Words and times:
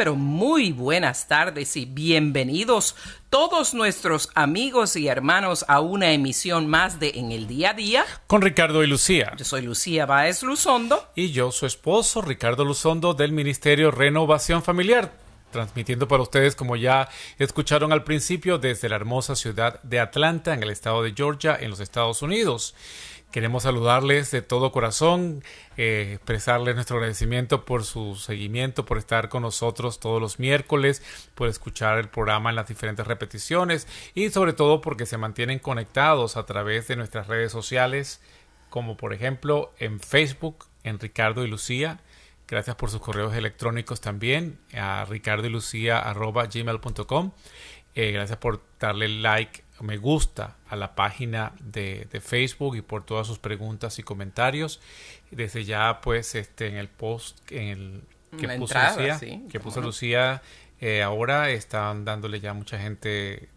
pero 0.00 0.16
muy 0.16 0.72
buenas 0.72 1.28
tardes 1.28 1.76
y 1.76 1.84
bienvenidos 1.84 2.96
todos 3.28 3.74
nuestros 3.74 4.30
amigos 4.34 4.96
y 4.96 5.08
hermanos 5.08 5.66
a 5.68 5.80
una 5.80 6.12
emisión 6.12 6.68
más 6.68 6.98
de 6.98 7.10
En 7.16 7.32
el 7.32 7.46
Día 7.46 7.72
a 7.72 7.74
Día. 7.74 8.06
Con 8.26 8.40
Ricardo 8.40 8.82
y 8.82 8.86
Lucía. 8.86 9.34
Yo 9.36 9.44
soy 9.44 9.60
Lucía 9.60 10.06
Báez 10.06 10.42
Luzondo. 10.42 11.06
Y 11.14 11.32
yo, 11.32 11.52
su 11.52 11.66
esposo, 11.66 12.22
Ricardo 12.22 12.64
Luzondo, 12.64 13.12
del 13.12 13.32
Ministerio 13.32 13.90
Renovación 13.90 14.62
Familiar. 14.62 15.12
Transmitiendo 15.50 16.08
para 16.08 16.22
ustedes, 16.22 16.56
como 16.56 16.76
ya 16.76 17.10
escucharon 17.38 17.92
al 17.92 18.02
principio, 18.02 18.56
desde 18.56 18.88
la 18.88 18.96
hermosa 18.96 19.36
ciudad 19.36 19.82
de 19.82 20.00
Atlanta, 20.00 20.54
en 20.54 20.62
el 20.62 20.70
estado 20.70 21.02
de 21.02 21.12
Georgia, 21.14 21.58
en 21.60 21.68
los 21.68 21.80
Estados 21.80 22.22
Unidos. 22.22 22.74
Queremos 23.30 23.62
saludarles 23.62 24.32
de 24.32 24.42
todo 24.42 24.72
corazón, 24.72 25.44
eh, 25.76 26.14
expresarles 26.16 26.74
nuestro 26.74 26.96
agradecimiento 26.96 27.64
por 27.64 27.84
su 27.84 28.16
seguimiento, 28.16 28.84
por 28.84 28.98
estar 28.98 29.28
con 29.28 29.42
nosotros 29.42 30.00
todos 30.00 30.20
los 30.20 30.40
miércoles, 30.40 31.00
por 31.36 31.48
escuchar 31.48 31.98
el 31.98 32.08
programa 32.08 32.50
en 32.50 32.56
las 32.56 32.66
diferentes 32.66 33.06
repeticiones 33.06 33.86
y 34.14 34.30
sobre 34.30 34.52
todo 34.52 34.80
porque 34.80 35.06
se 35.06 35.16
mantienen 35.16 35.60
conectados 35.60 36.36
a 36.36 36.44
través 36.44 36.88
de 36.88 36.96
nuestras 36.96 37.28
redes 37.28 37.52
sociales, 37.52 38.20
como 38.68 38.96
por 38.96 39.12
ejemplo 39.12 39.72
en 39.78 40.00
Facebook, 40.00 40.66
en 40.82 40.98
Ricardo 40.98 41.44
y 41.44 41.48
Lucía. 41.48 42.00
Gracias 42.48 42.74
por 42.74 42.90
sus 42.90 43.00
correos 43.00 43.32
electrónicos 43.36 44.00
también 44.00 44.58
a 44.74 45.04
ricardo 45.08 45.46
y 45.46 45.50
lucía 45.50 46.02
gmail.com. 46.12 47.30
Eh, 47.94 48.10
gracias 48.10 48.38
por 48.38 48.60
darle 48.80 49.08
like 49.08 49.62
me 49.82 49.96
gusta 49.96 50.56
a 50.68 50.76
la 50.76 50.94
página 50.94 51.52
de, 51.60 52.06
de, 52.10 52.20
Facebook 52.20 52.76
y 52.76 52.82
por 52.82 53.04
todas 53.04 53.26
sus 53.26 53.38
preguntas 53.38 53.98
y 53.98 54.02
comentarios. 54.02 54.80
Desde 55.30 55.64
ya, 55.64 56.00
pues, 56.00 56.34
este, 56.34 56.68
en 56.68 56.76
el 56.76 56.88
post 56.88 57.38
en 57.50 57.68
el, 57.68 58.02
que 58.38 58.46
La 58.46 58.56
puso 58.56 58.74
entrada, 58.74 58.96
Lucía, 58.96 59.18
sí, 59.18 59.44
que 59.50 59.60
puso. 59.60 59.80
Lucía, 59.80 60.42
eh, 60.80 61.02
ahora 61.02 61.50
están 61.50 62.04
dándole 62.04 62.40
ya 62.40 62.54
mucha 62.54 62.78
gente 62.78 63.48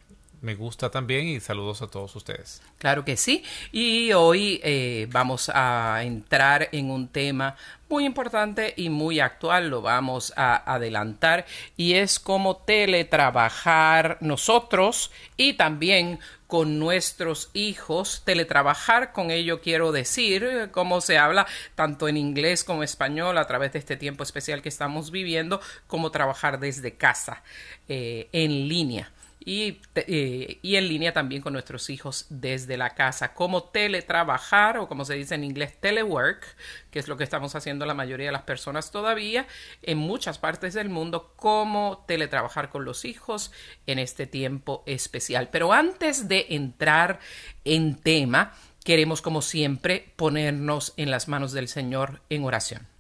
me 0.44 0.56
gusta 0.56 0.92
también 0.92 1.28
y 1.28 1.40
saludos 1.40 1.82
a 1.82 1.88
todos 1.88 2.14
ustedes. 2.18 2.62
Claro 2.78 3.06
que 3.06 3.16
sí. 3.16 3.44
Y 3.72 4.12
hoy 4.12 4.60
eh, 4.64 5.08
vamos 5.10 5.50
a 5.54 6.02
entrar 6.04 6.68
en 6.74 6.92
un 6.92 7.08
tema 7.08 7.56
muy 7.88 8.06
importante 8.06 8.74
y 8.76 8.90
muy 8.90 9.22
actual, 9.22 9.70
lo 9.70 9.82
vamos 9.82 10.34
a 10.36 10.74
adelantar, 10.74 11.46
y 11.78 11.94
es 11.94 12.20
cómo 12.20 12.58
teletrabajar 12.58 14.18
nosotros 14.20 15.12
y 15.38 15.53
también 15.53 16.20
con 16.48 16.78
nuestros 16.78 17.50
hijos, 17.53 18.24
teletrabajar, 18.26 19.14
con 19.14 19.32
ello 19.32 19.62
quiero 19.62 19.92
decir 19.92 20.70
cómo 20.72 21.02
se 21.02 21.18
habla 21.18 21.48
tanto 21.76 22.08
en 22.08 22.18
inglés 22.18 22.64
como 22.64 22.84
español 22.84 23.38
a 23.38 23.48
través 23.48 23.74
de 23.74 23.80
este 23.80 23.96
tiempo 23.96 24.24
especial 24.24 24.62
que 24.62 24.70
estamos 24.70 25.09
viviendo, 25.09 25.62
como 25.88 26.12
trabajar 26.12 26.59
desde 26.59 26.96
casa, 26.96 27.44
eh, 27.88 28.28
en 28.34 28.68
línea 28.68 29.12
y, 29.46 29.80
eh, 29.96 30.59
y, 30.62 30.76
en 30.76 30.88
línea 30.88 31.14
también 31.14 31.42
con 31.42 31.54
nuestros 31.54 31.90
hijos 31.90 32.26
desde 32.30 32.78
la 32.78 32.92
casa. 32.92 33.34
Cómo 33.34 33.64
teletrabajar 33.64 34.78
o 34.78 34.88
como 34.88 35.06
se 35.06 35.16
dice 35.16 35.36
en 35.36 35.44
inglés 35.44 35.80
telework, 35.80 36.46
que 36.92 37.00
es 37.00 37.08
lo 37.08 37.18
que 37.18 37.24
estamos 37.24 37.56
haciendo 37.56 37.86
la 37.86 37.94
mayoría 37.94 38.28
de 38.28 38.32
las 38.32 38.44
personas 38.44 38.92
todavía 38.92 39.48
en 39.82 39.98
muchas 39.98 40.38
partes 40.38 40.74
del 40.74 40.90
mundo, 40.90 41.34
cómo 41.36 42.03
teletrabajar 42.08 42.70
con 42.70 42.86
los 42.86 43.06
hijos 43.06 43.52
en 43.88 44.00
este 44.00 44.28
tiempo 44.28 44.84
especial. 44.86 45.50
Pero 45.52 45.74
antes 45.74 46.28
de 46.28 46.48
entrar 46.50 47.20
en 47.66 47.96
tema, 47.96 48.53
queremos 48.84 49.22
como 49.22 49.42
siempre 49.42 50.14
ponernos 50.16 50.94
en 50.98 51.12
las 51.12 51.28
manos 51.28 51.52
del 51.52 51.68
Señor 51.68 52.22
en 52.30 52.44
oración. 52.44 52.93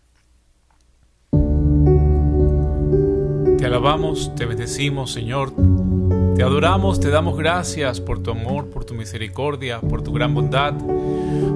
Te 3.63 3.67
alabamos, 3.67 4.35
te 4.35 4.45
bendecimos, 4.45 5.13
Señor. 5.13 5.53
Te 6.35 6.43
adoramos, 6.43 6.99
te 6.99 7.09
damos 7.09 7.37
gracias 7.37 8.01
por 8.01 8.21
tu 8.21 8.31
amor, 8.31 8.69
por 8.69 8.83
tu 8.83 8.93
misericordia, 8.93 9.79
por 9.79 10.03
tu 10.03 10.11
gran 10.11 10.33
bondad, 10.33 10.73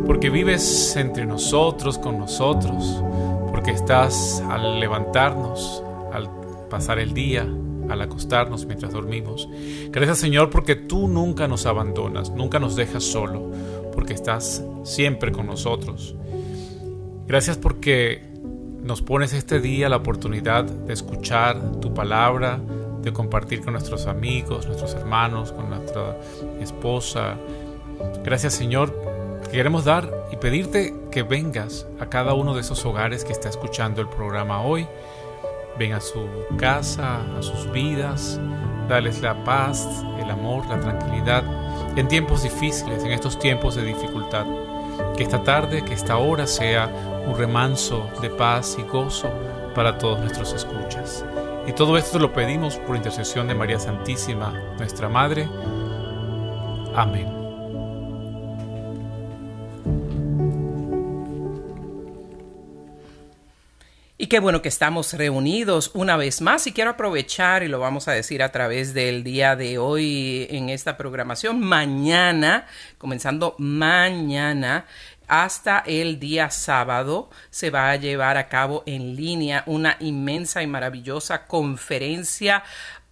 porque 0.06 0.30
vives 0.30 0.96
entre 0.96 1.26
nosotros, 1.26 1.98
con 1.98 2.18
nosotros, 2.18 3.04
porque 3.52 3.72
estás 3.72 4.42
al 4.50 4.80
levantarnos, 4.80 5.84
al 6.14 6.30
pasar 6.70 7.00
el 7.00 7.14
día, 7.14 7.46
al 7.90 8.02
acostarnos 8.02 8.66
mientras 8.66 8.94
dormimos. 8.94 9.50
Gracias 9.90 10.20
Señor 10.20 10.50
porque 10.50 10.76
tú 10.78 11.10
nunca 11.10 11.50
nos 11.50 11.66
abandonas, 11.66 12.30
nunca 12.32 12.58
nos 12.58 12.78
dejas 12.78 13.04
solo, 13.04 13.52
porque 13.94 14.14
estás 14.14 14.64
siempre 14.86 15.34
con 15.34 15.46
nosotros. 15.46 16.16
Gracias 17.28 17.58
porque 17.58 18.27
nos 18.88 19.02
pones 19.02 19.34
este 19.34 19.60
día 19.60 19.90
la 19.90 19.98
oportunidad 19.98 20.64
de 20.64 20.94
escuchar 20.94 21.82
tu 21.82 21.94
palabra, 21.94 22.58
de 23.02 23.12
compartir 23.12 23.62
con 23.62 23.74
nuestros 23.74 24.08
amigos, 24.08 24.66
nuestros 24.66 24.94
hermanos, 24.94 25.52
con 25.52 25.70
nuestra 25.70 26.18
esposa. 26.62 27.36
Gracias 28.24 28.54
Señor, 28.54 28.98
queremos 29.52 29.84
dar 29.84 30.10
y 30.32 30.38
pedirte 30.38 30.96
que 31.12 31.24
vengas 31.24 31.86
a 32.00 32.06
cada 32.08 32.34
uno 32.34 32.56
de 32.56 32.62
esos 32.62 32.86
hogares 32.86 33.26
que 33.26 33.34
está 33.34 33.50
escuchando 33.50 34.00
el 34.00 34.08
programa 34.08 34.62
hoy. 34.62 34.88
Ven 35.78 35.92
a 35.92 36.00
su 36.00 36.26
casa, 36.58 37.20
a 37.38 37.42
sus 37.42 37.70
vidas, 37.74 38.40
dales 38.88 39.22
la 39.22 39.44
paz, 39.44 39.86
el 40.18 40.32
amor, 40.32 40.66
la 40.68 40.80
tranquilidad 40.80 41.44
en 41.98 42.08
tiempos 42.08 42.44
difíciles, 42.44 43.04
en 43.04 43.12
estos 43.12 43.38
tiempos 43.38 43.76
de 43.76 43.84
dificultad. 43.84 44.46
Que 45.18 45.24
esta 45.24 45.44
tarde, 45.44 45.84
que 45.84 45.94
esta 45.94 46.18
hora 46.18 46.48
sea 46.48 47.17
un 47.28 47.38
remanso 47.38 48.10
de 48.22 48.30
paz 48.30 48.78
y 48.80 48.84
gozo 48.84 49.30
para 49.76 49.98
todos 49.98 50.20
nuestros 50.20 50.54
escuchas. 50.54 51.26
Y 51.68 51.74
todo 51.74 51.98
esto 51.98 52.18
lo 52.18 52.32
pedimos 52.32 52.78
por 52.78 52.96
intercesión 52.96 53.48
de 53.48 53.54
María 53.54 53.80
Santísima, 53.80 54.54
nuestra 54.78 55.10
Madre. 55.10 55.50
Amén. 56.96 57.38
Y 64.20 64.28
qué 64.28 64.40
bueno 64.40 64.64
que 64.64 64.70
estamos 64.70 65.14
reunidos 65.14 65.92
una 65.94 66.18
vez 66.18 66.42
más 66.42 66.66
y 66.66 66.72
quiero 66.72 66.92
aprovechar 66.92 67.62
y 67.62 67.68
lo 67.68 67.80
vamos 67.80 68.08
a 68.08 68.14
decir 68.14 68.42
a 68.42 68.52
través 68.52 68.96
del 68.96 69.24
día 69.24 69.56
de 69.56 69.78
hoy 69.78 70.48
en 70.50 70.70
esta 70.70 70.98
programación. 70.98 71.60
Mañana, 71.60 72.66
comenzando 72.98 73.54
mañana, 73.60 74.88
hasta 75.28 75.80
el 75.86 76.20
día 76.20 76.50
sábado 76.50 77.30
se 77.50 77.70
va 77.70 77.92
a 77.92 77.96
llevar 77.96 78.38
a 78.38 78.48
cabo 78.48 78.84
en 78.86 79.16
línea 79.16 79.64
una 79.66 79.98
inmensa 80.00 80.64
y 80.64 80.68
maravillosa 80.68 81.46
conferencia 81.46 82.64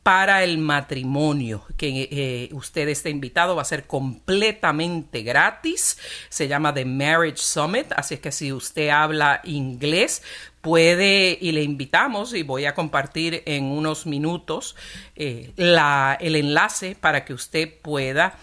para 0.06 0.44
el 0.44 0.60
matrimonio, 0.60 1.66
que 1.78 2.08
eh, 2.12 2.50
usted 2.54 2.88
está 2.90 3.10
invitado, 3.10 3.56
va 3.56 3.64
a 3.64 3.66
ser 3.66 3.88
completamente 3.88 5.24
gratis, 5.24 5.98
se 6.30 6.48
llama 6.48 6.76
The 6.76 6.86
Marriage 6.86 7.40
Summit, 7.40 7.92
así 7.96 8.18
que 8.18 8.32
si 8.32 8.54
usted 8.54 8.90
habla 8.90 9.42
inglés, 9.46 10.22
puede 10.62 11.40
y 11.42 11.54
le 11.54 11.64
invitamos 11.64 12.36
y 12.36 12.44
voy 12.44 12.66
a 12.66 12.76
compartir 12.76 13.42
en 13.48 13.64
unos 13.64 14.06
minutos 14.06 14.76
eh, 15.16 15.54
la, 15.56 16.16
el 16.22 16.36
enlace 16.36 16.96
para 16.96 17.26
que 17.26 17.34
usted 17.34 17.74
pueda 17.82 18.38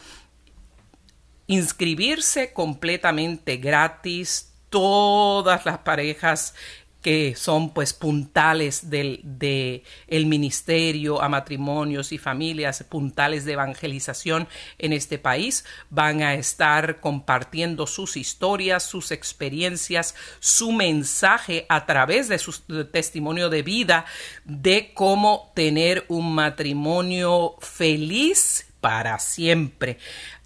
inscribirse 1.52 2.52
completamente 2.52 3.56
gratis. 3.56 4.48
Todas 4.70 5.66
las 5.66 5.78
parejas 5.78 6.54
que 7.02 7.34
son 7.36 7.74
pues 7.74 7.92
puntales 7.92 8.88
del 8.88 9.20
de 9.24 9.82
el 10.06 10.26
ministerio 10.26 11.20
a 11.20 11.28
matrimonios 11.28 12.12
y 12.12 12.18
familias, 12.18 12.84
puntales 12.88 13.44
de 13.44 13.54
evangelización 13.54 14.48
en 14.78 14.92
este 14.92 15.18
país, 15.18 15.64
van 15.90 16.22
a 16.22 16.34
estar 16.34 17.00
compartiendo 17.00 17.86
sus 17.88 18.16
historias, 18.16 18.84
sus 18.84 19.10
experiencias, 19.10 20.14
su 20.38 20.70
mensaje 20.72 21.66
a 21.68 21.84
través 21.86 22.28
de 22.28 22.38
su 22.38 22.52
testimonio 22.86 23.50
de 23.50 23.62
vida 23.62 24.06
de 24.44 24.92
cómo 24.94 25.52
tener 25.54 26.06
un 26.08 26.32
matrimonio 26.34 27.56
feliz 27.60 28.71
para 28.82 29.18
siempre. 29.20 29.96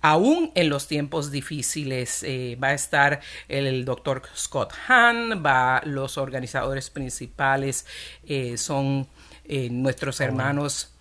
Aún 0.03 0.53
en 0.55 0.69
los 0.69 0.87
tiempos 0.87 1.33
difíciles 1.33 2.23
eh, 2.23 2.57
va 2.63 2.69
a 2.69 2.75
estar 2.75 3.21
el, 3.49 3.85
doctor 3.87 4.23
Scott 4.37 4.75
Hahn, 4.87 5.43
va 5.45 5.81
los 5.85 6.19
organizadores 6.19 6.91
principales 6.91 7.87
eh, 8.27 8.59
son 8.59 9.09
eh, 9.47 9.71
nuestros 9.71 10.21
hermanos 10.21 10.93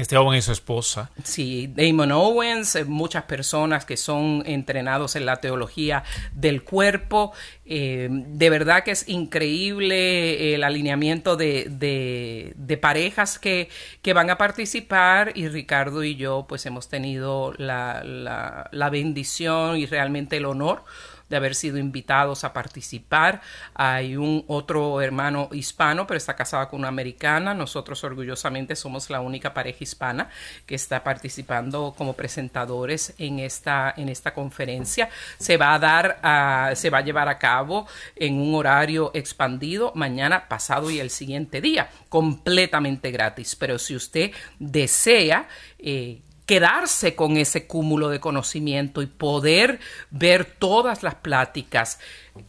este 0.00 0.16
joven 0.16 0.38
y 0.38 0.42
su 0.42 0.52
esposa. 0.52 1.10
Sí, 1.24 1.72
Damon 1.74 2.12
Owens, 2.12 2.74
eh, 2.76 2.84
muchas 2.84 3.24
personas 3.24 3.84
que 3.84 3.96
son 3.96 4.42
entrenados 4.46 5.16
en 5.16 5.26
la 5.26 5.36
teología 5.36 6.04
del 6.32 6.62
cuerpo. 6.62 7.32
Eh, 7.66 8.08
de 8.10 8.50
verdad 8.50 8.82
que 8.82 8.90
es 8.90 9.08
increíble 9.08 10.54
el 10.54 10.64
alineamiento 10.64 11.36
de, 11.36 12.78
parejas 12.80 13.38
que, 13.38 13.68
van 14.12 14.30
a 14.30 14.38
participar 14.38 15.32
y 15.36 15.48
Ricardo 15.48 16.02
y 16.02 16.16
yo 16.16 16.46
pues 16.48 16.66
hemos 16.66 16.88
tenido 16.88 17.52
la 17.58 18.88
bendición 18.90 19.76
y 19.76 19.86
realmente 19.86 20.38
el 20.38 20.46
honor 20.46 20.84
de 21.30 21.36
haber 21.36 21.54
sido 21.54 21.78
invitados 21.78 22.44
a 22.44 22.52
participar. 22.52 23.40
Hay 23.74 24.16
un 24.16 24.44
otro 24.48 25.00
hermano 25.00 25.48
hispano, 25.52 26.06
pero 26.06 26.18
está 26.18 26.36
casado 26.36 26.68
con 26.68 26.80
una 26.80 26.88
americana. 26.88 27.54
Nosotros 27.54 28.02
orgullosamente 28.04 28.76
somos 28.76 29.08
la 29.08 29.20
única 29.20 29.54
pareja 29.54 29.78
hispana 29.80 30.28
que 30.66 30.74
está 30.74 31.02
participando 31.02 31.94
como 31.96 32.12
presentadores 32.14 33.14
en 33.16 33.38
esta, 33.38 33.94
en 33.96 34.08
esta 34.08 34.34
conferencia. 34.34 35.08
Se 35.38 35.56
va 35.56 35.74
a 35.74 35.78
dar, 35.78 36.76
se 36.76 36.90
va 36.90 36.98
a 36.98 37.02
llevar 37.02 37.28
a 37.28 37.38
cabo 37.38 37.86
en 38.16 38.40
un 38.40 38.54
horario 38.56 39.12
expandido 39.14 39.92
mañana, 39.94 40.48
pasado 40.48 40.90
y 40.90 40.98
el 40.98 41.10
siguiente 41.10 41.60
día, 41.60 41.90
completamente 42.08 43.10
gratis. 43.12 43.54
Pero 43.54 43.78
si 43.78 43.94
usted 43.94 44.32
desea 44.58 45.48
eh, 45.78 46.20
quedarse 46.50 47.14
con 47.14 47.36
ese 47.36 47.68
cúmulo 47.68 48.08
de 48.08 48.18
conocimiento 48.18 49.02
y 49.02 49.06
poder 49.06 49.78
ver 50.10 50.44
todas 50.44 51.04
las 51.04 51.14
pláticas 51.14 52.00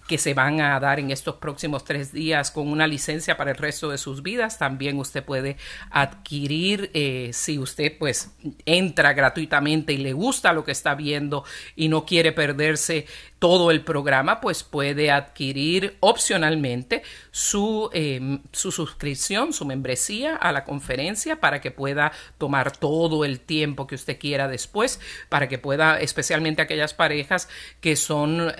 que 0.07 0.17
se 0.17 0.33
van 0.33 0.61
a 0.61 0.79
dar 0.79 0.99
en 0.99 1.11
estos 1.11 1.35
próximos 1.35 1.83
tres 1.83 2.11
días 2.11 2.51
con 2.51 2.67
una 2.67 2.87
licencia 2.87 3.37
para 3.37 3.51
el 3.51 3.57
resto 3.57 3.89
de 3.89 3.97
sus 3.97 4.23
vidas. 4.23 4.57
También 4.57 4.97
usted 4.99 5.23
puede 5.23 5.57
adquirir, 5.89 6.91
eh, 6.93 7.31
si 7.33 7.57
usted 7.59 7.97
pues 7.97 8.31
entra 8.65 9.13
gratuitamente 9.13 9.93
y 9.93 9.97
le 9.97 10.13
gusta 10.13 10.53
lo 10.53 10.63
que 10.63 10.71
está 10.71 10.95
viendo 10.95 11.43
y 11.75 11.89
no 11.89 12.05
quiere 12.05 12.31
perderse 12.31 13.05
todo 13.41 13.71
el 13.71 13.83
programa, 13.83 14.39
pues 14.39 14.61
puede 14.61 15.09
adquirir 15.09 15.97
opcionalmente 15.99 17.01
su, 17.31 17.89
em, 17.91 18.43
su 18.51 18.71
suscripción, 18.71 19.51
su 19.51 19.65
membresía 19.65 20.35
a 20.35 20.51
la 20.51 20.63
conferencia 20.63 21.39
para 21.39 21.59
que 21.59 21.71
pueda 21.71 22.11
tomar 22.37 22.77
todo 22.77 23.25
el 23.25 23.39
tiempo 23.39 23.87
que 23.87 23.95
usted 23.95 24.19
quiera 24.19 24.47
después, 24.47 24.99
para 25.27 25.49
que 25.49 25.57
pueda, 25.57 25.99
especialmente 25.99 26.61
aquellas 26.61 26.93
parejas 26.93 27.49
que 27.79 27.95
son, 27.95 28.53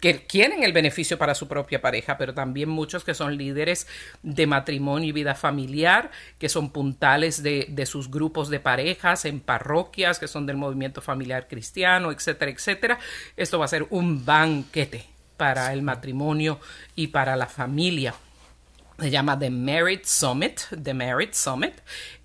que 0.00 0.24
quieren 0.26 0.63
el 0.64 0.72
beneficio 0.72 1.18
para 1.18 1.34
su 1.34 1.48
propia 1.48 1.80
pareja, 1.80 2.16
pero 2.18 2.34
también 2.34 2.68
muchos 2.68 3.04
que 3.04 3.14
son 3.14 3.36
líderes 3.36 3.86
de 4.22 4.46
matrimonio 4.46 5.08
y 5.08 5.12
vida 5.12 5.34
familiar, 5.34 6.10
que 6.38 6.48
son 6.48 6.70
puntales 6.70 7.42
de, 7.42 7.66
de 7.68 7.86
sus 7.86 8.10
grupos 8.10 8.48
de 8.48 8.60
parejas 8.60 9.24
en 9.24 9.40
parroquias, 9.40 10.18
que 10.18 10.28
son 10.28 10.46
del 10.46 10.56
movimiento 10.56 11.00
familiar 11.00 11.48
cristiano, 11.48 12.12
etcétera, 12.12 12.50
etcétera. 12.50 12.98
Esto 13.36 13.58
va 13.58 13.66
a 13.66 13.68
ser 13.68 13.86
un 13.90 14.24
banquete 14.24 15.06
para 15.36 15.72
el 15.72 15.82
matrimonio 15.82 16.60
y 16.94 17.08
para 17.08 17.36
la 17.36 17.46
familia. 17.46 18.14
Se 18.98 19.10
llama 19.10 19.36
The 19.36 19.50
Merit 19.50 20.04
Summit, 20.04 20.60
The 20.80 20.94
Merit 20.94 21.34
Summit, 21.34 21.74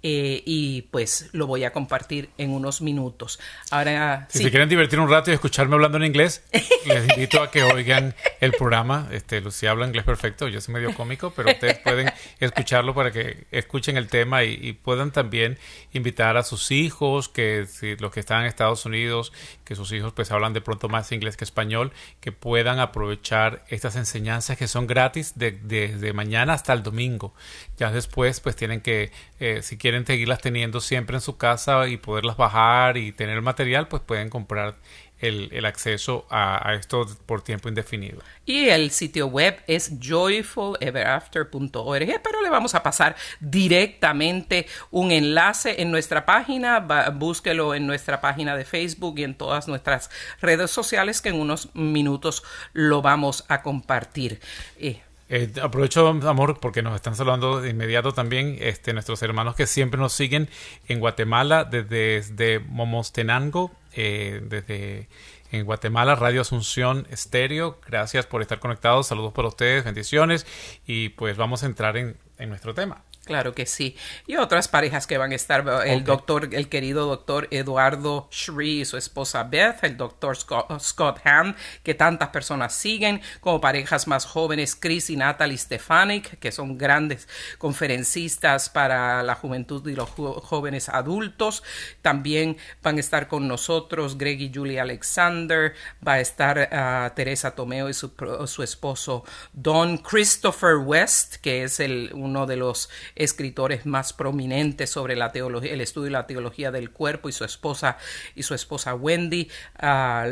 eh, 0.01 0.41
y 0.45 0.83
pues 0.83 1.29
lo 1.33 1.45
voy 1.45 1.65
a 1.65 1.73
compartir 1.73 2.29
en 2.37 2.51
unos 2.51 2.81
minutos. 2.81 3.39
Ahora, 3.69 4.27
si 4.29 4.43
se 4.43 4.49
quieren 4.49 4.69
divertir 4.69 4.99
un 4.99 5.09
rato 5.09 5.29
y 5.29 5.33
escucharme 5.33 5.75
hablando 5.75 5.97
en 5.97 6.05
inglés, 6.05 6.43
les 6.85 7.09
invito 7.09 7.41
a 7.41 7.51
que 7.51 7.63
oigan 7.63 8.15
el 8.39 8.53
programa. 8.53 9.09
Este, 9.11 9.41
Lucía 9.41 9.71
habla 9.71 9.87
inglés 9.87 10.05
perfecto, 10.05 10.47
yo 10.47 10.61
soy 10.61 10.73
medio 10.73 10.93
cómico, 10.93 11.33
pero 11.35 11.51
ustedes 11.51 11.79
pueden 11.79 12.11
escucharlo 12.39 12.95
para 12.95 13.11
que 13.11 13.45
escuchen 13.51 13.97
el 13.97 14.07
tema 14.07 14.43
y, 14.43 14.73
puedan 14.79 15.11
también 15.11 15.57
invitar 15.91 16.37
a 16.37 16.43
sus 16.43 16.71
hijos, 16.71 17.27
que 17.27 17.65
si 17.67 17.95
los 17.97 18.11
que 18.11 18.21
están 18.21 18.41
en 18.41 18.47
Estados 18.47 18.85
Unidos, 18.85 19.33
que 19.65 19.75
sus 19.75 19.91
hijos 19.91 20.13
pues 20.13 20.31
hablan 20.31 20.53
de 20.53 20.61
pronto 20.61 20.87
más 20.87 21.11
inglés 21.11 21.35
que 21.35 21.43
español, 21.43 21.91
que 22.21 22.31
puedan 22.31 22.79
aprovechar 22.79 23.65
estas 23.67 23.95
enseñanzas 23.95 24.57
que 24.57 24.67
son 24.67 24.87
gratis 24.87 25.33
desde 25.35 25.97
de, 25.97 26.13
mañana 26.13 26.53
hasta 26.53 26.71
el 26.73 26.83
domingo. 26.83 27.33
Ya 27.77 27.91
después 27.91 28.39
pues 28.39 28.55
tienen 28.55 28.81
que, 28.81 29.11
eh, 29.39 29.61
si 29.61 29.77
quieren 29.77 29.88
seguirlas 30.05 30.41
teniendo 30.41 30.81
siempre 30.81 31.17
en 31.17 31.21
su 31.21 31.37
casa 31.37 31.87
y 31.87 31.97
poderlas 31.97 32.37
bajar 32.37 32.97
y 32.97 33.11
tener 33.11 33.41
material, 33.41 33.87
pues 33.87 34.01
pueden 34.01 34.29
comprar 34.29 34.75
el, 35.19 35.65
acceso 35.65 36.25
a, 36.29 36.75
esto 36.75 37.07
por 37.25 37.41
tiempo 37.41 37.67
indefinido. 37.69 38.21
Y 38.45 38.69
el 38.69 38.91
sitio 38.91 39.27
web 39.27 39.61
es 39.67 39.91
joyfuleverafter.org, 40.01 42.21
pero 42.23 42.41
le 42.41 42.49
vamos 42.49 42.73
a 42.75 42.83
pasar 42.83 43.17
directamente 43.39 44.67
un 44.91 45.11
enlace 45.11 45.81
en 45.81 45.91
nuestra 45.91 46.25
página, 46.25 46.79
búsquelo 47.13 47.75
en 47.75 47.85
nuestra 47.85 48.21
página 48.21 48.55
de 48.55 48.63
Facebook 48.65 49.19
y 49.19 49.23
en 49.23 49.35
todas 49.35 49.67
nuestras 49.67 50.09
redes 50.41 50.71
sociales 50.71 51.21
que 51.21 51.29
en 51.29 51.39
unos 51.39 51.75
minutos 51.75 52.43
lo 52.73 53.01
vamos 53.01 53.45
a 53.49 53.61
compartir. 53.61 54.39
Eh, 54.77 55.01
eh, 55.29 55.51
aprovecho, 55.61 56.07
amor, 56.07 56.59
porque 56.59 56.81
nos 56.81 56.95
están 56.95 57.15
saludando 57.15 57.61
de 57.61 57.69
inmediato 57.69 58.13
también 58.13 58.57
este, 58.59 58.93
nuestros 58.93 59.21
hermanos 59.21 59.55
que 59.55 59.67
siempre 59.67 59.99
nos 59.99 60.13
siguen 60.13 60.49
en 60.87 60.99
Guatemala 60.99 61.65
desde, 61.65 62.59
Momostenango, 62.59 63.71
eh, 63.93 64.41
desde 64.43 65.07
en 65.51 65.65
Guatemala, 65.65 66.15
Radio 66.15 66.41
Asunción 66.41 67.07
Estéreo. 67.11 67.79
Gracias 67.87 68.25
por 68.25 68.41
estar 68.41 68.59
conectados. 68.59 69.07
Saludos 69.07 69.33
para 69.33 69.47
ustedes, 69.47 69.83
bendiciones. 69.83 70.47
Y 70.85 71.09
pues 71.09 71.37
vamos 71.37 71.63
a 71.63 71.67
entrar 71.67 71.95
en, 71.97 72.17
en 72.37 72.49
nuestro 72.49 72.73
tema. 72.73 73.03
Claro 73.29 73.53
que 73.53 73.67
sí. 73.67 73.95
Y 74.25 74.37
otras 74.37 74.67
parejas 74.67 75.05
que 75.05 75.19
van 75.19 75.33
a 75.33 75.35
estar, 75.35 75.63
el 75.85 76.03
doctor, 76.03 76.49
el 76.51 76.67
querido 76.67 77.05
doctor 77.05 77.47
Eduardo 77.51 78.27
Shree 78.31 78.81
y 78.81 78.85
su 78.85 78.97
esposa 78.97 79.43
Beth, 79.43 79.83
el 79.83 79.97
doctor 79.97 80.35
Scott, 80.35 80.79
Scott 80.79 81.19
Ham, 81.25 81.55
que 81.83 81.93
tantas 81.93 82.29
personas 82.29 82.73
siguen, 82.73 83.21
como 83.39 83.61
parejas 83.61 84.07
más 84.07 84.25
jóvenes, 84.25 84.75
Chris 84.75 85.11
y 85.11 85.15
Natalie 85.15 85.59
Stefanik, 85.59 86.39
que 86.39 86.51
son 86.51 86.75
grandes 86.75 87.27
conferencistas 87.59 88.67
para 88.67 89.21
la 89.21 89.35
juventud 89.35 89.87
y 89.87 89.93
los 89.93 90.09
jóvenes 90.09 90.89
adultos. 90.89 91.61
También 92.01 92.57
van 92.81 92.97
a 92.97 92.99
estar 92.99 93.27
con 93.27 93.47
nosotros 93.47 94.17
Greg 94.17 94.41
y 94.41 94.51
Julie 94.51 94.79
Alexander, 94.79 95.75
va 96.05 96.13
a 96.13 96.19
estar 96.19 96.67
ah, 96.71 97.13
Teresa 97.15 97.51
Tomeo 97.51 97.89
y 97.89 97.93
su, 97.93 98.11
su 98.47 98.63
esposo 98.63 99.23
Don 99.53 99.99
Christopher 99.99 100.77
West, 100.77 101.35
que 101.35 101.61
es 101.61 101.79
el, 101.79 102.09
uno 102.15 102.47
de 102.47 102.55
los 102.55 102.89
escritores 103.19 103.85
más 103.85 104.13
prominentes 104.13 104.89
sobre 104.89 105.15
la 105.15 105.31
teología, 105.31 105.73
el 105.73 105.81
estudio 105.81 106.07
y 106.07 106.11
la 106.11 106.25
teología 106.25 106.71
del 106.71 106.89
cuerpo 106.89 107.29
y 107.29 107.33
su 107.33 107.43
esposa 107.43 107.97
y 108.33 108.43
su 108.43 108.55
esposa 108.55 108.95
Wendy, 108.95 109.49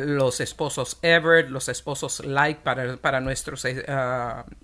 los 0.05 0.39
esposos 0.39 0.97
Everett, 1.01 1.49
los 1.49 1.69
esposos 1.69 2.25
Like 2.25 2.61
para, 2.63 2.97
para 2.97 3.19
nuestros 3.19 3.65
eh, 3.65 3.85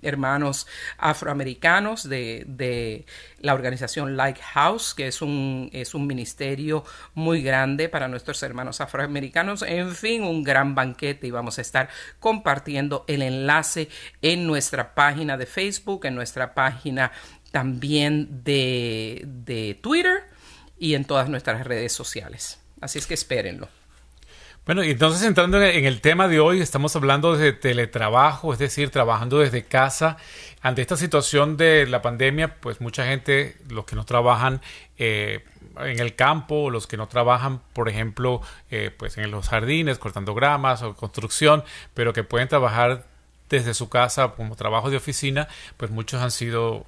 hermanos 0.02 0.66
afroamericanos 0.98 2.08
de, 2.08 2.44
de, 2.48 3.04
la 3.40 3.52
organización 3.52 4.16
Like 4.16 4.40
House, 4.40 4.94
que 4.94 5.06
es 5.06 5.20
un, 5.20 5.68
es 5.72 5.94
un 5.94 6.06
ministerio 6.06 6.82
muy 7.12 7.42
grande 7.42 7.90
para 7.90 8.08
nuestros 8.08 8.42
hermanos 8.42 8.80
afroamericanos. 8.80 9.62
En 9.62 9.94
fin, 9.94 10.22
un 10.22 10.42
gran 10.42 10.74
banquete 10.74 11.26
y 11.26 11.30
vamos 11.30 11.58
a 11.58 11.60
estar 11.60 11.90
compartiendo 12.20 13.04
el 13.06 13.20
enlace 13.20 13.90
en 14.22 14.46
nuestra 14.46 14.94
página 14.94 15.36
de 15.36 15.44
Facebook, 15.44 16.06
en 16.06 16.14
nuestra 16.14 16.54
página 16.54 17.12
también 17.54 18.42
de, 18.42 19.22
de 19.26 19.78
Twitter 19.80 20.24
y 20.76 20.94
en 20.94 21.04
todas 21.04 21.28
nuestras 21.28 21.64
redes 21.64 21.92
sociales. 21.92 22.58
Así 22.80 22.98
es 22.98 23.06
que 23.06 23.14
espérenlo. 23.14 23.68
Bueno, 24.66 24.82
y 24.82 24.90
entonces 24.90 25.22
entrando 25.22 25.62
en 25.62 25.84
el 25.84 26.00
tema 26.00 26.26
de 26.26 26.40
hoy, 26.40 26.60
estamos 26.60 26.96
hablando 26.96 27.36
de 27.36 27.52
teletrabajo, 27.52 28.52
es 28.52 28.58
decir, 28.58 28.90
trabajando 28.90 29.38
desde 29.38 29.62
casa. 29.62 30.16
Ante 30.62 30.82
esta 30.82 30.96
situación 30.96 31.56
de 31.56 31.86
la 31.86 32.02
pandemia, 32.02 32.56
pues 32.56 32.80
mucha 32.80 33.06
gente, 33.06 33.56
los 33.68 33.84
que 33.84 33.94
no 33.94 34.04
trabajan 34.04 34.60
eh, 34.98 35.44
en 35.78 36.00
el 36.00 36.16
campo, 36.16 36.70
los 36.70 36.88
que 36.88 36.96
no 36.96 37.06
trabajan, 37.06 37.60
por 37.72 37.88
ejemplo, 37.88 38.40
eh, 38.68 38.90
pues 38.96 39.16
en 39.16 39.30
los 39.30 39.48
jardines, 39.48 39.98
cortando 39.98 40.34
gramas 40.34 40.82
o 40.82 40.96
construcción, 40.96 41.62
pero 41.94 42.12
que 42.12 42.24
pueden 42.24 42.48
trabajar 42.48 43.06
desde 43.48 43.74
su 43.74 43.88
casa 43.88 44.32
como 44.32 44.56
trabajo 44.56 44.90
de 44.90 44.96
oficina, 44.96 45.46
pues 45.76 45.92
muchos 45.92 46.20
han 46.20 46.32
sido 46.32 46.84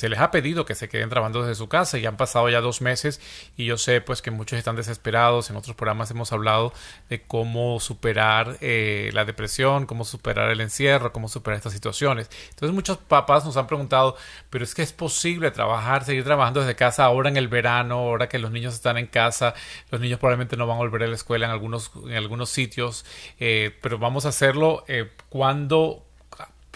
se 0.00 0.08
les 0.08 0.18
ha 0.18 0.30
pedido 0.30 0.64
que 0.64 0.74
se 0.74 0.88
queden 0.88 1.10
trabajando 1.10 1.42
desde 1.42 1.56
su 1.56 1.68
casa 1.68 1.98
y 1.98 2.06
han 2.06 2.16
pasado 2.16 2.48
ya 2.48 2.62
dos 2.62 2.80
meses 2.80 3.20
y 3.58 3.66
yo 3.66 3.76
sé 3.76 4.00
pues 4.00 4.22
que 4.22 4.30
muchos 4.30 4.58
están 4.58 4.74
desesperados. 4.74 5.50
En 5.50 5.56
otros 5.56 5.76
programas 5.76 6.10
hemos 6.10 6.32
hablado 6.32 6.72
de 7.10 7.20
cómo 7.20 7.78
superar 7.80 8.56
eh, 8.62 9.10
la 9.12 9.26
depresión, 9.26 9.84
cómo 9.84 10.06
superar 10.06 10.50
el 10.52 10.62
encierro, 10.62 11.12
cómo 11.12 11.28
superar 11.28 11.58
estas 11.58 11.74
situaciones. 11.74 12.30
Entonces 12.48 12.74
muchos 12.74 12.96
papás 12.96 13.44
nos 13.44 13.58
han 13.58 13.66
preguntado, 13.66 14.16
pero 14.48 14.64
es 14.64 14.74
que 14.74 14.80
es 14.80 14.94
posible 14.94 15.50
trabajar, 15.50 16.02
seguir 16.06 16.24
trabajando 16.24 16.60
desde 16.60 16.76
casa 16.76 17.04
ahora 17.04 17.28
en 17.28 17.36
el 17.36 17.48
verano, 17.48 17.96
ahora 17.96 18.26
que 18.26 18.38
los 18.38 18.52
niños 18.52 18.72
están 18.72 18.96
en 18.96 19.06
casa, 19.06 19.52
los 19.90 20.00
niños 20.00 20.18
probablemente 20.18 20.56
no 20.56 20.66
van 20.66 20.76
a 20.76 20.80
volver 20.80 21.02
a 21.02 21.08
la 21.08 21.14
escuela 21.14 21.44
en 21.44 21.52
algunos, 21.52 21.90
en 22.06 22.14
algunos 22.14 22.48
sitios, 22.48 23.04
eh, 23.38 23.76
pero 23.82 23.98
vamos 23.98 24.24
a 24.24 24.30
hacerlo 24.30 24.82
eh, 24.88 25.10
cuando 25.28 26.06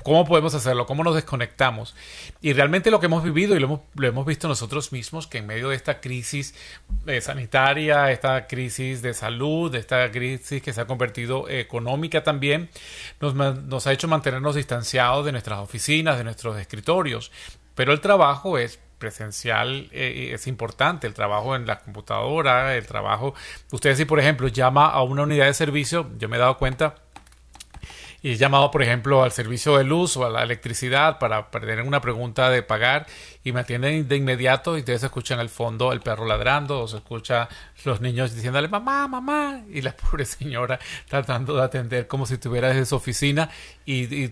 ¿Cómo 0.02 0.26
podemos 0.26 0.54
hacerlo? 0.54 0.84
¿Cómo 0.84 1.02
nos 1.02 1.14
desconectamos? 1.14 1.94
Y 2.42 2.52
realmente 2.52 2.90
lo 2.90 3.00
que 3.00 3.06
hemos 3.06 3.24
vivido 3.24 3.56
y 3.56 3.60
lo 3.60 3.82
hemos, 4.02 4.26
visto 4.26 4.48
nosotros 4.48 4.92
mismos, 4.92 5.26
que 5.26 5.38
en 5.38 5.46
medio 5.46 5.70
de 5.70 5.76
esta 5.76 6.00
crisis 6.00 6.54
eh, 7.06 7.20
sanitaria, 7.22 8.10
esta 8.10 8.46
crisis 8.46 9.00
de 9.00 9.14
salud, 9.14 9.74
esta 9.74 10.10
crisis 10.10 10.60
que 10.62 10.72
se 10.72 10.80
ha 10.80 10.86
convertido 10.86 11.48
económica 11.48 12.22
también, 12.22 12.68
nos, 13.20 13.86
ha 13.86 13.92
hecho 13.92 14.08
mantenernos 14.08 14.56
distanciados 14.56 15.24
de 15.24 15.32
nuestras 15.32 15.60
oficinas, 15.60 16.18
de 16.18 16.24
nuestros 16.24 16.58
escritorios. 16.58 17.32
Pero 17.74 17.92
el 17.92 18.00
trabajo 18.00 18.58
es 18.58 18.80
presencial 18.98 19.88
eh, 19.92 20.32
es 20.34 20.46
importante, 20.46 21.06
el 21.06 21.14
trabajo 21.14 21.56
en 21.56 21.66
la 21.66 21.80
computadora, 21.80 22.76
el 22.76 22.86
trabajo, 22.86 23.34
ustedes 23.70 23.98
si 23.98 24.04
por 24.04 24.18
ejemplo 24.18 24.48
llama 24.48 24.86
a 24.86 25.02
una 25.02 25.22
unidad 25.22 25.46
de 25.46 25.54
servicio, 25.54 26.10
yo 26.18 26.28
me 26.28 26.36
he 26.36 26.40
dado 26.40 26.58
cuenta 26.58 27.03
y 28.24 28.32
he 28.32 28.36
llamado, 28.36 28.70
por 28.70 28.82
ejemplo, 28.82 29.22
al 29.22 29.32
servicio 29.32 29.76
de 29.76 29.84
luz 29.84 30.16
o 30.16 30.24
a 30.24 30.30
la 30.30 30.42
electricidad 30.42 31.18
para, 31.18 31.50
para 31.50 31.66
tener 31.66 31.84
una 31.84 32.00
pregunta 32.00 32.48
de 32.48 32.62
pagar 32.62 33.06
y 33.44 33.52
me 33.52 33.60
atienden 33.60 34.08
de 34.08 34.16
inmediato 34.16 34.76
y 34.76 34.80
ustedes 34.80 35.04
escuchan 35.04 35.38
al 35.38 35.50
fondo 35.50 35.92
el 35.92 36.00
perro 36.00 36.24
ladrando 36.24 36.80
o 36.80 36.88
se 36.88 36.96
escucha 36.96 37.48
los 37.84 38.00
niños 38.00 38.34
diciéndole 38.34 38.68
mamá, 38.68 39.06
mamá 39.06 39.62
y 39.70 39.82
la 39.82 39.94
pobre 39.96 40.24
señora 40.24 40.80
tratando 41.08 41.54
de 41.54 41.62
atender 41.62 42.06
como 42.08 42.24
si 42.24 42.34
estuviera 42.34 42.68
desde 42.68 42.86
su 42.86 42.96
oficina 42.96 43.50
y, 43.84 44.28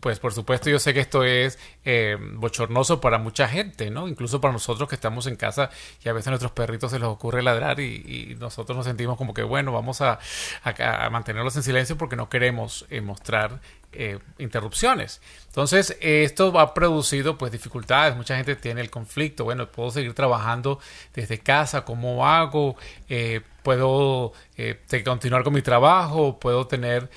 pues 0.00 0.18
por 0.18 0.34
supuesto 0.34 0.68
yo 0.68 0.78
sé 0.78 0.92
que 0.92 1.00
esto 1.00 1.24
es 1.24 1.58
eh, 1.84 2.18
bochornoso 2.34 3.00
para 3.00 3.16
mucha 3.16 3.48
gente, 3.48 3.90
¿no? 3.90 4.06
Incluso 4.06 4.38
para 4.40 4.52
nosotros 4.52 4.86
que 4.86 4.96
estamos 4.96 5.26
en 5.26 5.36
casa 5.36 5.70
y 6.04 6.10
a 6.10 6.12
veces 6.12 6.26
a 6.26 6.30
nuestros 6.32 6.52
perritos 6.52 6.90
se 6.90 6.98
les 6.98 7.08
ocurre 7.08 7.42
ladrar 7.42 7.80
y, 7.80 8.36
nosotros 8.38 8.76
nos 8.76 8.86
sentimos 8.86 9.16
como 9.16 9.32
que 9.32 9.42
bueno, 9.42 9.72
vamos 9.72 10.00
a, 10.00 10.18
a, 10.64 11.10
mantenerlos 11.10 11.56
en 11.56 11.62
silencio 11.62 11.96
porque 11.96 12.16
no 12.16 12.28
queremos 12.28 12.86
eh, 12.90 13.00
mostrar 13.00 13.60
eh, 13.94 14.18
interrupciones. 14.38 15.20
Entonces, 15.46 15.96
esto 16.00 16.58
ha 16.58 16.72
producido 16.74 17.36
pues 17.36 17.52
dificultades. 17.52 18.16
Mucha 18.16 18.36
gente 18.36 18.56
tiene 18.56 18.80
el 18.80 18.90
conflicto. 18.90 19.44
Bueno, 19.44 19.70
puedo 19.70 19.90
seguir 19.90 20.14
trabajando 20.14 20.78
desde 21.14 21.38
casa, 21.38 21.84
¿cómo 21.84 22.26
hago? 22.26 22.76
Eh, 23.08 23.42
puedo 23.62 24.32
eh, 24.56 24.80
continuar 25.04 25.44
con 25.44 25.52
mi 25.52 25.62
trabajo, 25.62 26.38
puedo 26.38 26.66
tener, 26.66 27.10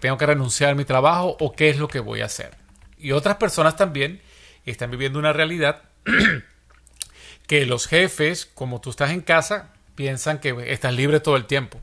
tengo 0.00 0.16
que 0.16 0.26
renunciar 0.26 0.70
a 0.70 0.74
mi 0.74 0.84
trabajo 0.84 1.36
o 1.40 1.52
qué 1.52 1.68
es 1.68 1.78
lo 1.78 1.88
que 1.88 2.00
voy 2.00 2.20
a 2.20 2.26
hacer. 2.26 2.56
Y 2.98 3.12
otras 3.12 3.36
personas 3.36 3.76
también 3.76 4.22
están 4.64 4.90
viviendo 4.90 5.18
una 5.18 5.32
realidad 5.32 5.82
que 7.46 7.66
los 7.66 7.86
jefes, 7.86 8.46
como 8.46 8.80
tú 8.80 8.90
estás 8.90 9.10
en 9.10 9.20
casa, 9.20 9.74
piensan 9.94 10.38
que 10.38 10.72
estás 10.72 10.94
libre 10.94 11.20
todo 11.20 11.36
el 11.36 11.44
tiempo 11.44 11.80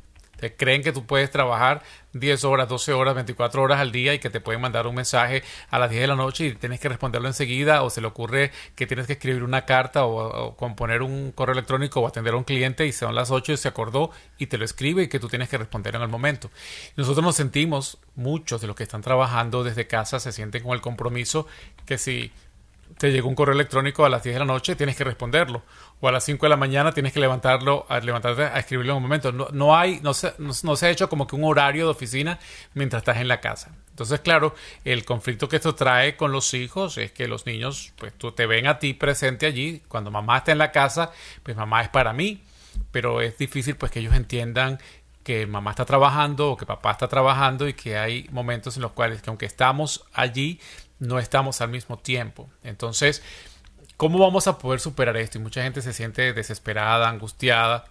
creen 0.50 0.84
que 0.84 0.92
tú 0.92 1.06
puedes 1.06 1.30
trabajar 1.30 1.84
10 2.14 2.44
horas, 2.44 2.68
12 2.68 2.94
horas, 2.94 3.16
24 3.16 3.62
horas 3.62 3.80
al 3.80 3.92
día 3.92 4.14
y 4.14 4.20
que 4.20 4.30
te 4.30 4.42
pueden 4.42 4.62
mandar 4.62 4.88
un 4.88 4.96
mensaje 4.96 5.44
a 5.70 5.80
las 5.80 5.90
10 5.90 6.02
de 6.02 6.08
la 6.08 6.16
noche 6.16 6.46
y 6.48 6.56
tienes 6.56 6.80
que 6.80 6.90
responderlo 6.90 7.28
enseguida 7.28 7.84
o 7.84 7.90
se 7.90 8.02
le 8.02 8.08
ocurre 8.08 8.52
que 8.76 8.88
tienes 8.88 9.08
que 9.08 9.14
escribir 9.14 9.44
una 9.44 9.66
carta 9.66 10.06
o, 10.06 10.56
componer 10.58 11.02
un 11.02 11.32
correo 11.32 11.54
electrónico 11.54 12.02
o 12.02 12.08
atender 12.08 12.34
a 12.34 12.38
un 12.38 12.44
cliente 12.44 12.86
y 12.86 12.92
son 12.92 13.16
las 13.16 13.32
8 13.32 13.54
y 13.54 13.58
se 13.58 13.68
acordó 13.68 14.12
y 14.38 14.48
te 14.48 14.58
lo 14.58 14.66
escribe 14.66 15.04
y 15.04 15.08
que 15.08 15.20
tú 15.20 15.28
tienes 15.28 15.50
que 15.50 15.58
responder 15.58 15.96
en 15.96 16.02
el 16.02 16.10
momento. 16.10 16.50
Nosotros 16.96 17.24
nos 17.24 17.36
sentimos, 17.36 18.00
muchos 18.16 18.62
de 18.62 18.68
los 18.68 18.76
que 18.76 18.84
están 18.84 19.02
trabajando 19.02 19.64
desde 19.64 19.88
casa 19.88 20.20
se 20.20 20.32
sienten 20.32 20.64
con 20.64 20.74
el 20.74 20.82
compromiso 20.82 21.48
que 21.86 21.98
si 21.98 22.32
te 22.98 23.12
llegó 23.12 23.30
un 23.30 23.36
correo 23.36 23.56
electrónico 23.56 24.06
a 24.06 24.10
las 24.10 24.24
10 24.24 24.36
de 24.36 24.40
la 24.40 24.46
noche, 24.46 24.76
tienes 24.76 24.96
que 24.96 25.04
responderlo. 25.04 25.64
O 26.02 26.08
a 26.08 26.12
las 26.12 26.24
5 26.26 26.46
de 26.46 26.50
la 26.50 26.58
mañana 26.58 26.92
tienes 26.92 27.14
que 27.14 27.20
levantarlo, 27.20 27.86
levantarte 28.02 28.44
a 28.44 28.58
escribirlo 28.58 28.94
en 28.94 28.98
un 28.98 29.04
momento. 29.04 29.32
No, 29.32 29.48
no 29.52 29.78
hay, 29.78 30.00
no 30.02 30.14
se, 30.16 30.34
no, 30.40 30.76
se 30.76 30.86
ha 30.86 30.90
hecho 30.90 31.08
como 31.08 31.28
que 31.28 31.36
un 31.36 31.44
horario 31.44 31.86
de 31.86 31.92
oficina 31.92 32.40
mientras 32.74 33.02
estás 33.02 33.18
en 33.18 33.28
la 33.28 33.40
casa. 33.40 33.72
Entonces, 33.92 34.20
claro, 34.20 34.56
el 34.84 35.06
conflicto 35.06 35.48
que 35.48 35.58
esto 35.58 35.76
trae 35.76 36.18
con 36.18 36.32
los 36.32 36.54
hijos 36.56 36.98
es 36.98 37.12
que 37.12 37.28
los 37.28 37.46
niños, 37.46 37.94
pues 37.98 38.14
tú 38.18 38.32
te 38.32 38.48
ven 38.48 38.66
a 38.66 38.80
ti 38.80 38.96
presente 38.96 39.46
allí. 39.46 39.84
Cuando 39.88 40.10
mamá 40.10 40.40
está 40.40 40.52
en 40.52 40.58
la 40.58 40.72
casa, 40.72 41.12
pues 41.44 41.56
mamá 41.56 41.84
es 41.84 41.90
para 41.90 42.14
mí. 42.14 42.42
Pero 42.92 43.22
es 43.22 43.38
difícil 43.38 43.76
pues 43.76 43.92
que 43.92 44.00
ellos 44.00 44.16
entiendan 44.16 44.80
que 45.24 45.46
mamá 45.46 45.72
está 45.72 45.86
trabajando 45.86 46.52
o 46.52 46.58
que 46.58 46.66
papá 46.66 46.92
está 46.92 47.08
trabajando 47.08 47.68
y 47.68 47.74
que 47.74 47.98
hay 47.98 48.28
momentos 48.32 48.76
en 48.76 48.82
los 48.82 48.92
cuales 48.94 49.22
que 49.22 49.30
aunque 49.30 49.46
estamos 49.46 50.04
allí 50.14 50.60
no 51.02 51.20
estamos 51.20 51.62
al 51.62 51.70
mismo 51.70 51.98
tiempo. 51.98 52.50
Entonces, 52.64 53.24
¿cómo 54.02 54.18
vamos 54.18 54.48
a 54.48 54.58
poder 54.58 54.80
superar 54.80 55.16
esto? 55.16 55.38
Y 55.38 55.42
mucha 55.42 55.62
gente 55.62 55.84
se 55.84 55.94
siente 55.94 56.34
desesperada, 56.34 57.08
angustiada 57.08 57.86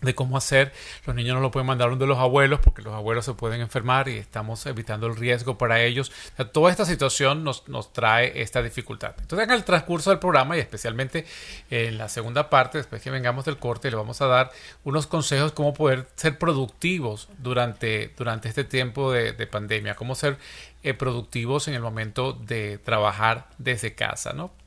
de 0.00 0.14
cómo 0.14 0.36
hacer. 0.36 0.72
Los 1.04 1.16
niños 1.16 1.34
no 1.34 1.40
lo 1.40 1.50
pueden 1.50 1.66
mandar 1.66 1.90
donde 1.90 2.06
los 2.06 2.18
abuelos 2.18 2.60
porque 2.60 2.80
los 2.80 2.94
abuelos 2.94 3.24
se 3.24 3.34
pueden 3.34 3.60
enfermar 3.60 4.08
y 4.08 4.18
estamos 4.18 4.64
evitando 4.66 5.08
el 5.08 5.16
riesgo 5.16 5.58
para 5.58 5.82
ellos. 5.82 6.12
toda 6.52 6.70
esta 6.70 6.84
situación 6.84 7.42
nos, 7.42 7.66
nos, 7.66 7.92
trae 7.92 8.40
esta 8.40 8.62
dificultad. 8.62 9.16
Entonces 9.18 9.48
en 9.48 9.54
el 9.54 9.64
transcurso 9.64 10.10
del 10.10 10.20
programa 10.20 10.56
y 10.56 10.60
especialmente 10.60 11.26
en 11.70 11.98
la 11.98 12.08
segunda 12.08 12.48
parte, 12.48 12.78
después 12.78 13.02
que 13.02 13.10
vengamos 13.10 13.44
del 13.44 13.58
corte, 13.58 13.90
le 13.90 13.96
vamos 13.96 14.20
a 14.20 14.28
dar 14.28 14.52
unos 14.84 15.08
consejos 15.08 15.50
cómo 15.50 15.74
poder 15.74 16.06
ser 16.14 16.38
productivos 16.38 17.28
durante, 17.38 18.14
durante 18.16 18.48
este 18.48 18.62
tiempo 18.62 19.10
de, 19.10 19.32
de 19.32 19.46
pandemia, 19.48 19.96
cómo 19.96 20.14
ser 20.14 20.38
eh, 20.84 20.94
productivos 20.94 21.66
en 21.66 21.74
el 21.74 21.82
momento 21.82 22.32
de 22.32 22.78
trabajar 22.78 23.48
desde 23.58 23.96
casa, 23.96 24.34
¿no? 24.34 24.61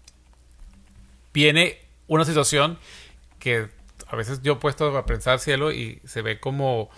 Viene 1.35 1.77
una 2.07 2.25
situación 2.25 2.79
que 3.39 3.67
a 4.07 4.15
veces 4.15 4.41
yo 4.41 4.53
he 4.53 4.55
puesto 4.55 4.97
a 4.97 5.05
pensar 5.05 5.39
cielo 5.39 5.71
y 5.71 6.01
se 6.05 6.21
ve 6.21 6.39
como 6.39 6.89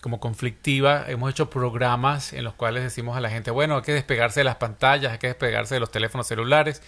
como 0.00 0.20
conflictiva. 0.20 1.06
Hemos 1.08 1.30
hecho 1.30 1.48
programas 1.48 2.34
en 2.34 2.44
los 2.44 2.52
cuales 2.52 2.82
decimos 2.82 3.16
a 3.16 3.22
la 3.22 3.30
gente, 3.30 3.50
bueno, 3.50 3.76
hay 3.76 3.82
que 3.82 3.94
despegarse 3.94 4.40
de 4.40 4.44
las 4.44 4.56
pantallas, 4.56 5.12
hay 5.12 5.18
que 5.18 5.28
despegarse 5.28 5.74
de 5.74 5.80
los 5.80 5.90
teléfonos 5.90 6.26
celulares, 6.26 6.82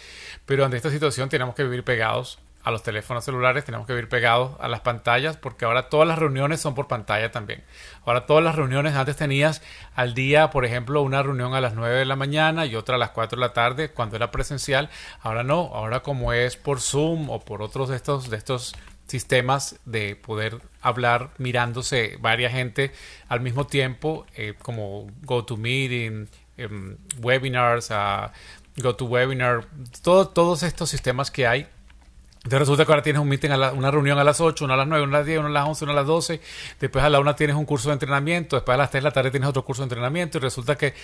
pero 0.44 0.66
ante 0.66 0.76
esta 0.76 0.90
situación 0.90 1.30
tenemos 1.30 1.54
que 1.54 1.62
vivir 1.62 1.82
pegados 1.82 2.38
a 2.66 2.72
los 2.72 2.82
teléfonos 2.82 3.24
celulares, 3.24 3.64
tenemos 3.64 3.86
que 3.86 3.92
vivir 3.92 4.08
pegados 4.08 4.56
a 4.58 4.66
las 4.66 4.80
pantallas, 4.80 5.36
porque 5.36 5.64
ahora 5.64 5.88
todas 5.88 6.08
las 6.08 6.18
reuniones 6.18 6.60
son 6.60 6.74
por 6.74 6.88
pantalla 6.88 7.30
también. 7.30 7.62
Ahora 8.04 8.26
todas 8.26 8.42
las 8.42 8.56
reuniones, 8.56 8.96
antes 8.96 9.14
tenías 9.14 9.62
al 9.94 10.14
día, 10.14 10.50
por 10.50 10.64
ejemplo, 10.64 11.00
una 11.02 11.22
reunión 11.22 11.54
a 11.54 11.60
las 11.60 11.74
9 11.74 11.94
de 11.94 12.04
la 12.04 12.16
mañana 12.16 12.66
y 12.66 12.74
otra 12.74 12.96
a 12.96 12.98
las 12.98 13.10
4 13.10 13.36
de 13.36 13.40
la 13.40 13.52
tarde 13.52 13.92
cuando 13.92 14.16
era 14.16 14.32
presencial. 14.32 14.90
Ahora 15.20 15.44
no, 15.44 15.70
ahora 15.74 16.00
como 16.00 16.32
es 16.32 16.56
por 16.56 16.80
Zoom 16.80 17.30
o 17.30 17.38
por 17.38 17.62
otros 17.62 17.88
de 17.88 17.94
estos, 17.94 18.30
de 18.30 18.36
estos 18.36 18.74
sistemas 19.06 19.78
de 19.84 20.16
poder 20.16 20.60
hablar 20.80 21.30
mirándose 21.38 22.16
varias 22.18 22.50
gente 22.50 22.90
al 23.28 23.42
mismo 23.42 23.68
tiempo, 23.68 24.26
eh, 24.34 24.54
como 24.60 25.06
GoToMeeting, 25.22 26.28
em, 26.56 26.96
webinars, 27.20 27.92
uh, 27.92 28.28
GoToWebinar, 28.76 29.68
todo, 30.02 30.26
todos 30.30 30.64
estos 30.64 30.90
sistemas 30.90 31.30
que 31.30 31.46
hay 31.46 31.68
entonces 32.46 32.60
resulta 32.60 32.84
que 32.84 32.92
ahora 32.92 33.02
tienes 33.02 33.20
un 33.20 33.28
meeting, 33.28 33.50
a 33.50 33.72
una 33.72 33.90
reunión 33.90 34.20
a 34.20 34.22
las 34.22 34.40
8, 34.40 34.64
una 34.64 34.74
a 34.74 34.76
las 34.76 34.86
9, 34.86 35.02
una 35.02 35.16
a 35.16 35.18
las 35.18 35.26
10, 35.26 35.38
una 35.40 35.48
a 35.48 35.50
las 35.50 35.66
11, 35.66 35.84
una 35.84 35.92
a 35.94 35.96
las 35.96 36.06
12. 36.06 36.40
Después 36.78 37.04
a 37.04 37.10
la 37.10 37.18
1 37.18 37.34
tienes 37.34 37.56
un 37.56 37.64
curso 37.64 37.88
de 37.88 37.94
entrenamiento. 37.94 38.54
Después 38.54 38.74
a 38.74 38.78
las 38.78 38.90
3 38.92 39.02
de 39.02 39.08
la 39.08 39.10
tarde 39.10 39.32
tienes 39.32 39.48
otro 39.48 39.64
curso 39.64 39.82
de 39.82 39.86
entrenamiento. 39.86 40.38
Y 40.38 40.42
resulta 40.42 40.76
que 40.76 40.94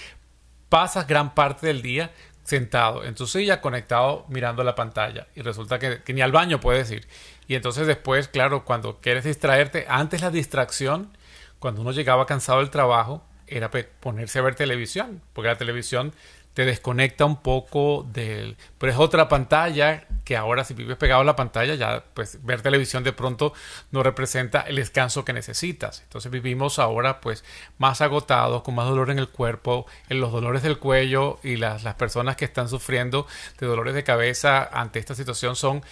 pasas 0.69 1.09
gran 1.09 1.35
parte 1.35 1.67
del 1.67 1.83
día 1.83 2.13
sentado 2.45 3.03
en 3.03 3.17
tu 3.17 3.27
silla, 3.27 3.61
conectado, 3.61 4.25
mirando 4.29 4.63
la 4.63 4.77
pantalla. 4.77 5.27
Y 5.35 5.43
resulta 5.43 5.81
que, 5.81 6.01
ni 6.15 6.21
al 6.21 6.31
baño 6.31 6.61
puedes 6.61 6.89
ir. 6.93 7.09
Y 7.49 7.57
entonces 7.57 7.89
después, 7.89 8.29
claro, 8.29 8.65
cuando 8.65 9.01
quieres 9.01 9.25
distraerte, 9.25 9.85
antes 9.89 10.21
la 10.21 10.31
distracción, 10.31 11.17
cuando 11.59 11.81
uno 11.81 11.91
llegaba 11.91 12.25
cansado 12.25 12.61
del 12.61 12.71
trabajo, 12.71 13.27
era 13.49 13.69
ponerse 13.99 14.39
a 14.39 14.43
ver 14.43 14.55
televisión. 14.55 15.23
Porque 15.33 15.49
la 15.49 15.59
televisión 15.59 16.13
te 16.55 16.65
desconecta 16.65 17.25
un 17.25 17.37
poco 17.37 18.07
del... 18.13 18.57
Pero 18.79 18.93
es 18.93 18.99
otra 18.99 19.29
pantalla 19.29 20.05
que 20.25 20.37
ahora 20.37 20.65
si 20.65 20.75
vives 20.75 20.97
pegado 20.97 21.23
a 21.23 21.25
la 21.25 21.35
pantalla 21.35 21.75
ya 21.75 22.05
pues 22.15 22.45
ver 22.45 22.63
televisión 22.63 23.03
de 23.03 23.13
pronto 23.13 23.53
no 23.91 24.03
representa 24.03 24.61
el 24.61 24.77
descanso 24.77 25.25
que 25.25 25.33
necesitas. 25.33 26.03
Entonces 26.03 26.31
vivimos 26.31 26.79
ahora 26.79 27.21
pues 27.21 27.45
más 27.79 28.01
agotados, 28.01 28.63
con 28.63 28.75
más 28.75 28.89
dolor 28.89 29.11
en 29.11 29.19
el 29.19 29.29
cuerpo, 29.29 29.87
en 30.09 30.21
los 30.21 30.31
dolores 30.31 30.63
del 30.63 30.79
cuello 30.79 31.39
y 31.43 31.57
las, 31.57 31.83
las 31.83 31.95
personas 31.95 32.37
que 32.37 32.45
están 32.45 32.69
sufriendo 32.69 33.27
de 33.59 33.67
dolores 33.67 33.95
de 33.95 34.05
cabeza 34.05 34.63
ante 34.63 34.99
esta 34.99 35.15
situación 35.15 35.57
son 35.57 35.83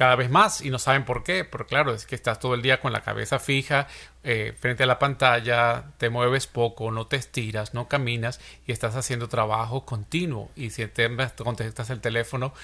cada 0.00 0.16
vez 0.16 0.30
más 0.30 0.62
y 0.62 0.70
no 0.70 0.78
saben 0.78 1.04
por 1.04 1.22
qué, 1.22 1.44
pero 1.44 1.66
claro, 1.66 1.92
es 1.92 2.06
que 2.06 2.14
estás 2.14 2.38
todo 2.38 2.54
el 2.54 2.62
día 2.62 2.80
con 2.80 2.90
la 2.90 3.02
cabeza 3.02 3.38
fija 3.38 3.86
eh, 4.24 4.54
frente 4.58 4.84
a 4.84 4.86
la 4.86 4.98
pantalla, 4.98 5.92
te 5.98 6.08
mueves 6.08 6.46
poco, 6.46 6.90
no 6.90 7.06
te 7.06 7.16
estiras, 7.16 7.74
no 7.74 7.86
caminas 7.86 8.40
y 8.66 8.72
estás 8.72 8.96
haciendo 8.96 9.28
trabajo 9.28 9.84
continuo 9.84 10.48
y 10.56 10.70
si 10.70 10.86
te 10.86 11.14
contestas 11.36 11.90
el 11.90 12.00
teléfono, 12.00 12.54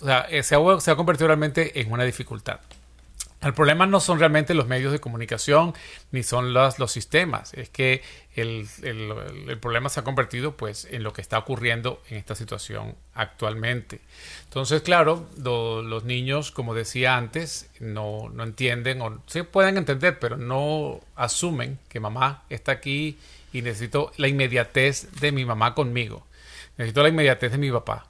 o 0.00 0.06
sea, 0.06 0.20
eh, 0.30 0.42
se, 0.42 0.56
se 0.78 0.90
ha 0.90 0.96
convertido 0.96 1.26
realmente 1.26 1.82
en 1.82 1.92
una 1.92 2.04
dificultad. 2.04 2.60
El 3.42 3.54
problema 3.54 3.86
no 3.86 4.00
son 4.00 4.18
realmente 4.18 4.52
los 4.52 4.66
medios 4.66 4.92
de 4.92 5.00
comunicación 5.00 5.72
ni 6.12 6.22
son 6.22 6.52
los, 6.52 6.78
los 6.78 6.92
sistemas, 6.92 7.54
es 7.54 7.70
que 7.70 8.02
el, 8.36 8.68
problema 9.60 9.88
se 9.88 10.00
ha 10.00 10.04
convertido 10.04 10.56
pues 10.56 10.86
en 10.90 11.02
lo 11.02 11.12
que 11.12 11.22
está 11.22 11.38
ocurriendo 11.38 12.02
en 12.10 12.18
esta 12.18 12.34
situación 12.34 12.94
actualmente. 13.14 14.00
Entonces, 14.44 14.82
claro, 14.82 15.26
los 15.42 16.04
niños, 16.04 16.50
como 16.50 16.74
decía 16.74 17.16
antes, 17.16 17.70
no, 17.80 18.28
no 18.28 18.44
entienden 18.44 19.00
o 19.00 19.22
sí 19.26 19.42
pueden 19.42 19.78
entender, 19.78 20.18
pero 20.18 20.36
no 20.36 21.00
asumen 21.16 21.78
que 21.88 21.98
mamá 21.98 22.44
está 22.50 22.72
aquí 22.72 23.18
y 23.52 23.62
necesito 23.62 24.12
la 24.18 24.28
inmediatez 24.28 25.10
de 25.20 25.32
mi 25.32 25.46
mamá 25.46 25.74
conmigo. 25.74 26.26
Necesito 26.76 27.02
la 27.02 27.08
inmediatez 27.08 27.52
de 27.52 27.58
mi 27.58 27.70
papá. 27.70 28.09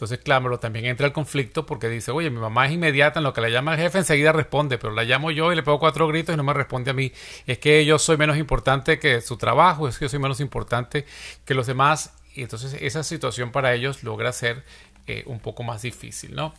Entonces, 0.00 0.20
claro, 0.20 0.58
también 0.58 0.86
entra 0.86 1.06
el 1.06 1.12
conflicto 1.12 1.66
porque 1.66 1.90
dice, 1.90 2.10
oye, 2.10 2.30
mi 2.30 2.38
mamá 2.38 2.64
es 2.64 2.72
inmediata 2.72 3.20
en 3.20 3.24
lo 3.24 3.34
que 3.34 3.42
le 3.42 3.52
llama 3.52 3.74
el 3.74 3.80
jefe, 3.80 3.98
enseguida 3.98 4.32
responde, 4.32 4.78
pero 4.78 4.94
la 4.94 5.04
llamo 5.04 5.30
yo 5.30 5.52
y 5.52 5.56
le 5.56 5.62
pego 5.62 5.78
cuatro 5.78 6.08
gritos 6.08 6.32
y 6.32 6.38
no 6.38 6.42
me 6.42 6.54
responde 6.54 6.92
a 6.92 6.94
mí. 6.94 7.12
Es 7.46 7.58
que 7.58 7.84
yo 7.84 7.98
soy 7.98 8.16
menos 8.16 8.38
importante 8.38 8.98
que 8.98 9.20
su 9.20 9.36
trabajo, 9.36 9.88
es 9.88 9.98
que 9.98 10.06
yo 10.06 10.08
soy 10.08 10.18
menos 10.18 10.40
importante 10.40 11.04
que 11.44 11.52
los 11.52 11.66
demás. 11.66 12.14
Y 12.34 12.40
entonces 12.40 12.78
esa 12.80 13.02
situación 13.02 13.52
para 13.52 13.74
ellos 13.74 14.02
logra 14.02 14.32
ser 14.32 14.64
eh, 15.06 15.22
un 15.26 15.38
poco 15.38 15.64
más 15.64 15.82
difícil, 15.82 16.34
¿no? 16.34 16.54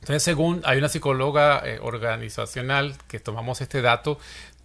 Entonces, 0.00 0.24
según 0.24 0.60
hay 0.64 0.78
una 0.78 0.88
psicóloga 0.88 1.62
eh, 1.64 1.78
organizacional 1.80 2.96
que 3.06 3.20
tomamos 3.20 3.60
este 3.60 3.82
dato 3.82 4.18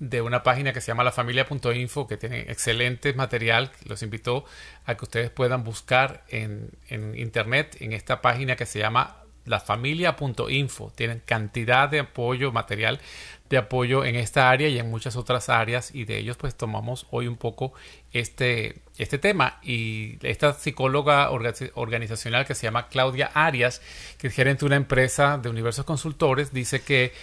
de 0.09 0.21
una 0.21 0.43
página 0.43 0.73
que 0.73 0.81
se 0.81 0.87
llama 0.87 1.03
lafamilia.info 1.03 2.07
que 2.07 2.17
tiene 2.17 2.41
excelente 2.41 3.13
material. 3.13 3.71
Los 3.85 4.03
invito 4.03 4.45
a 4.85 4.95
que 4.95 5.05
ustedes 5.05 5.29
puedan 5.29 5.63
buscar 5.63 6.23
en, 6.27 6.71
en 6.89 7.17
internet 7.17 7.77
en 7.79 7.93
esta 7.93 8.21
página 8.21 8.55
que 8.55 8.65
se 8.65 8.79
llama 8.79 9.23
lafamilia.info. 9.45 10.91
Tienen 10.95 11.21
cantidad 11.25 11.87
de 11.87 12.01
apoyo, 12.01 12.51
material 12.51 12.99
de 13.49 13.57
apoyo 13.57 14.03
en 14.03 14.15
esta 14.15 14.49
área 14.49 14.67
y 14.67 14.79
en 14.79 14.89
muchas 14.89 15.15
otras 15.15 15.47
áreas 15.47 15.93
y 15.93 16.05
de 16.05 16.17
ellos 16.17 16.37
pues 16.37 16.55
tomamos 16.55 17.05
hoy 17.11 17.27
un 17.27 17.35
poco 17.35 17.73
este, 18.11 18.81
este 18.97 19.19
tema 19.19 19.59
y 19.61 20.17
esta 20.25 20.53
psicóloga 20.53 21.29
organizacional 21.29 22.45
que 22.45 22.55
se 22.55 22.63
llama 22.63 22.87
Claudia 22.87 23.29
Arias, 23.33 23.81
que 24.17 24.27
es 24.27 24.33
gerente 24.33 24.61
de 24.61 24.65
una 24.67 24.75
empresa 24.75 25.37
de 25.37 25.49
Universos 25.49 25.85
Consultores, 25.85 26.51
dice 26.51 26.81
que 26.81 27.13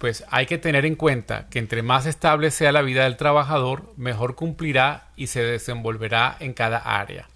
pues 0.00 0.24
hay 0.30 0.46
que 0.46 0.56
tener 0.56 0.86
en 0.86 0.96
cuenta 0.96 1.46
que 1.50 1.58
entre 1.58 1.82
más 1.82 2.06
estable 2.06 2.50
sea 2.50 2.72
la 2.72 2.80
vida 2.80 3.04
del 3.04 3.18
trabajador, 3.18 3.92
mejor 3.98 4.34
cumplirá 4.34 5.08
y 5.14 5.26
se 5.26 5.42
desenvolverá 5.42 6.38
en 6.40 6.54
cada 6.54 6.78
área. 6.78 7.28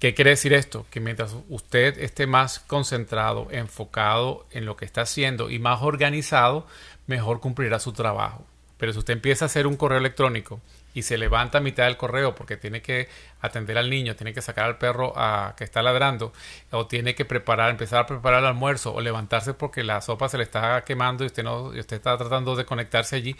¿Qué 0.00 0.12
quiere 0.12 0.30
decir 0.30 0.52
esto? 0.52 0.84
Que 0.90 0.98
mientras 0.98 1.36
usted 1.48 1.96
esté 2.00 2.26
más 2.26 2.58
concentrado, 2.58 3.46
enfocado 3.52 4.46
en 4.50 4.64
lo 4.66 4.76
que 4.76 4.84
está 4.84 5.02
haciendo 5.02 5.48
y 5.48 5.60
más 5.60 5.80
organizado, 5.82 6.66
mejor 7.06 7.38
cumplirá 7.38 7.78
su 7.78 7.92
trabajo. 7.92 8.44
Pero 8.76 8.92
si 8.92 8.98
usted 8.98 9.14
empieza 9.14 9.44
a 9.44 9.46
hacer 9.46 9.68
un 9.68 9.76
correo 9.76 9.98
electrónico 9.98 10.60
y 10.94 11.02
se 11.02 11.18
levanta 11.18 11.58
a 11.58 11.60
mitad 11.60 11.84
del 11.84 11.96
correo 11.96 12.34
porque 12.34 12.56
tiene 12.56 12.82
que 12.82 13.08
atender 13.40 13.78
al 13.78 13.90
niño, 13.90 14.16
tiene 14.16 14.32
que 14.32 14.42
sacar 14.42 14.64
al 14.64 14.78
perro 14.78 15.14
que 15.56 15.64
está 15.64 15.82
ladrando, 15.82 16.32
o 16.70 16.86
tiene 16.86 17.14
que 17.14 17.24
preparar, 17.24 17.70
empezar 17.70 18.00
a 18.00 18.06
preparar 18.06 18.40
el 18.40 18.46
almuerzo, 18.46 18.94
o 18.94 19.00
levantarse 19.00 19.54
porque 19.54 19.84
la 19.84 20.00
sopa 20.00 20.28
se 20.28 20.38
le 20.38 20.44
está 20.44 20.84
quemando 20.84 21.24
y 21.24 21.28
usted 21.28 21.44
no, 21.44 21.74
y 21.74 21.80
usted 21.80 21.96
está 21.96 22.16
tratando 22.16 22.56
de 22.56 22.64
conectarse 22.64 23.16
allí, 23.16 23.36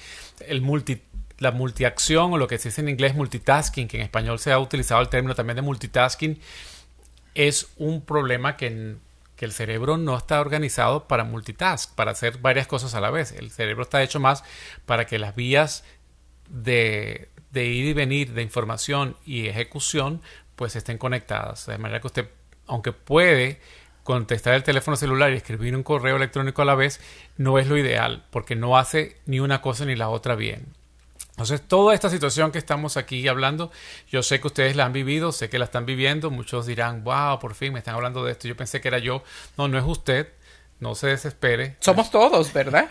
el 0.46 0.60
multi, 0.60 1.02
la 1.38 1.50
multiacción 1.50 2.32
o 2.32 2.38
lo 2.38 2.46
que 2.46 2.58
se 2.58 2.68
dice 2.68 2.82
en 2.82 2.88
inglés 2.88 3.14
multitasking, 3.14 3.88
que 3.88 3.96
en 3.96 4.02
español 4.04 4.38
se 4.38 4.52
ha 4.52 4.58
utilizado 4.58 5.00
el 5.00 5.08
término 5.08 5.34
también 5.34 5.56
de 5.56 5.62
multitasking, 5.62 6.40
es 7.34 7.68
un 7.76 8.04
problema 8.04 8.56
que, 8.56 8.96
que 9.36 9.44
el 9.44 9.52
cerebro 9.52 9.96
no 9.96 10.16
está 10.16 10.40
organizado 10.40 11.04
para 11.04 11.24
multitask, 11.24 11.94
para 11.94 12.12
hacer 12.12 12.38
varias 12.38 12.66
cosas 12.66 12.94
a 12.94 13.00
la 13.00 13.10
vez. 13.10 13.32
El 13.32 13.50
cerebro 13.50 13.82
está 13.84 14.02
hecho 14.02 14.20
más 14.20 14.44
para 14.84 15.06
que 15.06 15.18
las 15.18 15.34
vías 15.34 15.84
de, 16.50 17.28
de 17.50 17.66
ir 17.66 17.86
y 17.86 17.92
venir 17.92 18.32
de 18.32 18.42
información 18.42 19.16
y 19.24 19.46
ejecución 19.46 20.20
pues 20.56 20.76
estén 20.76 20.98
conectadas. 20.98 21.66
De 21.66 21.78
manera 21.78 22.00
que 22.00 22.06
usted, 22.06 22.28
aunque 22.66 22.92
puede 22.92 23.60
contestar 24.04 24.54
el 24.54 24.62
teléfono 24.62 24.96
celular 24.96 25.32
y 25.32 25.36
escribir 25.36 25.74
un 25.76 25.82
correo 25.82 26.16
electrónico 26.16 26.62
a 26.62 26.64
la 26.64 26.74
vez, 26.74 27.00
no 27.36 27.58
es 27.58 27.66
lo 27.66 27.76
ideal, 27.76 28.24
porque 28.30 28.56
no 28.56 28.76
hace 28.76 29.16
ni 29.26 29.40
una 29.40 29.62
cosa 29.62 29.84
ni 29.84 29.96
la 29.96 30.08
otra 30.08 30.34
bien. 30.34 30.74
Entonces, 31.30 31.62
toda 31.66 31.94
esta 31.94 32.10
situación 32.10 32.52
que 32.52 32.58
estamos 32.58 32.98
aquí 32.98 33.26
hablando, 33.26 33.70
yo 34.10 34.22
sé 34.22 34.40
que 34.40 34.48
ustedes 34.48 34.76
la 34.76 34.84
han 34.84 34.92
vivido, 34.92 35.32
sé 35.32 35.48
que 35.48 35.58
la 35.58 35.64
están 35.64 35.86
viviendo, 35.86 36.30
muchos 36.30 36.66
dirán, 36.66 37.02
wow, 37.02 37.38
por 37.38 37.54
fin 37.54 37.72
me 37.72 37.78
están 37.78 37.94
hablando 37.94 38.22
de 38.24 38.32
esto, 38.32 38.46
yo 38.46 38.56
pensé 38.56 38.82
que 38.82 38.88
era 38.88 38.98
yo, 38.98 39.22
no, 39.56 39.66
no 39.66 39.78
es 39.78 39.84
usted, 39.86 40.28
no 40.80 40.94
se 40.94 41.08
desespere. 41.08 41.76
Somos 41.80 42.10
todos, 42.10 42.52
¿verdad? 42.52 42.86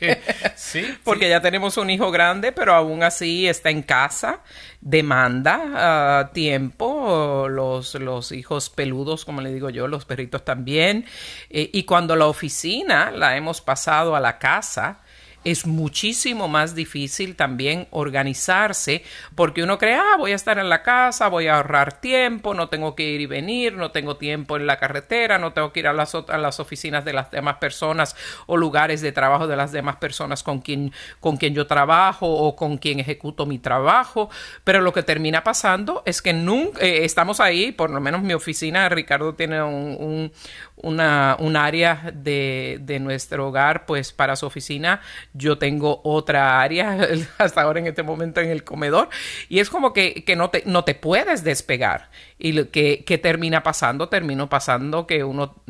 sí. 0.56 0.96
Porque 1.02 1.28
ya 1.28 1.42
tenemos 1.42 1.76
un 1.76 1.90
hijo 1.90 2.10
grande, 2.10 2.52
pero 2.52 2.72
aún 2.72 3.02
así 3.02 3.48
está 3.48 3.70
en 3.70 3.82
casa, 3.82 4.40
demanda 4.80 5.60
ah, 5.74 6.30
tiempo, 6.32 7.48
los, 7.50 7.94
los 7.96 8.32
hijos 8.32 8.70
peludos, 8.70 9.24
como 9.24 9.40
le 9.40 9.52
digo 9.52 9.70
yo, 9.70 9.88
los 9.88 10.04
perritos 10.04 10.44
también. 10.44 11.04
Eh, 11.50 11.68
y 11.72 11.82
cuando 11.82 12.14
la 12.14 12.26
oficina 12.26 13.10
la 13.10 13.36
hemos 13.36 13.60
pasado 13.60 14.14
a 14.14 14.20
la 14.20 14.38
casa, 14.38 15.01
es 15.44 15.66
muchísimo 15.66 16.48
más 16.48 16.74
difícil 16.74 17.36
también 17.36 17.88
organizarse 17.90 19.02
porque 19.34 19.62
uno 19.62 19.78
cree, 19.78 19.94
ah, 19.94 20.16
voy 20.18 20.32
a 20.32 20.36
estar 20.36 20.58
en 20.58 20.68
la 20.68 20.82
casa, 20.82 21.28
voy 21.28 21.48
a 21.48 21.56
ahorrar 21.56 22.00
tiempo, 22.00 22.54
no 22.54 22.68
tengo 22.68 22.94
que 22.94 23.04
ir 23.04 23.20
y 23.20 23.26
venir, 23.26 23.74
no 23.74 23.90
tengo 23.90 24.16
tiempo 24.16 24.56
en 24.56 24.66
la 24.66 24.78
carretera, 24.78 25.38
no 25.38 25.52
tengo 25.52 25.72
que 25.72 25.80
ir 25.80 25.88
a 25.88 25.92
las, 25.92 26.14
a 26.14 26.38
las 26.38 26.60
oficinas 26.60 27.04
de 27.04 27.12
las 27.12 27.30
demás 27.30 27.56
personas 27.56 28.16
o 28.46 28.56
lugares 28.56 29.00
de 29.00 29.12
trabajo 29.12 29.46
de 29.46 29.56
las 29.56 29.72
demás 29.72 29.96
personas 29.96 30.42
con 30.42 30.60
quien, 30.60 30.92
con 31.20 31.36
quien 31.36 31.54
yo 31.54 31.66
trabajo 31.66 32.26
o 32.26 32.54
con 32.56 32.78
quien 32.78 33.00
ejecuto 33.00 33.46
mi 33.46 33.58
trabajo. 33.58 34.30
Pero 34.64 34.80
lo 34.80 34.92
que 34.92 35.02
termina 35.02 35.42
pasando 35.42 36.02
es 36.06 36.22
que 36.22 36.32
nunca 36.32 36.80
eh, 36.80 37.04
estamos 37.04 37.40
ahí, 37.40 37.72
por 37.72 37.90
lo 37.90 38.00
menos 38.00 38.22
mi 38.22 38.34
oficina, 38.34 38.88
Ricardo 38.88 39.34
tiene 39.34 39.62
un, 39.62 40.32
un 40.76 41.56
área 41.56 42.10
de, 42.12 42.78
de, 42.80 42.98
nuestro 43.00 43.48
hogar, 43.48 43.86
pues 43.86 44.12
para 44.12 44.36
su 44.36 44.46
oficina. 44.46 45.00
Yo 45.34 45.58
tengo 45.58 46.00
otra 46.04 46.60
área 46.60 46.98
hasta 47.38 47.62
ahora 47.62 47.80
en 47.80 47.86
este 47.86 48.02
momento 48.02 48.40
en 48.40 48.50
el 48.50 48.64
comedor. 48.64 49.08
Y 49.48 49.60
es 49.60 49.70
como 49.70 49.92
que, 49.92 50.24
que 50.24 50.36
no, 50.36 50.50
te, 50.50 50.62
no 50.66 50.84
te 50.84 50.94
puedes 50.94 51.44
despegar. 51.44 52.10
Y 52.38 52.52
lo 52.52 52.70
que, 52.70 53.04
que 53.04 53.18
termina 53.18 53.62
pasando, 53.62 54.08
termino 54.08 54.48
pasando 54.48 55.06
que 55.06 55.24
uno 55.24 55.62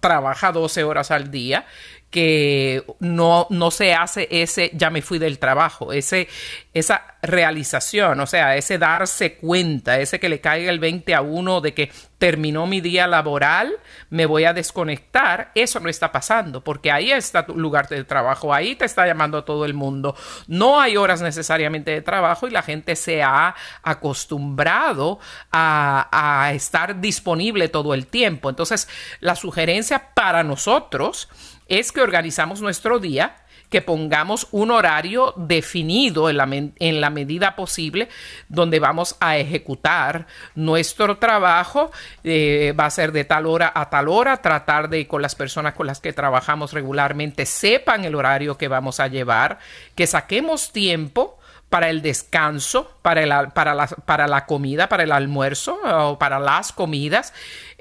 trabaja 0.00 0.52
12 0.52 0.84
horas 0.84 1.10
al 1.10 1.30
día 1.30 1.66
que 2.12 2.84
no, 3.00 3.46
no 3.48 3.70
se 3.70 3.94
hace 3.94 4.28
ese 4.30 4.70
ya 4.74 4.90
me 4.90 5.00
fui 5.00 5.18
del 5.18 5.38
trabajo, 5.38 5.94
ese, 5.94 6.28
esa 6.74 7.16
realización, 7.22 8.20
o 8.20 8.26
sea, 8.26 8.54
ese 8.54 8.76
darse 8.76 9.36
cuenta, 9.36 9.98
ese 9.98 10.20
que 10.20 10.28
le 10.28 10.42
caiga 10.42 10.70
el 10.70 10.78
20 10.78 11.14
a 11.14 11.22
uno 11.22 11.62
de 11.62 11.72
que 11.72 11.90
terminó 12.18 12.66
mi 12.66 12.82
día 12.82 13.06
laboral, 13.06 13.72
me 14.10 14.26
voy 14.26 14.44
a 14.44 14.52
desconectar, 14.52 15.52
eso 15.54 15.80
no 15.80 15.88
está 15.88 16.12
pasando, 16.12 16.62
porque 16.62 16.92
ahí 16.92 17.10
está 17.10 17.46
tu 17.46 17.56
lugar 17.56 17.88
de 17.88 18.04
trabajo, 18.04 18.52
ahí 18.52 18.76
te 18.76 18.84
está 18.84 19.06
llamando 19.06 19.44
todo 19.44 19.64
el 19.64 19.72
mundo, 19.72 20.14
no 20.48 20.82
hay 20.82 20.98
horas 20.98 21.22
necesariamente 21.22 21.92
de 21.92 22.02
trabajo 22.02 22.46
y 22.46 22.50
la 22.50 22.62
gente 22.62 22.94
se 22.94 23.22
ha 23.22 23.54
acostumbrado 23.82 25.18
a, 25.50 26.08
a 26.12 26.52
estar 26.52 27.00
disponible 27.00 27.70
todo 27.70 27.94
el 27.94 28.06
tiempo. 28.06 28.50
Entonces, 28.50 28.86
la 29.20 29.34
sugerencia 29.34 30.10
para 30.14 30.44
nosotros, 30.44 31.30
es 31.78 31.90
que 31.90 32.02
organizamos 32.02 32.60
nuestro 32.60 32.98
día, 32.98 33.36
que 33.70 33.80
pongamos 33.80 34.46
un 34.50 34.70
horario 34.70 35.32
definido 35.38 36.28
en 36.28 36.36
la, 37.00 37.10
medida 37.10 37.56
posible 37.56 38.10
donde 38.50 38.78
vamos 38.78 39.16
a 39.20 39.38
ejecutar 39.38 40.26
nuestro 40.54 41.16
trabajo. 41.16 41.90
Eh, 42.24 42.74
va 42.78 42.84
a 42.84 42.90
ser 42.90 43.12
de 43.12 43.24
tal 43.24 43.46
hora 43.46 43.72
a 43.74 43.88
tal 43.88 44.08
hora, 44.08 44.42
tratar 44.42 44.90
de 44.90 45.08
con 45.08 45.22
las 45.22 45.34
personas 45.34 45.72
con 45.72 45.86
las 45.86 46.00
que 46.00 46.12
trabajamos 46.12 46.74
regularmente 46.74 47.46
sepan 47.46 48.04
el 48.04 48.16
horario 48.16 48.58
que 48.58 48.68
vamos 48.68 49.00
a 49.00 49.06
llevar, 49.06 49.58
que 49.94 50.06
saquemos 50.06 50.72
tiempo 50.72 51.38
para 51.70 51.88
el 51.88 52.02
descanso, 52.02 52.98
para 53.00 53.24
la 53.24 54.46
comida, 54.46 54.90
para 54.90 55.04
el 55.04 55.12
almuerzo 55.12 55.78
o 55.82 56.18
para 56.18 56.38
las 56.38 56.70
comidas 56.70 57.32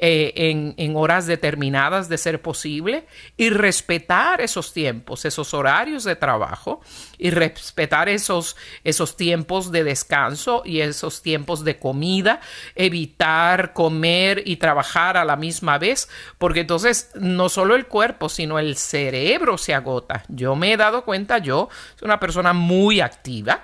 eh, 0.04 0.34
en, 0.50 0.74
en, 0.78 0.96
horas 0.96 1.28
determinadas 1.28 2.10
de 2.10 2.18
ser 2.18 2.42
posible 2.42 3.06
y 3.38 3.52
respetar 3.52 4.42
esos 4.42 4.74
tiempos, 4.74 5.26
esos 5.26 5.54
horarios 5.54 6.04
de 6.04 6.16
trabajo 6.16 6.82
y 7.20 7.30
respetar 7.30 8.10
esos, 8.10 8.58
esos 8.84 9.16
tiempos 9.16 9.72
de 9.72 9.84
descanso 9.84 10.64
y 10.66 10.82
esos 10.82 11.22
tiempos 11.22 11.64
de 11.64 11.78
comida, 11.78 12.42
evitar 12.74 13.74
comer 13.74 14.42
y 14.44 14.56
trabajar 14.56 15.18
a 15.18 15.24
la 15.24 15.36
misma 15.36 15.78
vez, 15.78 16.10
porque 16.40 16.62
entonces 16.62 17.12
no 17.14 17.48
solo 17.48 17.76
el 17.76 17.86
cuerpo, 17.86 18.28
sino 18.28 18.58
el 18.58 18.78
cerebro 18.78 19.60
se 19.60 19.76
agota. 19.76 20.24
Yo 20.30 20.56
me 20.56 20.74
he 20.74 20.78
dado 20.78 21.06
cuenta, 21.06 21.38
yo 21.38 21.70
soy 21.96 22.08
una 22.08 22.20
persona 22.20 22.54
muy 22.54 23.02
activa 23.02 23.62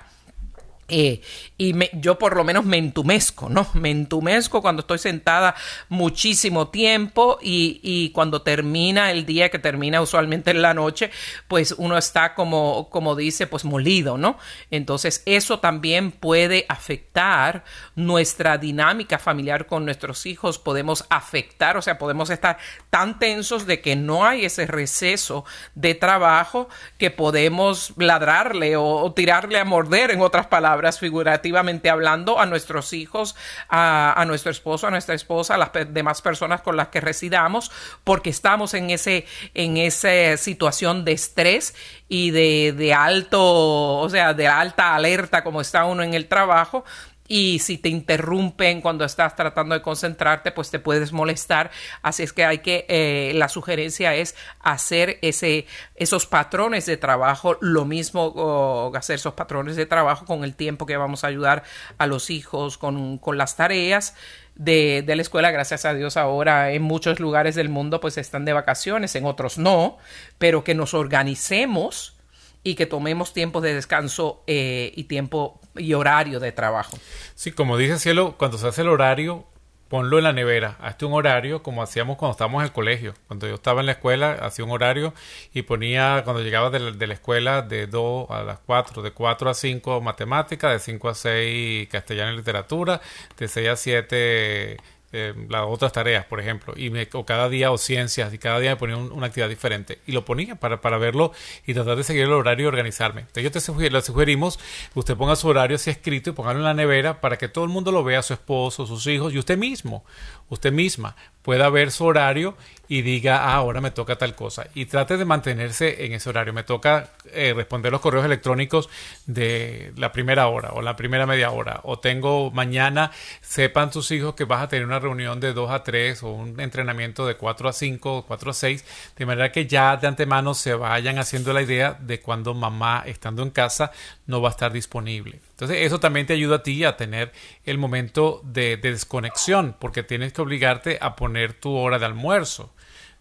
eh, 0.90 1.20
y 1.58 1.74
yo 2.00 2.18
por 2.18 2.34
lo 2.34 2.44
menos 2.44 2.64
me 2.64 2.78
entumezco, 2.78 3.50
¿no? 3.50 3.68
Me 3.74 3.90
entumezco 3.90 4.62
cuando 4.62 4.80
estoy 4.80 4.98
sentada 4.98 5.54
muchísimo 5.90 6.68
tiempo 6.68 7.38
y, 7.42 7.78
y, 7.82 8.10
cuando 8.12 8.40
termina 8.40 9.10
el 9.10 9.26
día, 9.26 9.50
que 9.50 9.58
termina 9.58 10.00
usualmente 10.00 10.50
en 10.50 10.62
la 10.62 10.72
noche, 10.72 11.10
pues 11.46 11.74
uno 11.76 11.98
está 11.98 12.34
como, 12.34 12.88
como 12.88 13.16
dice, 13.16 13.46
pues 13.46 13.66
molido, 13.66 14.16
¿no? 14.16 14.38
Entonces 14.70 15.22
eso 15.26 15.58
también 15.58 16.10
puede 16.10 16.64
afectar 16.70 17.64
nuestra 17.94 18.56
dinámica 18.56 19.18
familiar 19.18 19.66
con 19.66 19.84
nuestros 19.84 20.24
hijos, 20.24 20.58
podemos 20.58 21.04
afectar, 21.10 21.76
o 21.76 21.82
sea, 21.82 21.98
podemos 21.98 22.30
estar 22.30 22.56
tan 22.88 23.18
tensos 23.18 23.66
de 23.66 23.82
que 23.82 23.94
no 23.94 24.24
hay 24.24 24.46
ese 24.46 24.66
receso 24.66 25.44
de 25.74 25.94
trabajo 25.94 26.70
que 26.96 27.10
podemos 27.10 27.92
ladrarle 27.98 28.76
o 28.76 29.12
tirarle 29.12 29.58
a 29.58 29.66
morder, 29.66 30.12
en 30.12 30.22
otras 30.22 30.46
palabras 30.46 30.77
figurativamente 30.98 31.90
hablando, 31.90 32.38
a 32.40 32.46
nuestros 32.46 32.92
hijos, 32.92 33.36
a, 33.68 34.24
nuestro 34.26 34.50
esposo, 34.50 34.86
a 34.86 34.90
nuestra 34.90 35.14
esposa, 35.14 35.54
a 35.54 35.58
las 35.58 35.70
demás 35.88 36.22
personas 36.22 36.62
con 36.62 36.76
las 36.76 36.88
que 36.88 37.00
residamos, 37.00 37.70
porque 38.04 38.30
estamos 38.30 38.74
en, 38.74 38.90
ese, 38.90 39.26
en 39.54 39.76
esa 39.76 40.36
situación 40.36 41.04
de 41.04 41.12
estrés 41.12 41.74
y 42.08 42.30
de, 42.30 42.74
de 42.76 42.94
alto, 42.94 43.98
o 43.98 44.08
sea, 44.08 44.34
de 44.34 44.48
alta 44.48 44.94
alerta 44.94 45.44
como 45.44 45.60
está 45.60 45.84
uno 45.84 46.02
en 46.02 46.14
el 46.14 46.26
trabajo, 46.26 46.84
y 47.28 47.58
si 47.58 47.76
te 47.76 47.90
interrumpen 47.90 48.80
cuando 48.80 49.04
estás 49.04 49.36
tratando 49.36 49.74
de 49.74 49.82
concentrarte, 49.82 50.50
pues 50.50 50.70
te 50.70 50.78
puedes 50.78 51.12
molestar. 51.12 51.70
Así 52.02 52.22
es 52.22 52.32
que 52.32 52.44
hay 52.44 52.58
que, 52.58 52.86
eh, 52.88 53.32
la 53.34 53.48
sugerencia 53.48 54.14
es 54.14 54.34
hacer 54.60 55.18
ese, 55.20 55.66
esos 55.94 56.26
patrones 56.26 56.86
de 56.86 56.96
trabajo, 56.96 57.58
lo 57.60 57.84
mismo 57.84 58.90
hacer 58.96 59.16
esos 59.16 59.34
patrones 59.34 59.76
de 59.76 59.86
trabajo 59.86 60.24
con 60.24 60.42
el 60.42 60.54
tiempo 60.54 60.86
que 60.86 60.96
vamos 60.96 61.22
a 61.22 61.28
ayudar 61.28 61.62
a 61.98 62.06
los 62.06 62.30
hijos 62.30 62.78
con, 62.78 63.18
con 63.18 63.36
las 63.36 63.56
tareas. 63.56 64.14
De, 64.54 65.04
de, 65.06 65.14
la 65.14 65.22
escuela, 65.22 65.52
gracias 65.52 65.84
a 65.84 65.94
Dios 65.94 66.16
ahora 66.16 66.72
en 66.72 66.82
muchos 66.82 67.20
lugares 67.20 67.54
del 67.54 67.68
mundo 67.68 68.00
pues 68.00 68.18
están 68.18 68.44
de 68.44 68.52
vacaciones, 68.52 69.14
en 69.14 69.24
otros 69.24 69.56
no, 69.56 69.98
pero 70.38 70.64
que 70.64 70.74
nos 70.74 70.94
organicemos 70.94 72.17
y 72.62 72.74
que 72.74 72.86
tomemos 72.86 73.32
tiempos 73.32 73.62
de 73.62 73.74
descanso 73.74 74.42
eh, 74.46 74.92
y 74.94 75.04
tiempo 75.04 75.60
y 75.76 75.94
horario 75.94 76.40
de 76.40 76.52
trabajo. 76.52 76.98
Sí, 77.34 77.52
como 77.52 77.76
dice 77.76 77.98
Cielo, 77.98 78.34
cuando 78.38 78.58
se 78.58 78.66
hace 78.66 78.82
el 78.82 78.88
horario, 78.88 79.46
ponlo 79.88 80.18
en 80.18 80.24
la 80.24 80.32
nevera, 80.32 80.76
hazte 80.80 81.06
un 81.06 81.14
horario 81.14 81.62
como 81.62 81.82
hacíamos 81.82 82.18
cuando 82.18 82.32
estábamos 82.32 82.60
en 82.60 82.66
el 82.66 82.72
colegio. 82.72 83.14
Cuando 83.26 83.46
yo 83.46 83.54
estaba 83.54 83.80
en 83.80 83.86
la 83.86 83.92
escuela, 83.92 84.32
hacía 84.32 84.64
un 84.64 84.70
horario 84.70 85.14
y 85.54 85.62
ponía, 85.62 86.22
cuando 86.24 86.42
llegaba 86.42 86.70
de 86.70 86.78
la, 86.80 86.90
de 86.90 87.06
la 87.06 87.14
escuela, 87.14 87.62
de 87.62 87.86
2 87.86 88.30
a 88.30 88.42
las 88.42 88.58
4, 88.60 89.02
de 89.02 89.12
4 89.12 89.50
a 89.50 89.54
5 89.54 90.00
matemática, 90.00 90.70
de 90.70 90.78
5 90.78 91.08
a 91.08 91.14
6 91.14 91.88
castellano 91.88 92.32
y 92.32 92.36
literatura, 92.36 93.00
de 93.38 93.48
6 93.48 93.68
a 93.68 93.76
7 93.76 94.76
eh, 95.12 95.34
las 95.48 95.64
otras 95.66 95.92
tareas, 95.92 96.26
por 96.26 96.38
ejemplo, 96.38 96.74
y 96.76 96.90
me, 96.90 97.08
o 97.14 97.24
cada 97.24 97.48
día 97.48 97.70
o 97.70 97.78
ciencias, 97.78 98.32
y 98.34 98.38
cada 98.38 98.60
día 98.60 98.70
me 98.70 98.76
ponía 98.76 98.96
una 98.96 99.26
actividad 99.26 99.48
diferente. 99.48 100.00
Y 100.06 100.12
lo 100.12 100.24
ponía 100.24 100.56
para, 100.56 100.80
para 100.80 100.98
verlo 100.98 101.32
y 101.66 101.74
tratar 101.74 101.96
de 101.96 102.04
seguir 102.04 102.24
el 102.24 102.32
horario 102.32 102.64
y 102.64 102.68
organizarme. 102.68 103.22
Entonces 103.22 103.44
yo 103.44 103.50
te 103.50 103.90
le 103.90 104.02
sugerimos 104.02 104.58
que 104.92 104.98
usted 104.98 105.16
ponga 105.16 105.36
su 105.36 105.48
horario 105.48 105.76
así 105.76 105.90
escrito 105.90 106.30
y 106.30 106.32
póngalo 106.34 106.58
en 106.58 106.64
la 106.64 106.74
nevera 106.74 107.20
para 107.20 107.38
que 107.38 107.48
todo 107.48 107.64
el 107.64 107.70
mundo 107.70 107.90
lo 107.90 108.04
vea, 108.04 108.22
su 108.22 108.34
esposo, 108.34 108.86
sus 108.86 109.06
hijos 109.06 109.32
y 109.32 109.38
usted 109.38 109.56
mismo, 109.56 110.04
usted 110.48 110.72
misma 110.72 111.16
pueda 111.42 111.70
ver 111.70 111.90
su 111.90 112.04
horario 112.04 112.56
y 112.88 113.02
diga, 113.02 113.44
ah, 113.44 113.54
ahora 113.56 113.80
me 113.80 113.90
toca 113.90 114.16
tal 114.16 114.34
cosa. 114.34 114.66
Y 114.74 114.86
trate 114.86 115.18
de 115.18 115.24
mantenerse 115.26 116.06
en 116.06 116.14
ese 116.14 116.30
horario. 116.30 116.54
Me 116.54 116.62
toca 116.62 117.10
eh, 117.32 117.52
responder 117.54 117.92
los 117.92 118.00
correos 118.00 118.24
electrónicos 118.24 118.88
de 119.26 119.92
la 119.96 120.10
primera 120.10 120.48
hora 120.48 120.70
o 120.72 120.80
la 120.80 120.96
primera 120.96 121.26
media 121.26 121.50
hora. 121.50 121.80
O 121.84 121.98
tengo 121.98 122.50
mañana, 122.50 123.10
sepan 123.42 123.90
tus 123.90 124.10
hijos 124.10 124.34
que 124.34 124.44
vas 124.44 124.62
a 124.62 124.68
tener 124.68 124.86
una 124.86 124.98
reunión 124.98 125.38
de 125.38 125.52
2 125.52 125.70
a 125.70 125.82
3 125.84 126.22
o 126.22 126.30
un 126.30 126.60
entrenamiento 126.60 127.26
de 127.26 127.36
4 127.36 127.68
a 127.68 127.72
5 127.72 128.16
o 128.16 128.26
4 128.26 128.50
a 128.50 128.54
6. 128.54 128.84
De 129.16 129.26
manera 129.26 129.52
que 129.52 129.66
ya 129.66 129.96
de 129.98 130.06
antemano 130.06 130.54
se 130.54 130.74
vayan 130.74 131.18
haciendo 131.18 131.52
la 131.52 131.62
idea 131.62 131.96
de 132.00 132.20
cuando 132.20 132.54
mamá, 132.54 133.02
estando 133.06 133.42
en 133.42 133.50
casa, 133.50 133.92
no 134.26 134.40
va 134.40 134.48
a 134.48 134.52
estar 134.52 134.72
disponible. 134.72 135.40
Entonces 135.58 135.78
eso 135.84 135.98
también 135.98 136.24
te 136.24 136.34
ayuda 136.34 136.56
a 136.56 136.62
ti 136.62 136.84
a 136.84 136.96
tener 136.96 137.32
el 137.64 137.78
momento 137.78 138.40
de, 138.44 138.76
desconexión 138.76 139.74
porque 139.80 140.04
tienes 140.04 140.32
que 140.32 140.40
obligarte 140.40 140.98
a 141.00 141.16
poner 141.16 141.52
tu 141.52 141.74
hora 141.74 141.98
de 141.98 142.06
almuerzo. 142.06 142.72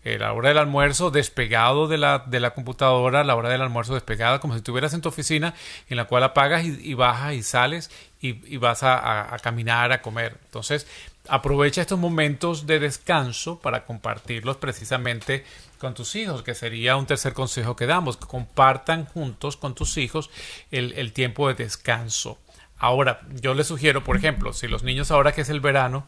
Eh, 0.07 0.17
la 0.17 0.31
hora 0.31 0.47
del 0.47 0.57
almuerzo 0.57 1.11
despegado 1.11 1.89
de 1.89 1.97
la, 1.97 2.19
de 2.19 2.39
la 2.39 2.51
computadora, 2.51 3.25
la 3.25 3.35
hora 3.35 3.49
del 3.49 3.61
almuerzo 3.61 3.93
despegada 3.93 4.39
como 4.39 4.53
si 4.53 4.59
estuvieras 4.59 4.93
en 4.93 5.01
tu 5.01 5.09
oficina 5.09 5.53
en 5.89 5.97
la 5.97 6.05
cual 6.05 6.23
apagas 6.23 6.63
y, 6.63 6.93
bajas 6.93 7.33
y 7.33 7.43
sales 7.43 7.91
y, 8.21 8.55
vas 8.55 8.83
a, 8.83 9.35
caminar, 9.43 9.91
a 9.91 10.01
comer. 10.01 10.37
Entonces 10.45 10.87
aprovecha 11.27 11.81
estos 11.81 11.99
momentos 11.99 12.65
de 12.65 12.79
descanso 12.79 13.59
para 13.59 13.83
compartirlos 13.83 14.55
precisamente 14.55 15.43
con 15.77 15.93
tus 15.93 16.15
hijos, 16.15 16.41
que 16.41 16.55
sería 16.55 16.95
un 16.95 17.05
tercer 17.05 17.33
consejo 17.33 17.75
que 17.75 17.85
damos, 17.85 18.15
que 18.15 18.27
compartan 18.27 19.03
juntos 19.03 19.57
con 19.57 19.75
tus 19.75 19.97
hijos 19.97 20.29
el 20.71 21.11
tiempo 21.11 21.49
de 21.49 21.55
descanso. 21.55 22.37
Ahora, 22.77 23.19
yo 23.41 23.53
les 23.53 23.67
sugiero, 23.67 24.05
por 24.05 24.15
ejemplo, 24.15 24.53
si 24.53 24.69
los 24.69 24.83
niños 24.83 25.11
ahora 25.11 25.33
que 25.33 25.41
es 25.41 25.49
el 25.49 25.59
verano, 25.59 26.07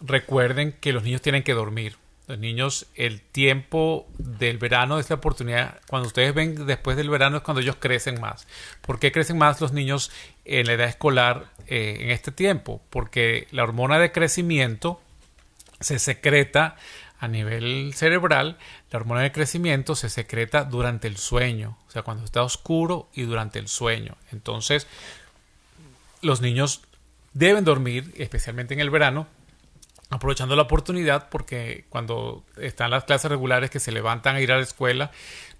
recuerden 0.00 0.72
que 0.72 0.94
los 0.94 1.02
niños 1.02 1.20
tienen 1.20 1.42
que 1.42 1.52
dormir. 1.52 1.96
Los 2.26 2.38
niños, 2.38 2.86
el 2.96 3.20
tiempo 3.20 4.08
del 4.18 4.58
verano 4.58 4.98
es 4.98 5.08
la 5.08 5.16
oportunidad, 5.16 5.80
cuando 5.86 6.08
ustedes 6.08 6.34
ven 6.34 6.66
después 6.66 6.96
del 6.96 7.08
verano 7.08 7.36
es 7.36 7.42
cuando 7.44 7.60
ellos 7.60 7.76
crecen 7.78 8.20
más. 8.20 8.48
¿Por 8.80 8.98
qué 8.98 9.12
crecen 9.12 9.38
más 9.38 9.60
los 9.60 9.72
niños 9.72 10.10
en 10.44 10.66
la 10.66 10.72
edad 10.72 10.88
escolar 10.88 11.52
eh, 11.68 11.98
en 12.00 12.10
este 12.10 12.32
tiempo? 12.32 12.82
Porque 12.90 13.46
la 13.52 13.62
hormona 13.62 14.00
de 14.00 14.10
crecimiento 14.10 15.00
se 15.80 16.00
secreta 16.00 16.76
a 17.18 17.28
nivel 17.28 17.92
cerebral, 17.94 18.58
la 18.90 18.98
hormona 18.98 19.22
de 19.22 19.32
crecimiento 19.32 19.94
se 19.94 20.10
secreta 20.10 20.64
durante 20.64 21.08
el 21.08 21.16
sueño, 21.16 21.78
o 21.88 21.90
sea, 21.90 22.02
cuando 22.02 22.24
está 22.24 22.42
oscuro 22.42 23.08
y 23.14 23.22
durante 23.22 23.58
el 23.58 23.68
sueño. 23.68 24.16
Entonces, 24.32 24.86
los 26.22 26.40
niños 26.40 26.82
deben 27.32 27.64
dormir, 27.64 28.12
especialmente 28.16 28.74
en 28.74 28.80
el 28.80 28.90
verano, 28.90 29.28
aprovechando 30.10 30.54
la 30.54 30.62
oportunidad 30.62 31.28
porque 31.28 31.84
cuando 31.88 32.44
están 32.56 32.90
las 32.90 33.04
clases 33.04 33.30
regulares 33.30 33.70
que 33.70 33.80
se 33.80 33.92
levantan 33.92 34.36
a 34.36 34.40
ir 34.40 34.52
a 34.52 34.56
la 34.56 34.62
escuela, 34.62 35.10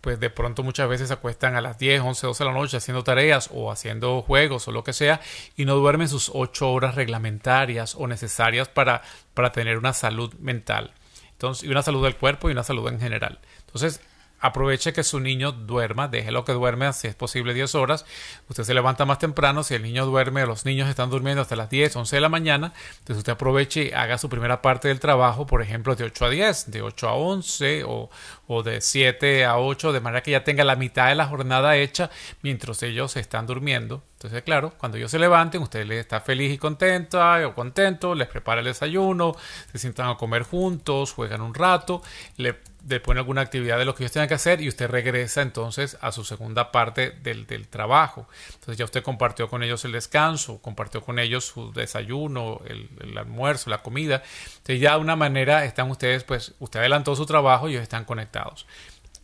pues 0.01 0.21
de 0.21 0.31
pronto 0.31 0.63
muchas 0.63 0.89
veces 0.89 1.11
acuestan 1.11 1.57
a 1.57 1.61
las 1.61 1.79
10, 1.79 2.01
11, 2.01 2.27
12 2.29 2.45
de 2.45 2.51
la 2.51 2.57
noche 2.57 2.77
haciendo 2.77 3.03
tareas 3.03 3.51
o 3.53 3.73
haciendo 3.73 4.23
juegos 4.23 4.69
o 4.69 4.73
lo 4.73 4.85
que 4.85 4.93
sea 4.93 5.21
y 5.57 5.65
no 5.65 5.75
duermen 5.75 6.09
sus 6.09 6.31
8 6.33 6.71
horas 6.71 6.95
reglamentarias 6.95 7.97
o 7.97 8.07
necesarias 8.07 8.69
para, 8.69 9.03
para 9.35 9.51
tener 9.51 9.79
una 9.79 9.93
salud 9.93 10.33
mental. 10.35 10.93
Entonces, 11.33 11.65
y 11.65 11.71
una 11.71 11.83
salud 11.83 12.05
del 12.05 12.17
cuerpo 12.17 12.49
y 12.49 12.53
una 12.53 12.63
salud 12.63 12.89
en 12.89 13.01
general. 13.01 13.41
Entonces, 13.67 14.01
aproveche 14.41 14.93
que 14.93 15.03
su 15.03 15.21
niño 15.21 15.53
duerma, 15.53 16.09
déjelo 16.09 16.45
que 16.45 16.53
duerme 16.53 16.93
si 16.93 17.09
es 17.09 17.15
posible 17.15 17.55
10 17.55 17.75
horas. 17.75 18.05
Usted 18.49 18.65
se 18.65 18.75
levanta 18.75 19.05
más 19.05 19.19
temprano, 19.19 19.63
si 19.63 19.75
el 19.75 19.83
niño 19.83 20.07
duerme, 20.07 20.47
los 20.47 20.65
niños 20.65 20.89
están 20.89 21.11
durmiendo 21.11 21.43
hasta 21.43 21.57
las 21.57 21.71
10, 21.71 21.97
11 21.97 22.17
de 22.17 22.21
la 22.21 22.29
mañana, 22.29 22.73
entonces 22.99 23.19
usted 23.19 23.33
aproveche 23.33 23.85
y 23.85 23.93
haga 23.93 24.19
su 24.19 24.29
primera 24.29 24.63
parte 24.63 24.89
del 24.89 25.01
trabajo, 25.01 25.47
por 25.47 25.63
ejemplo, 25.63 25.95
de 25.97 26.05
8 26.05 26.27
a 26.27 26.31
10, 26.31 26.71
de 26.71 26.83
8 26.83 27.09
a 27.09 27.15
11 27.15 27.85
o, 27.85 28.11
o 28.47 28.63
de 28.63 28.81
7 28.81 29.45
a 29.45 29.59
8, 29.59 29.93
de 29.93 30.01
manera 30.01 30.23
que 30.23 30.33
ya 30.33 30.45
tenga 30.45 30.65
la 30.65 30.77
mitad 30.77 31.09
de 31.09 31.15
la 31.15 31.27
jornada 31.27 31.77
hecha 31.77 32.11
mientras 32.43 32.83
ellos 32.83 33.17
están 33.17 33.47
durmiendo. 33.47 34.03
Entonces, 34.17 34.43
claro, 34.45 34.73
cuando 34.79 34.97
ellos 34.97 35.11
se 35.11 35.19
levanten, 35.19 35.61
usted 35.63 35.85
les 35.85 36.01
está 36.01 36.21
feliz 36.21 36.51
y 36.53 36.57
contento 36.57 37.21
o 37.47 37.55
contento, 37.55 38.15
les 38.15 38.29
prepara 38.29 38.61
el 38.61 38.67
desayuno, 38.67 39.37
se 39.71 39.79
sientan 39.79 40.09
a 40.09 40.17
comer 40.17 40.43
juntos, 40.43 41.13
juegan 41.13 41.43
un 41.43 41.53
rato, 41.55 42.03
le 42.39 42.57
de 42.87 43.01
poner 43.01 43.19
alguna 43.19 43.41
actividad 43.41 43.79
de 43.79 43.85
lo 43.85 43.97
que 43.97 44.05
ellos 44.05 44.13
tengan 44.13 44.29
que 44.29 44.35
hacer 44.35 44.61
y 44.61 44.69
usted 44.69 44.89
regresa 44.89 45.43
entonces 45.43 45.99
a 46.01 46.13
su 46.13 46.23
segunda 46.23 46.71
parte 46.71 47.11
del, 47.11 47.67
trabajo. 47.67 48.29
Entonces 48.55 48.77
ya 48.77 48.85
usted 48.85 49.03
compartió 49.03 49.49
con 49.49 49.65
ellos 49.65 49.85
el 49.85 49.91
descanso, 49.91 50.63
compartió 50.63 51.03
con 51.03 51.19
ellos 51.19 51.45
su 51.45 51.73
desayuno, 51.73 52.61
el, 52.65 53.19
almuerzo, 53.19 53.71
la 53.71 53.83
comida. 53.83 54.23
Entonces 54.59 54.81
ya 54.81 54.93
de 54.93 55.01
una 55.01 55.17
manera 55.17 55.65
están 55.65 55.91
ustedes, 55.91 56.23
pues 56.23 56.55
usted 56.61 56.79
adelantó 56.79 57.17
su 57.17 57.27
trabajo 57.27 57.69
y 57.69 57.73
ellos 57.73 57.83
están 57.83 58.05
conectados. 58.05 58.69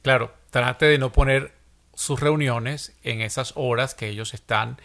Claro, 0.03 0.35
trate 0.51 0.87
de 0.87 0.98
no 0.98 1.12
poner 1.12 1.55
sus 1.94 2.18
reuniones 2.18 2.96
en 3.05 3.20
esas 3.20 3.53
horas 3.55 3.94
que 3.94 4.09
ellos 4.09 4.35
están 4.35 4.81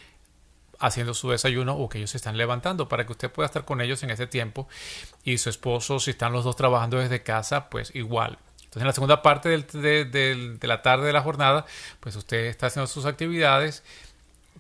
haciendo 0.77 1.15
su 1.15 1.31
desayuno 1.31 1.75
o 1.75 1.89
que 1.89 1.97
ellos 1.97 2.11
se 2.11 2.17
están 2.17 2.37
levantando 2.37 2.87
para 2.87 3.07
que 3.07 3.13
usted 3.13 3.31
pueda 3.31 3.47
estar 3.47 3.65
con 3.65 3.81
ellos 3.81 4.03
en 4.03 4.11
ese 4.11 4.27
tiempo 4.27 4.67
y 5.23 5.39
su 5.39 5.49
esposo 5.49 5.99
si 5.99 6.11
están 6.11 6.31
los 6.31 6.43
dos 6.43 6.55
trabajando 6.55 6.99
desde 6.99 7.23
casa 7.23 7.71
pues 7.71 7.95
igual 7.95 8.37
entonces 8.77 8.81
en 8.81 8.87
la 8.87 8.93
segunda 8.93 9.21
parte 9.21 9.49
de, 9.49 10.57
la 10.61 10.81
tarde 10.81 11.07
de 11.07 11.13
la 11.13 11.21
jornada 11.21 11.65
pues 11.99 12.15
usted 12.15 12.45
está 12.45 12.67
haciendo 12.67 12.87
sus 12.87 13.05
actividades 13.05 13.83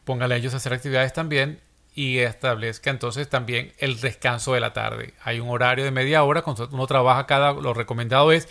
póngale 0.03 0.35
a 0.35 0.37
ellos 0.37 0.53
a 0.53 0.57
hacer 0.57 0.73
actividades 0.73 1.13
también 1.13 1.59
y 1.93 2.19
establezca 2.19 2.91
entonces 2.91 3.27
también 3.27 3.73
el 3.79 3.99
descanso 3.99 4.53
de 4.53 4.59
la 4.59 4.71
tarde. 4.71 5.15
Hay 5.23 5.39
un 5.39 5.49
horario 5.49 5.83
de 5.83 5.89
media 5.89 6.23
hora, 6.23 6.43
cuando 6.43 6.69
uno 6.71 6.85
trabaja 6.85 7.25
cada, 7.25 7.53
lo 7.53 7.73
recomendado 7.73 8.31
es, 8.31 8.47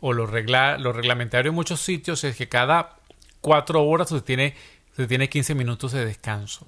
o 0.00 0.12
lo, 0.12 0.26
regla, 0.26 0.76
lo 0.76 0.92
reglamentario 0.92 1.48
en 1.48 1.54
muchos 1.54 1.80
sitios 1.80 2.22
es 2.24 2.36
que 2.36 2.50
cada 2.50 2.98
cuatro 3.40 3.82
horas 3.84 4.12
usted 4.12 4.26
tiene, 4.26 4.54
usted 4.90 5.08
tiene 5.08 5.30
15 5.30 5.54
minutos 5.54 5.92
de 5.92 6.04
descanso. 6.04 6.66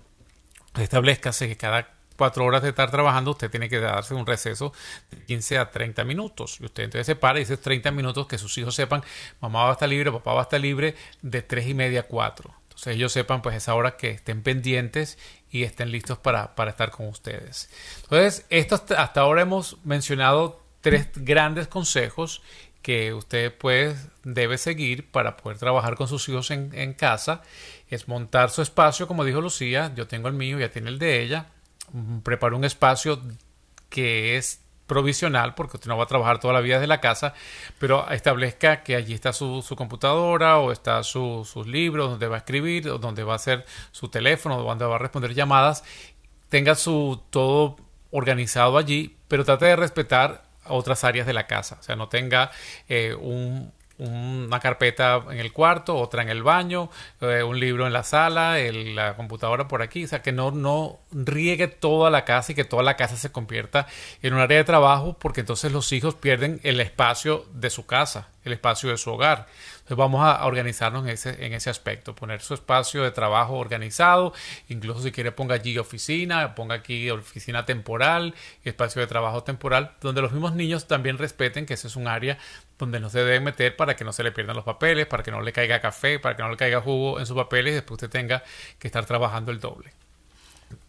Establezcase 0.74 1.48
que 1.48 1.58
cada 1.58 1.90
cuatro 2.16 2.44
horas 2.44 2.62
de 2.62 2.70
estar 2.70 2.90
trabajando 2.90 3.32
usted 3.32 3.50
tiene 3.50 3.68
que 3.68 3.80
darse 3.80 4.14
un 4.14 4.26
receso 4.26 4.72
de 5.10 5.24
15 5.24 5.58
a 5.58 5.70
30 5.70 6.04
minutos. 6.04 6.58
Y 6.60 6.66
usted 6.66 6.84
entonces 6.84 7.06
se 7.06 7.16
para 7.16 7.38
y 7.38 7.42
dice 7.42 7.56
30 7.56 7.90
minutos 7.90 8.26
que 8.26 8.38
sus 8.38 8.56
hijos 8.58 8.74
sepan, 8.74 9.02
mamá 9.40 9.64
va 9.64 9.70
a 9.70 9.72
estar 9.72 9.88
libre, 9.88 10.12
papá 10.12 10.32
va 10.34 10.40
a 10.40 10.44
estar 10.44 10.60
libre 10.60 10.94
de 11.22 11.42
3 11.42 11.68
y 11.68 11.74
media 11.74 12.00
a 12.00 12.04
4 12.04 12.62
entonces 12.72 12.96
ellos 12.96 13.12
sepan 13.12 13.42
pues 13.42 13.54
esa 13.54 13.74
hora 13.74 13.96
que 13.96 14.10
estén 14.10 14.42
pendientes 14.42 15.18
y 15.50 15.62
estén 15.64 15.92
listos 15.92 16.18
para, 16.18 16.54
para 16.54 16.70
estar 16.70 16.90
con 16.90 17.06
ustedes. 17.06 17.68
Entonces, 18.02 18.46
esto 18.48 18.74
hasta, 18.74 19.20
ahora 19.20 19.42
hemos 19.42 19.76
mencionado 19.84 20.62
tres 20.80 21.08
grandes 21.14 21.68
consejos 21.68 22.42
que 22.80 23.12
usted 23.12 23.54
pues 23.56 24.08
debe 24.24 24.56
seguir 24.58 25.10
para 25.10 25.36
poder 25.36 25.58
trabajar 25.58 25.96
con 25.96 26.08
sus 26.08 26.28
hijos 26.28 26.50
en, 26.50 26.70
en, 26.74 26.94
casa 26.94 27.42
es 27.88 28.08
montar 28.08 28.50
su 28.50 28.60
espacio 28.60 29.06
como 29.06 29.24
dijo 29.24 29.40
Lucía 29.40 29.92
yo 29.94 30.08
tengo 30.08 30.26
el 30.26 30.34
mío 30.34 30.58
ya 30.58 30.68
tiene 30.68 30.88
el 30.88 30.98
de 30.98 31.22
ella 31.22 31.51
prepara 32.22 32.56
un 32.56 32.64
espacio 32.64 33.20
que 33.88 34.36
es 34.36 34.62
provisional, 34.86 35.54
porque 35.54 35.78
usted 35.78 35.88
no 35.88 35.96
va 35.96 36.04
a 36.04 36.06
trabajar 36.06 36.38
toda 36.38 36.52
la 36.52 36.60
vida 36.60 36.74
desde 36.76 36.86
la 36.86 37.00
casa, 37.00 37.34
pero 37.78 38.08
establezca 38.10 38.82
que 38.82 38.94
allí 38.96 39.14
está 39.14 39.32
su, 39.32 39.64
computadora 39.76 40.58
o 40.58 40.72
está 40.72 41.02
sus 41.02 41.66
libros, 41.66 42.10
donde 42.10 42.26
va 42.26 42.36
a 42.36 42.38
escribir, 42.38 42.88
o 42.90 42.98
donde 42.98 43.24
va 43.24 43.34
a 43.34 43.36
hacer 43.36 43.64
su 43.90 44.08
teléfono, 44.08 44.62
donde 44.62 44.84
va 44.84 44.96
a 44.96 44.98
responder 44.98 45.34
llamadas, 45.34 45.84
tenga 46.48 46.74
su 46.74 47.22
todo 47.30 47.76
organizado 48.10 48.76
allí, 48.76 49.16
pero 49.28 49.44
trate 49.44 49.66
de 49.66 49.76
respetar 49.76 50.42
otras 50.66 51.04
áreas 51.04 51.26
de 51.26 51.32
la 51.32 51.46
casa, 51.46 51.78
o 51.80 51.82
sea, 51.82 51.96
no 51.96 52.08
tenga 52.08 52.50
eh, 52.88 53.14
un, 53.18 53.72
una 53.98 54.60
carpeta 54.60 55.22
en 55.30 55.38
el 55.38 55.52
cuarto, 55.52 55.96
otra 55.96 56.22
en 56.22 56.28
el 56.28 56.42
baño, 56.42 56.90
eh, 57.20 57.42
un 57.42 57.58
libro 57.60 57.86
en 57.86 57.92
la 57.92 58.02
sala, 58.02 58.56
la 58.58 59.14
computadora 59.16 59.68
por 59.68 59.82
aquí, 59.82 60.04
o 60.04 60.08
sea, 60.08 60.22
que 60.22 60.32
no, 60.32 60.50
no 60.50 60.98
riegue 61.12 61.68
toda 61.68 62.10
la 62.10 62.24
casa 62.24 62.52
y 62.52 62.54
que 62.54 62.64
toda 62.64 62.82
la 62.82 62.96
casa 62.96 63.16
se 63.16 63.30
convierta 63.30 63.86
en 64.22 64.34
un 64.34 64.40
área 64.40 64.58
de 64.58 64.64
trabajo, 64.64 65.16
porque 65.18 65.40
entonces 65.40 65.72
los 65.72 65.92
hijos 65.92 66.14
pierden 66.14 66.60
el 66.62 66.80
espacio 66.80 67.46
de 67.52 67.70
su 67.70 67.86
casa, 67.86 68.28
el 68.44 68.52
espacio 68.52 68.90
de 68.90 68.96
su 68.96 69.10
hogar. 69.10 69.46
Entonces 69.74 69.96
vamos 69.96 70.24
a 70.24 70.44
organizarnos 70.44 71.04
en 71.04 71.10
ese, 71.10 71.44
en 71.44 71.52
ese 71.52 71.70
aspecto, 71.70 72.14
poner 72.14 72.40
su 72.40 72.54
espacio 72.54 73.02
de 73.02 73.10
trabajo 73.10 73.54
organizado, 73.54 74.32
incluso 74.68 75.02
si 75.02 75.12
quiere 75.12 75.32
ponga 75.32 75.54
allí 75.54 75.78
oficina, 75.78 76.54
ponga 76.54 76.76
aquí 76.76 77.10
oficina 77.10 77.64
temporal, 77.64 78.34
espacio 78.64 79.00
de 79.00 79.06
trabajo 79.06 79.42
temporal, 79.42 79.92
donde 80.00 80.22
los 80.22 80.32
mismos 80.32 80.54
niños 80.54 80.86
también 80.86 81.18
respeten 81.18 81.66
que 81.66 81.74
ese 81.74 81.88
es 81.88 81.96
un 81.96 82.08
área 82.08 82.38
donde 82.78 83.00
no 83.00 83.10
se 83.10 83.18
debe 83.20 83.40
meter 83.40 83.76
para 83.76 83.94
que 83.96 84.04
no 84.04 84.12
se 84.12 84.24
le 84.24 84.32
pierdan 84.32 84.56
los 84.56 84.64
papeles, 84.64 85.06
para 85.06 85.22
que 85.22 85.30
no 85.30 85.40
le 85.40 85.52
caiga 85.52 85.80
café, 85.80 86.18
para 86.18 86.36
que 86.36 86.42
no 86.42 86.50
le 86.50 86.56
caiga 86.56 86.80
jugo 86.80 87.20
en 87.20 87.26
sus 87.26 87.36
papeles 87.36 87.72
y 87.72 87.74
después 87.76 88.02
usted 88.02 88.10
tenga 88.10 88.42
que 88.78 88.88
estar 88.88 89.04
trabajando 89.06 89.52
el 89.52 89.60
doble. 89.60 89.92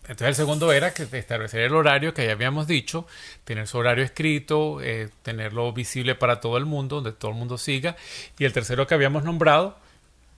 Entonces 0.03 0.27
el 0.27 0.35
segundo 0.35 0.71
era 0.71 0.93
que 0.93 1.03
establecer 1.03 1.61
el 1.61 1.75
horario 1.75 2.13
que 2.13 2.25
ya 2.25 2.33
habíamos 2.33 2.67
dicho, 2.67 3.07
tener 3.43 3.67
su 3.67 3.77
horario 3.77 4.03
escrito, 4.03 4.81
eh, 4.81 5.09
tenerlo 5.21 5.71
visible 5.73 6.15
para 6.15 6.39
todo 6.39 6.57
el 6.57 6.65
mundo, 6.65 6.97
donde 6.97 7.13
todo 7.13 7.31
el 7.31 7.37
mundo 7.37 7.57
siga. 7.57 7.95
Y 8.37 8.45
el 8.45 8.53
tercero 8.53 8.85
que 8.85 8.95
habíamos 8.95 9.23
nombrado, 9.23 9.77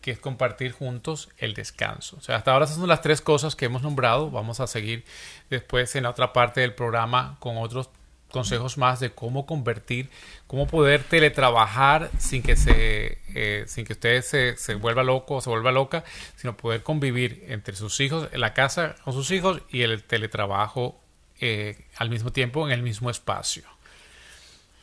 que 0.02 0.12
es 0.12 0.20
compartir 0.20 0.72
juntos 0.72 1.30
el 1.40 1.56
descanso. 1.56 2.18
O 2.18 2.22
sea, 2.22 2.36
hasta 2.36 2.52
ahora 2.52 2.66
esas 2.66 2.78
son 2.78 2.88
las 2.88 3.02
tres 3.02 3.22
cosas 3.22 3.56
que 3.56 3.66
hemos 3.66 3.82
nombrado. 3.82 4.30
Vamos 4.30 4.60
a 4.60 4.68
seguir 4.68 5.04
después 5.50 5.96
en 5.96 6.04
la 6.04 6.12
otra 6.12 6.32
parte 6.32 6.62
del 6.62 6.76
programa 6.76 7.38
con 7.40 7.58
otros 7.58 7.90
consejos 8.36 8.78
más 8.78 9.00
de 9.00 9.12
cómo 9.12 9.46
convertir, 9.46 10.10
cómo 10.46 10.68
poder 10.68 11.04
teletrabajar 11.04 12.12
sin 12.20 12.44
que 12.44 12.58
se, 12.58 13.20
eh, 13.34 13.64
sin 13.66 13.86
que 13.86 13.94
usted 13.94 14.22
se, 14.24 14.58
se, 14.58 14.76
vuelva 14.76 15.04
loco 15.04 15.36
o 15.36 15.42
se 15.42 15.50
vuelva 15.50 15.72
loca, 15.72 16.04
sino 16.36 16.58
poder 16.58 16.84
convivir 16.84 17.46
entre 17.48 17.78
sus 17.78 17.98
hijos, 18.02 18.28
en 18.34 18.42
la 18.42 18.54
casa 18.54 18.96
con 19.06 19.14
sus 19.14 19.32
hijos 19.32 19.62
y 19.70 19.84
el 19.84 20.04
teletrabajo 20.04 21.00
eh, 21.40 21.88
al 21.96 22.10
mismo 22.10 22.34
tiempo 22.34 22.68
en 22.68 22.74
el 22.74 22.84
mismo 22.84 23.10
espacio. 23.10 23.64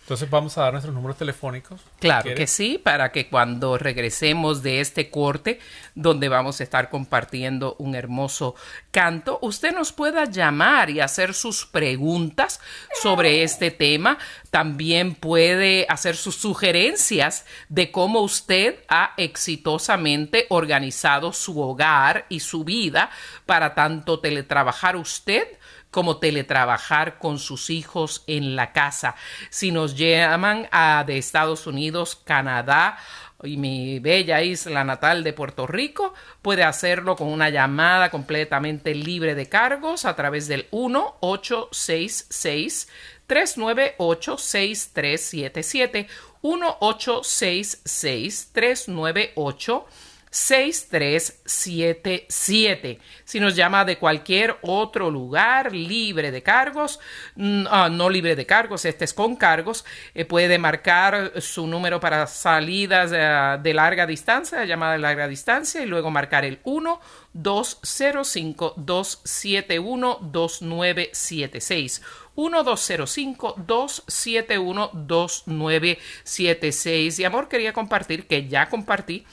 Entonces 0.03 0.29
vamos 0.29 0.59
a 0.59 0.63
dar 0.63 0.73
nuestros 0.73 0.95
números 0.95 1.17
telefónicos. 1.17 1.81
Claro 2.01 2.35
que 2.35 2.49
sí, 2.49 2.77
para 2.77 3.13
que 3.13 3.29
cuando 3.29 3.79
regresemos 3.79 4.61
de 4.61 4.81
este 4.81 5.11
corte, 5.11 5.61
donde 5.95 6.29
vamos 6.29 6.59
a 6.59 6.65
estar 6.65 6.91
compartiendo 6.91 7.77
un 7.79 7.95
hermoso 7.95 8.57
canto, 8.91 9.39
usted 9.43 9.73
nos 9.73 9.93
pueda 9.93 10.25
llamar 10.25 10.91
y 10.91 10.99
hacer 10.99 11.35
sus 11.35 11.67
preguntas 11.67 12.61
sobre 13.01 13.45
este 13.45 13.71
tema. 13.71 14.19
También 14.51 15.15
puede 15.15 15.87
hacer 15.89 16.17
sus 16.17 16.35
sugerencias 16.35 17.47
de 17.69 17.93
cómo 17.93 18.23
usted 18.23 18.81
ha 18.89 19.15
exitosamente 19.17 20.47
organizado 20.49 21.33
su 21.33 21.61
hogar 21.61 22.27
y 22.29 22.41
su 22.41 22.65
vida 22.65 23.11
para 23.47 23.75
tanto 23.75 24.19
teletrabajar 24.19 24.97
usted 24.97 25.47
como 25.93 26.17
teletrabajar 26.17 27.21
con 27.21 27.39
sus 27.39 27.71
hijos 27.71 28.25
en 28.27 28.57
la 28.57 28.73
casa. 28.73 29.15
Si 29.51 29.71
nos 29.71 29.95
llaman 29.95 30.69
a, 30.73 31.05
de 31.07 31.19
Estados 31.19 31.69
Unidos, 31.69 32.17
Canadá, 32.17 32.99
y 33.45 33.57
mi 33.57 33.99
bella 33.99 34.41
isla 34.43 34.85
natal 34.85 35.25
de 35.25 35.33
Puerto 35.33 35.67
Rico, 35.67 36.13
puede 36.43 36.63
hacerlo 36.65 37.17
con 37.17 37.29
una 37.29 37.49
llamada 37.51 38.11
completamente 38.11 38.95
libre 38.95 39.35
de 39.35 39.49
cargos 39.49 40.05
a 40.05 40.15
través 40.17 40.49
del 40.49 40.71
1-866 40.71 42.89
398 43.27 44.39
6377 44.39 46.09
1-866 46.43 48.49
398 48.53 49.87
6377. 50.33 52.99
Si 53.25 53.39
nos 53.39 53.55
llama 53.55 53.85
de 53.85 53.99
cualquier 53.99 54.57
otro 54.63 55.11
lugar 55.11 55.75
libre 55.75 56.31
de 56.31 56.43
cargos, 56.43 56.99
mm, 57.37 57.67
ah, 57.71 57.91
no 57.91 58.09
libre 58.09 58.35
de 58.35 58.47
cargos, 58.47 58.87
este 58.87 59.05
es 59.05 59.13
con 59.13 59.37
cargos, 59.37 59.85
eh, 60.15 60.25
puede 60.25 60.59
marcar 60.59 61.39
su 61.43 61.67
número 61.67 62.01
para 62.01 62.27
salidas 62.27 63.13
eh, 63.15 63.59
de 63.63 63.75
larga 63.75 64.07
distancia, 64.07 64.65
llamada 64.65 64.95
de 64.95 65.01
larga 65.01 65.29
distancia, 65.29 65.83
y 65.83 65.87
luego 65.87 66.11
marcar 66.11 66.47
el 66.47 66.61
1 66.65 66.99
205 67.35 68.73
271 68.79 70.19
2976. 70.23 72.01
1205 72.35 73.57
271 73.67 74.91
2976. 74.95 77.19
Y 77.19 77.25
amor, 77.25 77.49
quería 77.49 77.75
compartir 77.75 78.27
que 78.27 78.49
ya 78.49 78.71
compartí 78.71 79.27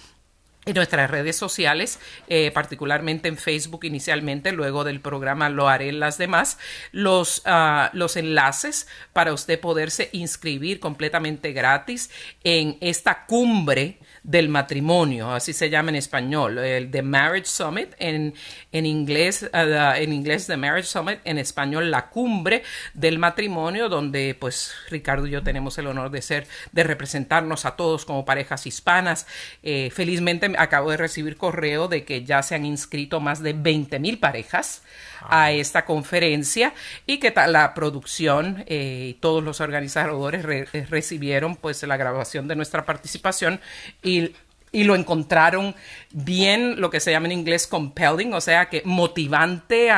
en 0.66 0.76
nuestras 0.76 1.10
redes 1.10 1.36
sociales, 1.36 2.00
eh, 2.28 2.52
particularmente 2.52 3.28
en 3.28 3.38
Facebook 3.38 3.86
inicialmente, 3.86 4.52
luego 4.52 4.84
del 4.84 5.00
programa 5.00 5.50
lo 5.50 5.70
haré 5.70 5.90
en 5.90 6.00
las 6.00 6.18
demás, 6.18 6.60
los, 6.92 7.42
ah, 7.46 7.90
los 7.94 8.18
enlaces 8.18 8.88
para 9.14 9.34
usted 9.34 9.60
poderse 9.60 10.10
inscribir 10.12 10.80
completamente 10.80 11.54
gratis 11.54 12.10
en 12.44 12.78
esta 12.82 13.26
cumbre 13.26 14.00
del 14.24 14.50
matrimonio, 14.50 15.32
así 15.32 15.54
se 15.54 15.70
llama 15.70 15.90
en 15.90 15.96
español, 15.96 16.58
el 16.58 16.92
The 16.92 17.02
Marriage 17.02 17.48
Summit, 17.48 17.94
en, 17.98 18.34
en, 18.72 18.86
inglés, 18.86 19.50
uh, 19.54 19.96
en 19.96 20.14
inglés 20.14 20.46
The 20.46 20.58
Marriage 20.58 20.88
Summit, 20.88 21.20
en 21.24 21.38
español 21.38 21.90
la 21.90 22.10
cumbre 22.10 22.64
del 22.94 23.18
matrimonio, 23.18 23.88
donde 23.88 24.36
pues 24.38 24.74
Ricardo 24.90 25.26
y 25.26 25.32
yo 25.32 25.42
tenemos 25.42 25.78
el 25.78 25.88
honor 25.88 26.12
de 26.12 26.22
ser, 26.22 26.48
de 26.74 26.84
representarnos 26.84 27.66
a 27.66 27.76
todos 27.76 28.06
como 28.06 28.26
parejas 28.26 28.68
hispanas. 28.68 29.26
Eh, 29.64 29.90
felizmente 29.92 30.49
acabo 30.58 30.92
de 30.92 30.98
recibir 30.98 31.38
correo 31.38 31.88
de 31.88 32.04
que 32.04 32.24
ya 32.24 32.42
se 32.44 32.56
han 32.56 32.66
inscrito 32.66 33.20
más 33.20 33.42
de 33.42 33.54
20 33.54 34.00
mil 34.00 34.20
parejas 34.20 34.82
a 35.22 35.52
esta 35.52 35.86
conferencia 35.86 36.74
y 37.06 37.20
que 37.20 37.34
la 37.48 37.74
producción 37.74 38.64
eh, 38.68 39.08
y 39.10 39.14
todos 39.16 39.44
los 39.44 39.62
organizadores 39.62 40.46
eh, 40.46 40.86
recibieron 40.90 41.56
pues 41.56 41.84
la 41.84 41.98
grabación 41.98 42.48
de 42.48 42.56
nuestra 42.56 42.86
participación 42.86 43.60
y 44.04 44.34
y 44.72 44.84
lo 44.84 44.96
encontraron 44.96 45.76
bien 46.12 46.82
lo 46.82 46.90
que 46.90 47.00
se 47.00 47.12
llama 47.12 47.28
en 47.28 47.34
inglés 47.34 47.68
compelling, 47.68 48.34
o 48.34 48.42
sea, 48.42 48.70
que 48.70 48.82
motivante, 48.86 49.90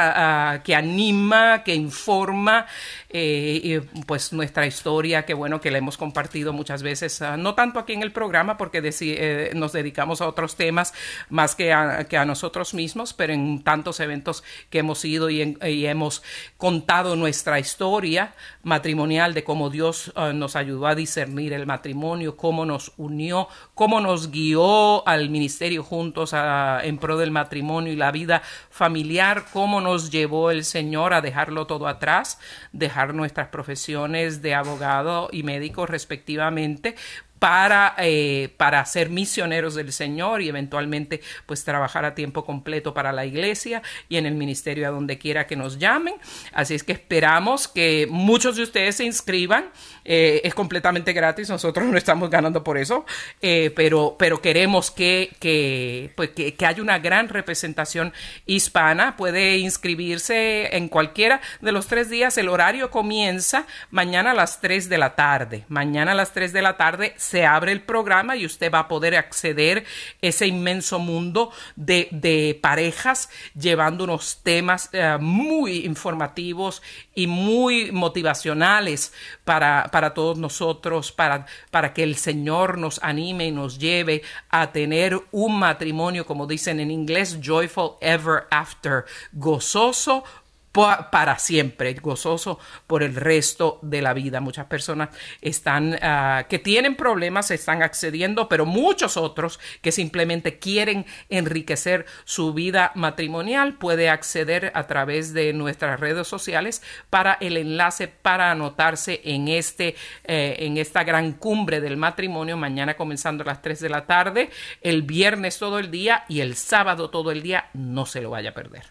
que 0.64 0.76
anima, 0.76 1.64
que 1.64 1.76
informa, 1.76 2.66
eh, 3.10 3.62
y 3.64 3.80
pues 4.04 4.34
nuestra 4.34 4.66
historia, 4.66 5.26
que 5.26 5.34
bueno 5.34 5.62
que 5.62 5.72
la 5.72 5.78
hemos 5.78 5.98
compartido 5.98 6.54
muchas 6.54 6.84
veces, 6.84 7.22
ah, 7.22 7.38
no 7.38 7.56
tanto 7.56 7.80
aquí 7.80 7.94
en 7.94 8.02
el 8.02 8.12
programa 8.12 8.58
porque 8.58 8.82
eh, 8.84 9.52
nos 9.56 9.74
dedicamos 9.74 10.22
a 10.22 10.28
otros 10.28 10.56
temas 10.56 10.94
más 11.30 11.56
que 11.56 11.74
a, 11.74 12.06
que 12.06 12.18
a, 12.18 12.26
nosotros 12.26 12.74
mismos, 12.74 13.14
pero 13.14 13.34
en 13.34 13.64
tantos 13.64 14.00
eventos 14.00 14.44
que 14.70 14.80
hemos 14.80 15.04
ido 15.06 15.30
y, 15.30 15.58
hemos 15.62 16.24
contado 16.58 17.16
nuestra 17.16 17.60
historia 17.60 18.34
matrimonial 18.64 19.34
de 19.34 19.44
cómo 19.44 19.70
Dios 19.70 20.12
ah, 20.16 20.32
nos 20.34 20.56
ayudó 20.56 20.88
a 20.88 20.96
discernir 20.96 21.54
el 21.54 21.66
matrimonio, 21.66 22.38
cómo 22.38 22.66
nos 22.66 22.94
unió, 22.98 23.48
cómo 23.74 24.00
nos 24.00 24.32
guió 24.32 24.61
al 25.06 25.30
ministerio 25.30 25.84
juntos 25.84 26.34
en 26.34 26.98
pro 26.98 27.18
del 27.18 27.32
matrimonio 27.32 27.94
y 27.94 27.96
la 27.96 28.12
vida 28.12 28.42
familiar, 28.70 29.46
cómo 29.54 29.82
nos 29.82 30.12
llevó 30.12 30.52
el 30.52 30.64
Señor 30.64 31.14
a 31.14 31.22
dejarlo 31.22 31.68
todo 31.68 31.88
atrás, 31.88 32.40
dejar 32.72 33.14
nuestras 33.14 33.48
profesiones 33.48 34.42
de 34.42 34.56
abogado 34.56 35.30
y 35.32 35.44
médico 35.44 35.86
respectivamente 35.86 36.96
para, 37.42 37.96
eh, 37.98 38.54
para 38.58 38.86
ser 38.86 39.10
misioneros 39.10 39.74
del 39.74 39.92
Señor 39.92 40.44
y 40.44 40.50
eventualmente 40.50 41.22
pues 41.48 41.64
trabajar 41.64 42.06
a 42.06 42.14
tiempo 42.14 42.46
completo 42.46 42.94
para 42.94 43.12
la 43.12 43.26
iglesia 43.26 43.82
y 44.10 44.18
en 44.18 44.28
el 44.28 44.36
ministerio 44.36 44.88
a 44.88 44.92
donde 44.92 45.18
quiera 45.18 45.48
que 45.48 45.56
nos 45.56 45.80
llamen. 45.80 46.14
Así 46.54 46.76
es 46.76 46.84
que 46.84 46.92
esperamos 46.92 47.68
que 47.68 48.06
muchos 48.12 48.58
de 48.58 48.62
ustedes 48.62 48.98
se 48.98 49.06
inscriban. 49.06 49.72
Eh, 50.06 50.42
es 50.44 50.54
completamente 50.54 51.14
gratis, 51.14 51.50
nosotros 51.50 51.88
no 51.88 51.98
estamos 51.98 52.30
ganando 52.30 52.64
por 52.64 52.78
eso, 52.78 53.08
eh, 53.42 53.72
pero, 53.76 54.16
pero 54.20 54.40
queremos 54.40 54.92
que, 54.92 55.36
que, 55.40 56.14
pues, 56.16 56.30
que, 56.30 56.54
que 56.54 56.66
haya 56.68 56.84
una 56.84 57.00
gran 57.00 57.28
representación 57.28 58.14
hispana. 58.46 59.18
Puede 59.18 59.58
inscribirse 59.58 60.76
en 60.78 60.90
cualquiera 60.90 61.42
de 61.60 61.72
los 61.72 61.88
tres 61.88 62.08
días. 62.12 62.38
El 62.38 62.50
horario 62.50 62.92
comienza 62.92 63.66
mañana 63.90 64.30
a 64.30 64.36
las 64.36 64.62
3 64.62 64.90
de 64.90 64.98
la 65.00 65.16
tarde. 65.16 65.66
Mañana 65.70 66.12
a 66.12 66.16
las 66.16 66.34
3 66.34 66.54
de 66.54 66.62
la 66.62 66.78
tarde 66.78 67.16
se 67.32 67.46
abre 67.46 67.72
el 67.72 67.82
programa 67.82 68.36
y 68.36 68.46
usted 68.46 68.70
va 68.70 68.80
a 68.80 68.88
poder 68.90 69.16
acceder 69.16 69.86
ese 70.22 70.48
inmenso 70.48 71.00
mundo 71.00 71.52
de, 71.78 72.60
parejas 72.62 73.30
llevando 73.58 74.04
unos 74.04 74.42
temas 74.44 74.90
eh, 74.92 75.18
muy 75.18 75.86
informativos 75.86 76.82
y 77.16 77.28
muy 77.28 77.94
motivacionales 77.94 79.14
para, 79.46 79.88
para 79.94 80.14
todos 80.14 80.38
nosotros, 80.38 81.14
para, 81.14 81.46
para 81.70 81.94
que 81.94 82.04
el 82.04 82.18
Señor 82.18 82.78
nos 82.78 83.02
anime 83.02 83.46
y 83.48 83.52
nos 83.52 83.80
lleve 83.80 84.24
a 84.50 84.74
tener 84.74 85.18
un 85.32 85.58
matrimonio, 85.58 86.26
como 86.26 86.48
dicen 86.48 86.82
en 86.82 86.92
inglés, 86.92 87.40
joyful 87.42 87.94
ever 88.02 88.44
after, 88.52 89.06
gozoso 89.32 90.26
para 90.72 91.38
siempre, 91.38 91.94
gozoso 91.96 92.60
por 92.88 93.04
el 93.04 93.16
resto 93.16 93.80
de 93.82 94.02
la 94.02 94.14
vida. 94.14 94.40
Muchas 94.40 94.68
personas 94.68 95.10
están 95.42 95.98
ah, 96.02 96.46
que 96.48 96.60
tienen 96.60 96.96
problemas 96.96 97.52
están 97.52 97.84
accediendo, 97.84 98.48
pero 98.48 98.66
muchos 98.66 99.18
otros 99.18 99.60
que 99.82 99.92
simplemente 99.92 100.60
quieren 100.60 101.06
enriquecer 101.30 102.06
su 102.24 102.54
vida 102.54 102.92
matrimonial 102.96 103.74
puede 103.74 104.10
acceder 104.10 104.72
a 104.74 104.88
través 104.88 105.34
de 105.34 105.52
nuestras 105.54 106.00
redes 106.00 106.28
sociales 106.28 106.82
para 107.10 107.34
el 107.42 107.58
enlace 107.58 108.08
para 108.08 108.52
anotarse 108.52 109.22
en 109.26 109.50
este 109.50 109.96
eh, 110.24 110.56
en 110.60 110.78
esta 110.78 111.04
gran 111.04 111.34
cumbre 111.34 111.82
del 111.82 111.98
matrimonio 111.98 112.56
mañana 112.56 112.96
comenzando 112.96 113.44
a 113.44 113.48
las 113.48 113.62
3 113.62 113.80
de 113.80 113.90
la 113.90 114.06
tarde, 114.06 114.50
el 114.82 115.02
viernes 115.02 115.58
todo 115.58 115.80
el 115.80 115.92
día 115.92 116.24
y 116.30 116.40
el 116.40 116.56
sábado 116.56 117.10
todo 117.10 117.32
el 117.32 117.42
día. 117.42 117.70
No 117.74 118.06
se 118.06 118.22
lo 118.22 118.30
vaya 118.30 118.52
a 118.52 118.54
perder. 118.54 118.86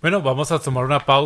Bueno, 0.00 0.22
vamos 0.22 0.50
a 0.50 0.58
tomar 0.58 0.84
una 0.84 1.00
pausa 1.00 1.19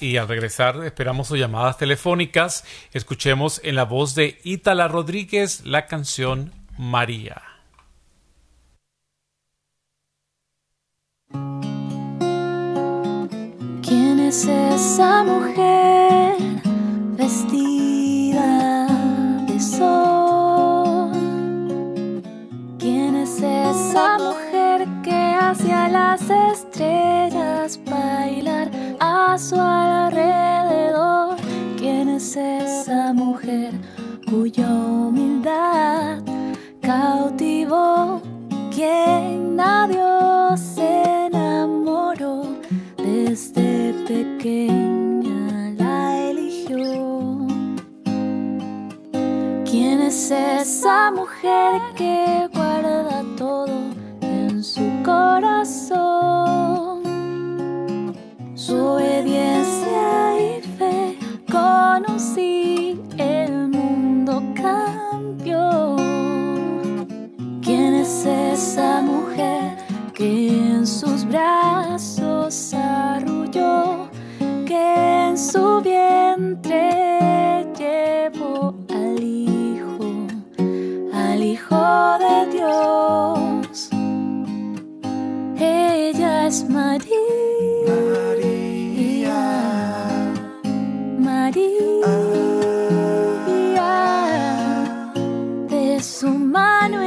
y 0.00 0.18
al 0.18 0.28
regresar 0.28 0.84
esperamos 0.84 1.28
sus 1.28 1.38
llamadas 1.38 1.78
telefónicas. 1.78 2.62
Escuchemos 2.92 3.58
en 3.64 3.74
la 3.74 3.84
voz 3.84 4.14
de 4.14 4.38
Ítala 4.44 4.86
Rodríguez 4.86 5.64
la 5.64 5.86
canción 5.86 6.52
María. 6.76 7.40
¿Quién 13.82 14.20
es 14.20 14.44
esa 14.44 15.24
mujer 15.24 16.36
vestida 17.16 18.86
de 19.46 19.58
sol? 19.58 21.12
¿Quién 22.78 23.16
es 23.16 23.36
esa 23.38 24.18
mujer 24.18 24.49
que 25.02 25.34
hacia 25.34 25.88
las 25.88 26.22
estrellas 26.30 27.78
bailar 27.84 28.70
a 28.98 29.36
su 29.36 29.56
alrededor. 29.56 31.36
¿Quién 31.76 32.08
es 32.08 32.36
esa 32.36 33.12
mujer 33.12 33.74
cuya 34.30 34.68
humildad 34.68 36.22
cautivó? 36.80 38.22
¿Quién 38.74 39.56
nadie 39.56 40.00
se 40.56 41.26
enamoró 41.26 42.44
desde 42.96 43.92
pequeña 44.08 45.74
la 45.76 46.18
eligió? 46.30 47.46
¿Quién 49.64 50.00
es 50.00 50.30
esa 50.30 51.10
mujer 51.10 51.82
que 51.96 52.48
guarda 52.54 53.22
todo? 53.36 53.99
Su 54.62 54.82
corazón. 55.02 56.00
Su 58.54 58.76
obediencia 58.76 60.38
y 60.38 60.60
fe 60.76 61.18
conocí, 61.50 63.00
el 63.16 63.68
mundo 63.68 64.42
cambió. 64.54 65.96
¿Quién 67.62 67.94
es 67.94 68.26
esa 68.26 69.00
mujer 69.00 69.78
que 70.12 70.48
en 70.48 70.86
sus 70.86 71.24
brazos 71.24 72.74
arrulló, 72.74 74.10
que 74.66 75.28
en 75.28 75.38
su 75.38 75.80
vientre 75.80 77.66
llevó 77.78 78.74
al 78.90 79.22
Hijo, 79.22 80.26
al 81.14 81.42
Hijo 81.42 82.18
de 82.18 82.46
Dios? 82.52 83.39
Ella 85.62 86.46
es 86.46 86.66
María. 86.68 87.18
María. 91.18 91.80
De 95.68 96.02
su 96.02 96.30
mano 96.30 97.02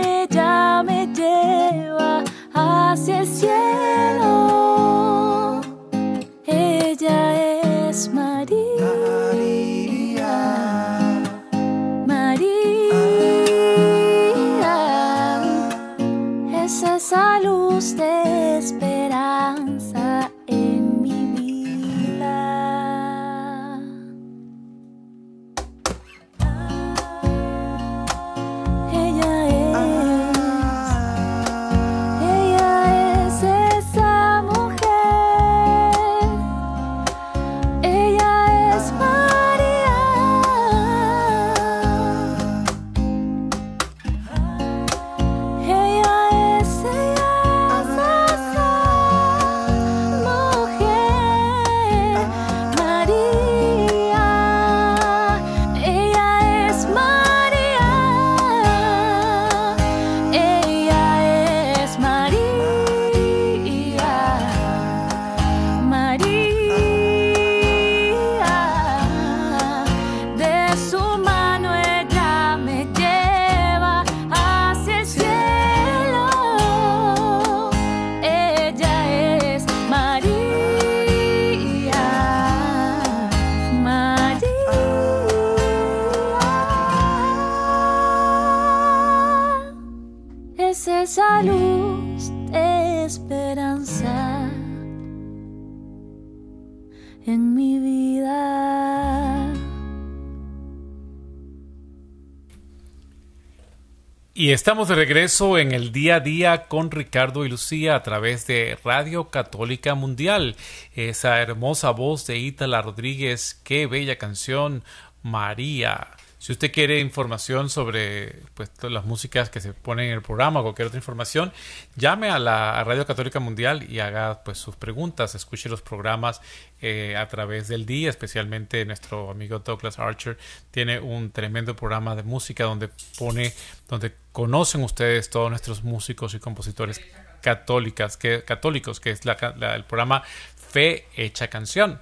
Y 104.35 104.49
estamos 104.49 104.87
de 104.87 104.95
regreso 104.95 105.59
en 105.59 105.73
el 105.73 105.91
día 105.91 106.15
a 106.15 106.19
día 106.19 106.63
con 106.63 106.89
Ricardo 106.89 107.45
y 107.45 107.49
Lucía 107.49 107.93
a 107.95 108.01
través 108.01 108.47
de 108.47 108.79
Radio 108.83 109.29
Católica 109.29 109.93
Mundial. 109.93 110.55
Esa 110.95 111.39
hermosa 111.39 111.91
voz 111.91 112.25
de 112.25 112.39
Ítala 112.39 112.81
Rodríguez, 112.81 113.61
qué 113.63 113.85
bella 113.85 114.17
canción, 114.17 114.83
María. 115.21 116.07
Si 116.43 116.51
usted 116.51 116.73
quiere 116.73 116.99
información 116.99 117.69
sobre 117.69 118.41
pues, 118.53 118.69
las 118.81 119.05
músicas 119.05 119.49
que 119.49 119.61
se 119.61 119.71
ponen 119.71 120.07
en 120.07 120.11
el 120.15 120.21
programa 120.21 120.59
o 120.59 120.63
cualquier 120.63 120.89
otra 120.89 120.97
información, 120.97 121.53
llame 121.95 122.29
a 122.29 122.37
la 122.37 122.83
Radio 122.83 123.05
Católica 123.05 123.39
Mundial 123.39 123.89
y 123.89 124.01
haga 124.01 124.43
pues, 124.43 124.57
sus 124.57 124.75
preguntas, 124.75 125.35
escuche 125.35 125.69
los 125.69 125.81
programas 125.81 126.41
eh, 126.81 127.15
a 127.15 127.29
través 127.29 127.69
del 127.69 127.85
día, 127.85 128.09
especialmente 128.09 128.83
nuestro 128.83 129.31
amigo 129.31 129.59
Douglas 129.59 129.99
Archer 129.99 130.37
tiene 130.69 130.99
un 130.99 131.31
tremendo 131.31 131.77
programa 131.77 132.13
de 132.13 132.23
música 132.23 132.65
donde 132.65 132.89
pone, 133.17 133.53
donde 133.87 134.13
conocen 134.33 134.83
ustedes 134.83 135.29
todos 135.29 135.49
nuestros 135.49 135.85
músicos 135.85 136.33
y 136.33 136.39
compositores 136.39 136.99
católicas, 137.41 138.17
que, 138.17 138.43
católicos, 138.43 138.99
que 138.99 139.11
es 139.11 139.21
el 139.25 139.85
programa 139.85 140.23
Fe 140.57 141.07
Hecha 141.15 141.47
Canción. 141.47 142.01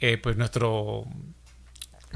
Eh, 0.00 0.16
pues 0.16 0.38
nuestro 0.38 1.06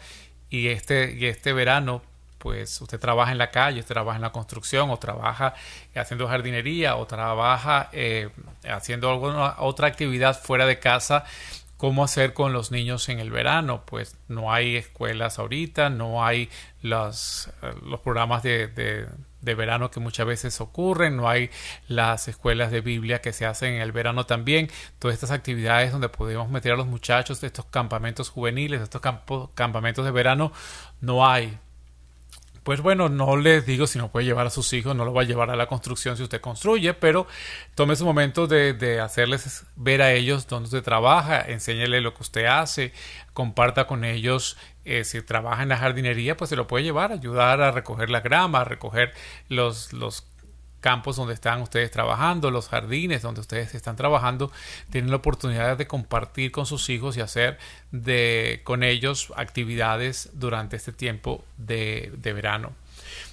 y 0.51 0.69
este, 0.69 1.13
y 1.19 1.27
este 1.27 1.53
verano 1.53 2.01
pues 2.39 2.81
usted 2.81 3.01
trabaja 3.01 3.33
en 3.33 3.39
la 3.39 3.51
calle, 3.51 3.81
usted 3.81 3.95
trabaja 3.95 4.17
en 4.17 4.23
la 4.23 4.31
construcción, 4.31 4.91
o 4.91 4.99
trabaja 4.99 5.55
haciendo 5.97 6.29
jardinería, 6.29 6.95
o 6.95 7.05
trabaja 7.05 7.89
eh, 7.93 8.29
haciendo 8.69 9.11
alguna 9.11 9.57
otra 9.59 9.89
actividad 9.89 10.41
fuera 10.41 10.65
de 10.65 10.79
casa, 10.79 11.25
¿cómo 11.77 12.05
hacer 12.05 12.33
con 12.33 12.53
los 12.53 12.71
niños 12.71 13.09
en 13.09 13.21
el 13.21 13.31
verano? 13.31 13.85
Pues 13.87 14.17
no 14.29 14.53
hay 14.53 14.77
escuelas 14.77 15.39
ahorita, 15.39 15.91
no 15.91 16.25
hay 16.25 16.49
los, 16.83 17.49
eh, 17.63 17.73
los 17.85 18.01
programas 18.01 18.43
de, 18.43 18.69
de, 18.69 19.55
verano 19.55 19.91
que 19.93 20.01
muchas 20.01 20.27
veces 20.27 20.61
ocurren, 20.61 21.17
no 21.17 21.29
hay 21.29 21.51
las 21.87 22.27
escuelas 22.27 22.73
de 22.73 22.81
Biblia 22.81 23.21
que 23.21 23.33
se 23.33 23.47
hacen 23.47 23.75
en 23.75 23.81
el 23.81 23.93
verano 23.93 24.27
también, 24.27 24.69
todas 24.99 25.15
estas 25.15 25.31
actividades 25.31 25.93
donde 25.93 26.09
podemos 26.09 26.51
meter 26.51 26.73
a 26.73 26.77
los 26.77 26.89
muchachos 26.89 27.41
de 27.41 27.47
estos 27.47 27.67
campamentos 27.67 28.29
juveniles, 28.29 28.83
estos 28.83 29.01
campamentos 29.55 30.05
de 30.05 30.11
verano, 30.11 30.53
no 31.01 31.27
hay 31.29 31.59
pues 32.67 32.81
bueno, 32.81 33.09
no 33.09 33.37
les 33.37 33.65
digo 33.65 33.87
si 33.87 33.97
no 33.97 34.11
puede 34.11 34.27
llevar 34.27 34.49
a 34.49 34.51
sus 34.51 34.73
hijos, 34.73 34.97
no 34.97 35.05
lo 35.05 35.15
va 35.15 35.23
a 35.23 35.25
llevar 35.25 35.51
a 35.51 35.57
la 35.57 35.69
construcción 35.69 36.17
si 36.17 36.25
usted 36.25 36.41
construye, 36.41 36.95
pero 36.95 37.29
tome 37.77 37.95
su 37.95 38.05
momento 38.05 38.49
de, 38.49 39.01
hacerles 39.01 39.65
ver 39.77 40.03
a 40.03 40.11
ellos 40.11 40.49
dónde 40.49 40.65
usted 40.65 40.83
trabaja, 40.83 41.43
enséñele 41.43 42.01
lo 42.01 42.13
que 42.13 42.23
usted 42.23 42.47
hace, 42.47 42.93
comparta 43.35 43.87
con 43.87 44.03
ellos 44.05 44.57
eh, 44.85 45.05
si 45.05 45.23
trabaja 45.23 45.63
en 45.63 45.69
la 45.69 45.77
jardinería, 45.77 46.37
pues 46.37 46.51
se 46.51 46.57
lo 46.57 46.67
puede 46.67 46.83
llevar, 46.83 47.13
ayudar 47.13 47.61
a 47.61 47.71
recoger 47.71 48.11
la 48.11 48.21
grama, 48.21 48.63
a 48.63 48.65
recoger 48.65 49.15
los, 49.49 49.93
los 49.93 50.27
campos 50.87 51.17
donde 51.17 51.35
están 51.35 51.63
ustedes 51.63 51.91
trabajando, 51.91 52.53
los 52.53 52.69
jardines 52.69 53.21
donde 53.21 53.41
ustedes 53.41 53.75
están 53.75 53.97
trabajando, 53.97 54.53
tienen 54.89 55.11
la 55.11 55.17
oportunidad 55.17 55.77
de 55.77 55.89
compartir 55.89 56.53
con 56.53 56.65
sus 56.65 56.89
hijos 56.91 57.17
y 57.17 57.21
hacer 57.21 57.59
de, 57.91 58.61
con 58.63 58.85
ellos 58.85 59.33
actividades 59.35 60.31
durante 60.35 60.77
este 60.77 60.93
tiempo 60.93 61.45
de, 61.57 62.13
verano. 62.23 62.71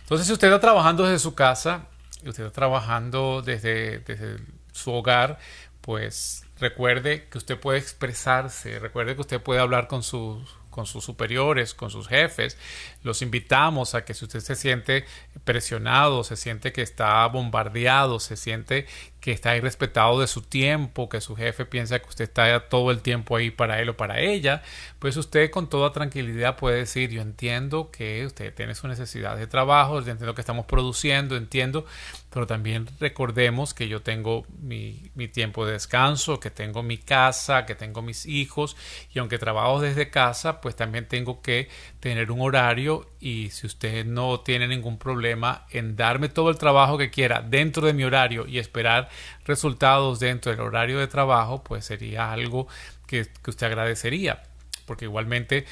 Entonces, 0.01 0.25
si 0.25 0.33
usted 0.33 0.47
está 0.47 0.59
trabajando 0.59 1.03
desde 1.03 1.19
su 1.19 1.35
casa, 1.35 1.85
usted 2.25 2.45
está 2.45 2.49
trabajando 2.49 3.43
desde, 3.43 3.99
desde 3.99 4.37
su 4.71 4.91
hogar, 4.91 5.37
pues 5.81 6.47
recuerde 6.59 7.27
que 7.29 7.37
usted 7.37 7.59
puede 7.59 7.77
expresarse, 7.77 8.79
recuerde 8.79 9.13
que 9.13 9.21
usted 9.21 9.39
puede 9.39 9.61
hablar 9.61 9.87
con 9.87 10.01
sus 10.01 10.41
con 10.73 10.87
sus 10.87 11.05
superiores, 11.05 11.75
con 11.75 11.91
sus 11.91 12.07
jefes. 12.07 12.57
Los 13.03 13.21
invitamos 13.21 13.95
a 13.95 14.05
que 14.05 14.13
si 14.13 14.25
usted 14.25 14.39
se 14.39 14.55
siente 14.55 15.05
presionado, 15.43 16.23
se 16.23 16.35
siente 16.35 16.71
que 16.73 16.81
está 16.81 17.25
bombardeado, 17.27 18.19
se 18.19 18.35
siente 18.35 18.85
que 19.23 19.31
está 19.31 19.55
irrespetado 19.55 20.19
de 20.19 20.27
su 20.27 20.41
tiempo, 20.41 21.07
que 21.07 21.21
su 21.21 21.37
jefe 21.37 21.65
piensa 21.65 21.99
que 21.99 22.09
usted 22.09 22.25
está 22.25 22.67
todo 22.67 22.91
el 22.91 22.99
tiempo 22.99 23.37
ahí 23.37 23.51
para 23.51 23.79
él 23.79 23.87
o 23.87 23.95
para 23.95 24.19
ella, 24.19 24.63
pues 24.99 25.15
usted 25.15 25.49
con 25.49 25.69
toda 25.69 25.93
tranquilidad 25.93 26.57
puede 26.57 26.79
decir, 26.79 27.09
yo 27.09 27.21
entiendo 27.21 27.89
que 27.89 28.25
usted 28.25 28.53
tiene 28.53 28.75
su 28.75 28.85
necesidad 28.89 29.37
de 29.37 29.47
trabajo, 29.47 30.01
yo 30.01 30.11
entiendo 30.11 30.35
que 30.35 30.41
estamos 30.41 30.65
produciendo, 30.65 31.37
entiendo, 31.37 31.85
pero 32.31 32.47
también 32.47 32.85
recordemos 32.99 33.73
que 33.73 33.87
yo 33.87 34.01
tengo 34.01 34.45
mi, 34.59 35.09
mi 35.15 35.29
tiempo 35.29 35.65
de 35.65 35.71
descanso, 35.71 36.41
que 36.41 36.49
tengo 36.49 36.83
mi 36.83 36.97
casa, 36.97 37.65
que 37.65 37.75
tengo 37.75 38.01
mis 38.01 38.25
hijos, 38.25 38.75
y 39.13 39.19
aunque 39.19 39.37
trabajo 39.37 39.79
desde 39.79 40.09
casa, 40.09 40.59
pues 40.59 40.75
también 40.75 41.07
tengo 41.07 41.41
que 41.41 41.69
tener 42.01 42.29
un 42.29 42.41
horario 42.41 42.92
y 43.19 43.49
si 43.49 43.67
usted 43.67 44.05
no 44.05 44.39
tiene 44.41 44.67
ningún 44.67 44.97
problema 44.97 45.65
en 45.71 45.95
darme 45.95 46.29
todo 46.29 46.49
el 46.49 46.57
trabajo 46.57 46.97
que 46.97 47.09
quiera 47.09 47.41
dentro 47.41 47.85
de 47.85 47.93
mi 47.93 48.03
horario 48.03 48.45
y 48.47 48.59
esperar 48.59 49.09
resultados 49.45 50.19
dentro 50.19 50.51
del 50.51 50.61
horario 50.61 50.99
de 50.99 51.07
trabajo, 51.07 51.63
pues 51.63 51.85
sería 51.85 52.31
algo 52.31 52.67
que, 53.07 53.27
usted 53.47 53.67
agradecería. 53.67 54.43
Porque 54.85 55.05
igualmente 55.05 55.65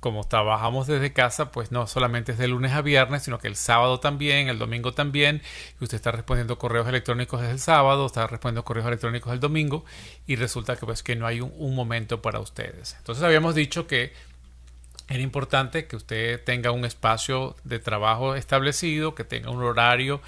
como 0.00 0.24
trabajamos 0.28 0.86
desde 0.86 1.14
casa, 1.14 1.50
pues 1.50 1.72
no 1.72 1.86
solamente 1.86 2.32
es 2.32 2.38
de 2.38 2.46
lunes 2.46 2.72
a 2.72 2.82
viernes, 2.82 3.22
sino 3.22 3.38
que 3.38 3.48
el 3.48 3.56
sábado 3.56 4.00
también, 4.00 4.48
el 4.48 4.58
domingo 4.58 4.92
también, 4.92 5.40
y 5.80 5.84
usted 5.84 5.96
está 5.96 6.12
respondiendo 6.12 6.58
correos 6.58 6.86
electrónicos 6.86 7.40
desde 7.40 7.54
el 7.54 7.58
sábado, 7.58 8.04
está 8.04 8.26
respondiendo 8.26 8.66
correos 8.66 8.86
electrónicos 8.86 9.32
el 9.32 9.40
domingo, 9.40 9.86
y 10.26 10.36
resulta 10.36 10.76
que 10.76 10.84
pues 10.84 11.02
que 11.02 11.16
no 11.16 11.26
hay 11.26 11.40
un, 11.40 11.54
un 11.56 11.74
momento 11.74 12.20
para 12.20 12.40
ustedes. 12.40 12.96
Entonces 12.98 13.24
habíamos 13.24 13.54
dicho 13.54 13.86
que 13.86 14.12
era 15.08 15.22
importante 15.22 15.86
que 15.86 15.96
usted 15.96 16.42
tenga 16.44 16.70
un 16.70 16.84
espacio 16.84 17.56
de 17.64 17.78
trabajo 17.78 18.34
establecido, 18.34 19.14
que 19.14 19.24
tenga 19.24 19.50
un 19.50 19.62
horario 19.62 20.20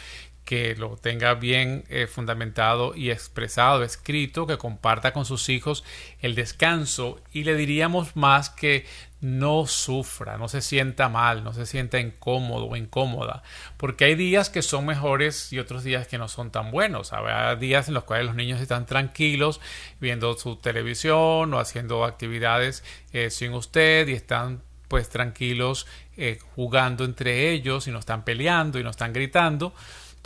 que 0.47 0.77
lo 0.77 0.97
tenga 0.97 1.35
bien 1.35 1.85
eh, 1.89 2.07
fundamentado 2.07 2.95
y 2.95 3.11
expresado, 3.11 3.83
escrito, 3.83 4.47
que 4.47 4.57
comparta 4.57 5.13
con 5.13 5.25
sus 5.25 5.49
hijos 5.49 5.83
el 6.21 6.37
descanso 6.37 7.21
y 7.33 7.43
le 7.43 7.57
diríamos 7.57 8.15
más 8.15 8.49
que 8.49 8.87
no 9.21 9.67
sufra, 9.67 10.39
no 10.39 10.47
se 10.47 10.61
sienta 10.61 11.09
mal, 11.09 11.43
no 11.43 11.53
se 11.53 11.67
sienta 11.67 11.99
incómodo 11.99 12.67
o 12.67 12.77
incómoda, 12.77 13.43
porque 13.77 14.05
hay 14.05 14.15
días 14.15 14.49
que 14.49 14.63
son 14.63 14.87
mejores 14.87 15.53
y 15.53 15.59
otros 15.59 15.83
días 15.83 16.07
que 16.07 16.17
no 16.17 16.29
son 16.29 16.53
tan 16.53 16.71
buenos. 16.71 17.13
Habrá 17.13 17.57
días 17.57 17.89
en 17.89 17.95
los 17.95 18.05
cuales 18.05 18.27
los 18.27 18.37
niños 18.37 18.61
están 18.61 18.87
tranquilos 18.87 19.61
viendo 20.01 20.37
su 20.39 20.57
televisión 20.57 21.53
o 21.55 21.59
haciendo 21.59 22.05
actividades 22.05 22.85
eh, 23.13 23.31
sin 23.31 23.53
usted 23.53 24.07
y 24.07 24.13
están 24.13 24.63
pues 24.89 25.09
tranquilos 25.09 25.87
eh, 26.17 26.39
jugando 26.55 27.05
entre 27.05 27.51
ellos 27.51 27.87
y 27.89 27.91
no 27.91 27.99
están 27.99 28.25
peleando 28.25 28.79
y 28.79 28.85
no 28.85 28.91
están 28.91 29.13
gritando 29.13 29.75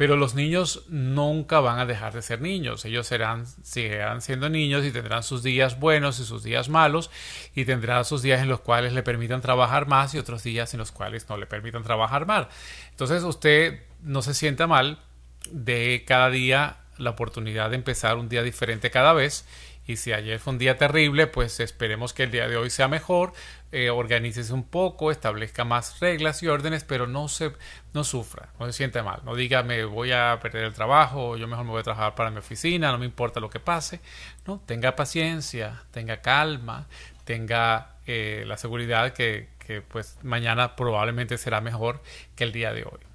pero 0.00 0.16
los 0.16 0.34
niños 0.34 0.84
nunca 0.88 1.60
van 1.60 1.78
a 1.78 1.84
dejar 1.84 2.14
de 2.14 2.22
ser 2.22 2.40
niños. 2.40 2.86
Ellos 2.86 3.06
serán, 3.06 3.44
seguirán 3.46 4.22
siendo 4.22 4.48
niños 4.48 4.82
y 4.86 4.92
tendrán 4.92 5.22
sus 5.22 5.42
días 5.42 5.78
buenos 5.78 6.18
y 6.20 6.24
sus 6.24 6.42
días 6.42 6.70
malos 6.70 7.10
y 7.54 7.66
tendrán 7.66 8.06
sus 8.06 8.22
días 8.22 8.40
en 8.40 8.48
los 8.48 8.60
cuales 8.60 8.94
le 8.94 9.02
permitan 9.02 9.42
trabajar 9.42 9.86
más 9.88 10.14
y 10.14 10.18
otros 10.18 10.42
días 10.42 10.72
en 10.72 10.78
los 10.78 10.90
cuales 10.90 11.28
no 11.28 11.36
le 11.36 11.44
permitan 11.44 11.82
trabajar 11.82 12.24
más. 12.24 12.46
Entonces 12.92 13.22
usted 13.24 13.82
no 14.00 14.22
se 14.22 14.32
sienta 14.32 14.66
mal 14.66 15.00
de 15.50 16.02
cada 16.06 16.30
día 16.30 16.78
la 16.96 17.10
oportunidad 17.10 17.68
de 17.68 17.76
empezar 17.76 18.16
un 18.16 18.30
día 18.30 18.42
diferente 18.42 18.90
cada 18.90 19.12
vez 19.12 19.44
y 19.90 19.96
si 19.96 20.12
ayer 20.12 20.38
fue 20.38 20.52
un 20.52 20.58
día 20.58 20.78
terrible, 20.78 21.26
pues 21.26 21.58
esperemos 21.58 22.12
que 22.12 22.22
el 22.22 22.30
día 22.30 22.46
de 22.46 22.56
hoy 22.56 22.70
sea 22.70 22.86
mejor, 22.86 23.32
eh, 23.72 23.90
organícese 23.90 24.52
un 24.52 24.62
poco, 24.62 25.10
establezca 25.10 25.64
más 25.64 25.98
reglas 25.98 26.42
y 26.44 26.46
órdenes, 26.46 26.84
pero 26.84 27.08
no 27.08 27.26
se 27.28 27.52
no 27.92 28.04
sufra, 28.04 28.50
no 28.60 28.66
se 28.66 28.72
siente 28.72 29.02
mal, 29.02 29.20
no 29.24 29.34
diga 29.34 29.64
me 29.64 29.84
voy 29.84 30.12
a 30.12 30.38
perder 30.40 30.64
el 30.64 30.72
trabajo, 30.72 31.36
yo 31.36 31.48
mejor 31.48 31.64
me 31.64 31.72
voy 31.72 31.80
a 31.80 31.82
trabajar 31.82 32.14
para 32.14 32.30
mi 32.30 32.38
oficina, 32.38 32.92
no 32.92 32.98
me 32.98 33.04
importa 33.04 33.40
lo 33.40 33.50
que 33.50 33.58
pase, 33.58 34.00
no, 34.46 34.60
tenga 34.64 34.94
paciencia, 34.94 35.82
tenga 35.90 36.20
calma, 36.20 36.86
tenga 37.24 37.96
eh, 38.06 38.44
la 38.46 38.56
seguridad 38.56 39.12
que, 39.12 39.48
que 39.58 39.82
pues 39.82 40.18
mañana 40.22 40.76
probablemente 40.76 41.36
será 41.36 41.60
mejor 41.60 42.00
que 42.36 42.44
el 42.44 42.52
día 42.52 42.72
de 42.72 42.84
hoy. 42.84 43.10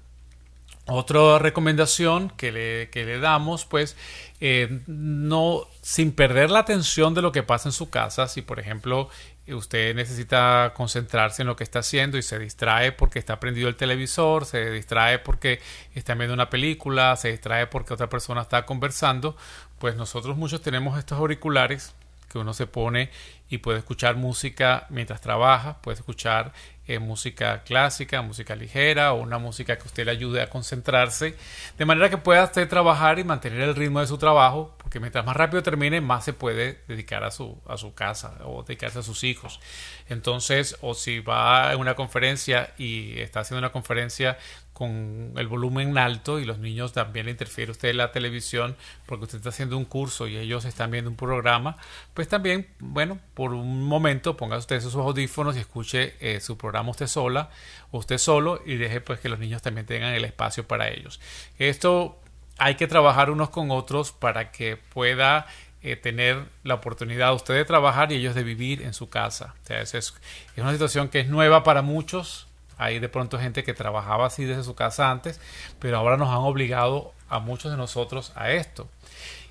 Otra 0.88 1.40
recomendación 1.40 2.30
que 2.30 2.52
le, 2.52 2.90
que 2.90 3.04
le 3.04 3.18
damos, 3.18 3.64
pues, 3.64 3.96
eh, 4.40 4.80
no, 4.86 5.62
sin 5.80 6.12
perder 6.12 6.50
la 6.50 6.58
atención 6.58 7.14
de 7.14 7.22
lo 7.22 7.32
que 7.32 7.42
pasa 7.42 7.68
en 7.68 7.72
su 7.72 7.88
casa, 7.88 8.28
si 8.28 8.42
por 8.42 8.60
ejemplo 8.60 9.08
usted 9.48 9.94
necesita 9.94 10.72
concentrarse 10.74 11.42
en 11.42 11.48
lo 11.48 11.56
que 11.56 11.64
está 11.64 11.78
haciendo 11.78 12.18
y 12.18 12.22
se 12.22 12.38
distrae 12.38 12.92
porque 12.92 13.18
está 13.18 13.38
prendido 13.38 13.68
el 13.68 13.76
televisor, 13.76 14.44
se 14.44 14.70
distrae 14.70 15.18
porque 15.20 15.60
está 15.94 16.14
viendo 16.14 16.34
una 16.34 16.50
película, 16.50 17.16
se 17.16 17.30
distrae 17.30 17.66
porque 17.66 17.94
otra 17.94 18.08
persona 18.08 18.42
está 18.42 18.66
conversando, 18.66 19.36
pues 19.78 19.96
nosotros 19.96 20.36
muchos 20.36 20.60
tenemos 20.62 20.98
estos 20.98 21.18
auriculares 21.18 21.94
que 22.28 22.38
uno 22.38 22.52
se 22.54 22.66
pone 22.66 23.10
y 23.48 23.58
puede 23.58 23.78
escuchar 23.78 24.16
música 24.16 24.86
mientras 24.90 25.20
trabaja, 25.20 25.80
puede 25.80 25.96
escuchar 25.96 26.52
eh, 26.86 26.98
música 26.98 27.62
clásica, 27.64 28.22
música 28.22 28.54
ligera 28.54 29.12
o 29.12 29.22
una 29.22 29.38
música 29.38 29.76
que 29.76 29.86
usted 29.86 30.04
le 30.04 30.12
ayude 30.12 30.42
a 30.42 30.50
concentrarse, 30.50 31.34
de 31.76 31.84
manera 31.84 32.10
que 32.10 32.18
pueda 32.18 32.44
usted 32.44 32.68
trabajar 32.68 33.18
y 33.18 33.24
mantener 33.24 33.60
el 33.60 33.74
ritmo 33.74 34.00
de 34.00 34.06
su 34.06 34.18
trabajo, 34.18 34.74
porque 34.78 35.00
mientras 35.00 35.24
más 35.24 35.36
rápido 35.36 35.62
termine, 35.62 36.00
más 36.00 36.24
se 36.24 36.32
puede 36.32 36.82
dedicar 36.88 37.24
a 37.24 37.30
su, 37.30 37.60
a 37.66 37.76
su 37.76 37.94
casa 37.94 38.38
o 38.44 38.62
dedicarse 38.62 39.00
a 39.00 39.02
sus 39.02 39.24
hijos. 39.24 39.60
Entonces, 40.08 40.76
o 40.80 40.94
si 40.94 41.20
va 41.20 41.70
a 41.70 41.76
una 41.76 41.94
conferencia 41.94 42.72
y 42.78 43.18
está 43.20 43.40
haciendo 43.40 43.58
una 43.58 43.72
conferencia 43.72 44.38
con 44.76 45.32
el 45.38 45.48
volumen 45.48 45.96
alto 45.96 46.38
y 46.38 46.44
los 46.44 46.58
niños 46.58 46.92
también 46.92 47.24
le 47.24 47.32
interfiere 47.32 47.72
usted 47.72 47.88
en 47.88 47.96
la 47.96 48.12
televisión 48.12 48.76
porque 49.06 49.24
usted 49.24 49.38
está 49.38 49.48
haciendo 49.48 49.78
un 49.78 49.86
curso 49.86 50.28
y 50.28 50.36
ellos 50.36 50.66
están 50.66 50.90
viendo 50.90 51.08
un 51.08 51.16
programa, 51.16 51.78
pues 52.12 52.28
también, 52.28 52.68
bueno, 52.78 53.18
por 53.32 53.54
un 53.54 53.84
momento 53.84 54.36
ponga 54.36 54.58
usted 54.58 54.82
sus 54.82 54.94
audífonos 54.94 55.56
y 55.56 55.60
escuche 55.60 56.12
eh, 56.20 56.40
su 56.42 56.58
programa 56.58 56.90
usted 56.90 57.06
sola 57.06 57.48
o 57.90 57.96
usted 57.96 58.18
solo 58.18 58.60
y 58.66 58.76
deje 58.76 59.00
pues 59.00 59.18
que 59.18 59.30
los 59.30 59.38
niños 59.38 59.62
también 59.62 59.86
tengan 59.86 60.12
el 60.12 60.26
espacio 60.26 60.68
para 60.68 60.90
ellos. 60.90 61.22
Esto 61.58 62.20
hay 62.58 62.74
que 62.74 62.86
trabajar 62.86 63.30
unos 63.30 63.48
con 63.48 63.70
otros 63.70 64.12
para 64.12 64.52
que 64.52 64.76
pueda 64.76 65.46
eh, 65.80 65.96
tener 65.96 66.44
la 66.64 66.74
oportunidad 66.74 67.32
usted 67.32 67.54
de 67.54 67.64
trabajar 67.64 68.12
y 68.12 68.16
ellos 68.16 68.34
de 68.34 68.44
vivir 68.44 68.82
en 68.82 68.92
su 68.92 69.08
casa. 69.08 69.54
es, 69.70 69.94
es 69.94 70.12
una 70.58 70.72
situación 70.72 71.08
que 71.08 71.20
es 71.20 71.28
nueva 71.28 71.64
para 71.64 71.80
muchos, 71.80 72.46
hay 72.76 72.98
de 72.98 73.08
pronto 73.08 73.38
gente 73.38 73.64
que 73.64 73.74
trabajaba 73.74 74.26
así 74.26 74.44
desde 74.44 74.64
su 74.64 74.74
casa 74.74 75.10
antes, 75.10 75.40
pero 75.78 75.98
ahora 75.98 76.16
nos 76.16 76.28
han 76.28 76.36
obligado 76.36 77.12
a 77.28 77.38
muchos 77.38 77.70
de 77.70 77.76
nosotros 77.76 78.32
a 78.34 78.50
esto. 78.50 78.88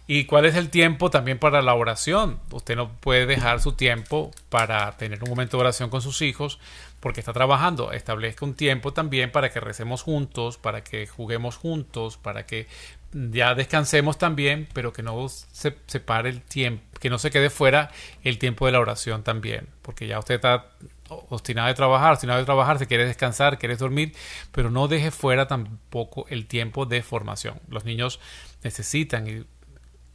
¿Y 0.08 0.26
cuál 0.26 0.46
es 0.46 0.56
el 0.56 0.70
tiempo 0.70 1.10
también 1.10 1.40
para 1.40 1.64
la 1.64 1.74
oración? 1.74 2.40
Usted 2.52 2.76
no 2.76 2.92
puede 2.92 3.26
dejar 3.26 3.60
su 3.60 3.72
tiempo 3.72 4.30
para 4.50 4.92
tener 4.98 5.24
un 5.24 5.30
momento 5.30 5.58
de 5.58 5.62
oración 5.62 5.90
con 5.90 6.04
sus 6.04 6.22
hijos 6.22 6.60
porque 7.00 7.22
está 7.22 7.34
trabajando. 7.34 7.92
Establezca 7.92 8.46
un 8.46 8.54
tiempo 8.54 8.94
también 8.94 9.32
para 9.32 9.52
que 9.52 9.60
recemos 9.60 10.04
juntos, 10.04 10.58
para 10.58 10.84
que 10.84 11.08
juguemos 11.08 11.58
juntos, 11.58 12.18
para 12.18 12.46
que 12.46 12.68
ya 13.14 13.56
descansemos 13.56 14.20
también, 14.20 14.68
pero 14.74 14.94
que 14.94 15.02
no 15.02 15.28
se 15.30 15.76
separe 15.88 16.30
el 16.30 16.42
tiempo, 16.42 16.84
que 17.00 17.10
no 17.10 17.18
se 17.18 17.32
quede 17.32 17.50
fuera 17.50 17.90
el 18.24 18.38
tiempo 18.38 18.68
de 18.68 18.74
la 18.74 18.80
oración 18.80 19.24
también, 19.24 19.68
porque 19.82 20.06
ya 20.06 20.20
usted 20.20 20.36
está 20.36 20.68
obstinado 21.10 21.68
de 21.68 21.74
trabajar, 21.74 22.14
obstinado 22.14 22.40
de 22.40 22.46
trabajar, 22.46 22.80
se 22.80 22.88
quiere 22.88 23.06
descansar, 23.06 23.58
quiere 23.58 23.76
dormir, 23.76 24.14
pero 24.52 24.70
no 24.70 24.88
deje 24.88 25.12
fuera 25.12 25.48
tampoco 25.48 26.26
el 26.30 26.48
tiempo 26.48 26.86
de 26.86 27.04
formación. 27.04 27.60
Los 27.70 27.86
niños 27.86 28.20
necesitan 28.64 29.46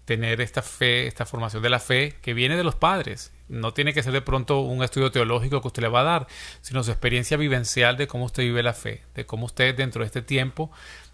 tener 0.05 0.41
esta 0.41 0.62
fe, 0.62 1.07
esta 1.07 1.26
formación 1.26 1.62
de 1.62 1.70
la 1.70 1.78
fe 1.78 2.16
que 2.20 2.34
viene 2.34 2.57
de 2.57 2.64
los 2.64 2.74
padres. 2.74 3.32
No 3.49 3.72
tiene 3.72 3.93
que 3.93 4.03
ser 4.03 4.12
de 4.12 4.22
pronto 4.22 4.61
un 4.61 4.82
estudio 4.82 5.11
teológico 5.11 5.61
que 5.61 5.68
usted 5.68 5.82
le 5.82 5.88
va 5.88 6.01
a 6.01 6.05
dar, 6.05 6.26
sino 6.62 6.82
su 6.82 6.91
experiencia 6.91 7.36
vivencial 7.36 7.97
de 7.97 8.07
cómo 8.07 8.24
usted 8.24 8.43
vive 8.43 8.62
la 8.62 8.72
fe, 8.72 9.03
de 9.14 9.26
cómo 9.26 9.47
usted 9.47 9.74
dentro 9.74 10.03
de 10.03 10.07
este 10.07 10.22
tiempo 10.22 10.70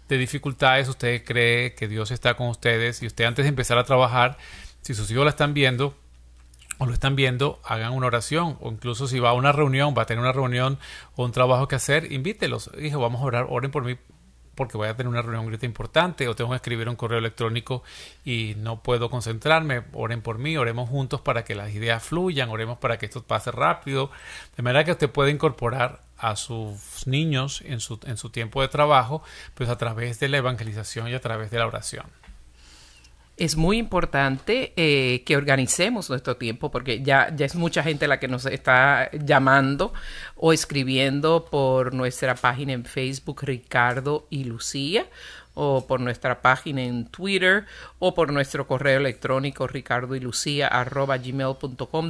de 0.07 0.17
dificultades 0.17 0.87
usted 0.87 1.23
cree 1.23 1.75
que 1.75 1.87
Dios 1.87 2.11
está 2.11 2.35
con 2.35 2.47
ustedes 2.47 3.01
y 3.03 3.07
usted 3.07 3.25
antes 3.25 3.45
de 3.45 3.49
empezar 3.49 3.77
a 3.77 3.83
trabajar, 3.83 4.37
si 4.81 4.93
sus 4.93 5.11
hijos 5.11 5.25
la 5.25 5.31
están 5.31 5.53
viendo, 5.53 5.97
o 6.77 6.85
lo 6.85 6.93
están 6.93 7.15
viendo, 7.15 7.59
hagan 7.63 7.93
una 7.93 8.07
oración. 8.07 8.57
O 8.61 8.71
incluso 8.71 9.07
si 9.07 9.19
va 9.19 9.29
a 9.29 9.33
una 9.33 9.51
reunión, 9.51 9.93
va 9.97 10.03
a 10.03 10.05
tener 10.05 10.21
una 10.21 10.31
reunión 10.31 10.79
o 11.15 11.25
un 11.25 11.31
trabajo 11.31 11.67
que 11.67 11.75
hacer, 11.75 12.11
invítelos. 12.11 12.71
Dijo, 12.77 12.99
vamos 12.99 13.21
a 13.21 13.25
orar, 13.25 13.47
oren 13.49 13.71
por 13.71 13.83
mí 13.83 13.97
porque 14.57 14.75
voy 14.75 14.87
a 14.87 14.97
tener 14.97 15.07
una 15.07 15.21
reunión 15.21 15.57
importante 15.61 16.27
o 16.27 16.35
tengo 16.35 16.49
que 16.49 16.55
escribir 16.55 16.89
un 16.89 16.95
correo 16.95 17.19
electrónico 17.19 17.83
y 18.25 18.55
no 18.57 18.81
puedo 18.81 19.09
concentrarme. 19.09 19.83
Oren 19.93 20.23
por 20.23 20.39
mí, 20.39 20.57
oremos 20.57 20.89
juntos 20.89 21.21
para 21.21 21.45
que 21.45 21.53
las 21.53 21.73
ideas 21.73 22.03
fluyan, 22.03 22.49
oremos 22.49 22.79
para 22.79 22.97
que 22.97 23.05
esto 23.05 23.23
pase 23.23 23.51
rápido. 23.51 24.09
De 24.57 24.63
manera 24.63 24.83
que 24.83 24.91
usted 24.91 25.11
puede 25.11 25.29
incorporar 25.29 26.01
a 26.17 26.35
sus 26.35 27.05
niños 27.05 27.61
en 27.65 27.79
su, 27.79 27.99
en 28.05 28.17
su 28.17 28.31
tiempo 28.31 28.61
de 28.61 28.67
trabajo, 28.67 29.21
pues 29.53 29.69
a 29.69 29.77
través 29.77 30.19
de 30.19 30.27
la 30.27 30.37
evangelización 30.37 31.07
y 31.09 31.13
a 31.13 31.21
través 31.21 31.51
de 31.51 31.59
la 31.59 31.67
oración 31.67 32.07
es 33.37 33.55
muy 33.55 33.77
importante 33.77 34.73
eh, 34.75 35.23
que 35.23 35.37
organicemos 35.37 36.09
nuestro 36.09 36.37
tiempo 36.37 36.71
porque 36.71 37.01
ya, 37.01 37.33
ya 37.35 37.45
es 37.45 37.55
mucha 37.55 37.83
gente 37.83 38.07
la 38.07 38.19
que 38.19 38.27
nos 38.27 38.45
está 38.45 39.11
llamando 39.11 39.93
o 40.35 40.53
escribiendo 40.53 41.45
por 41.45 41.93
nuestra 41.93 42.35
página 42.35 42.73
en 42.73 42.83
Facebook 42.83 43.43
Ricardo 43.43 44.27
y 44.29 44.45
Lucía 44.45 45.05
o 45.59 45.87
por 45.87 45.99
nuestra 45.99 46.43
página 46.43 46.83
en 46.83 47.07
Twitter 47.07 47.65
o 47.97 48.13
por 48.13 48.31
nuestro 48.31 48.67
correo 48.67 48.99
electrónico 48.99 49.65
ricardo 49.65 50.15
y 50.15 50.19
lucía 50.19 50.69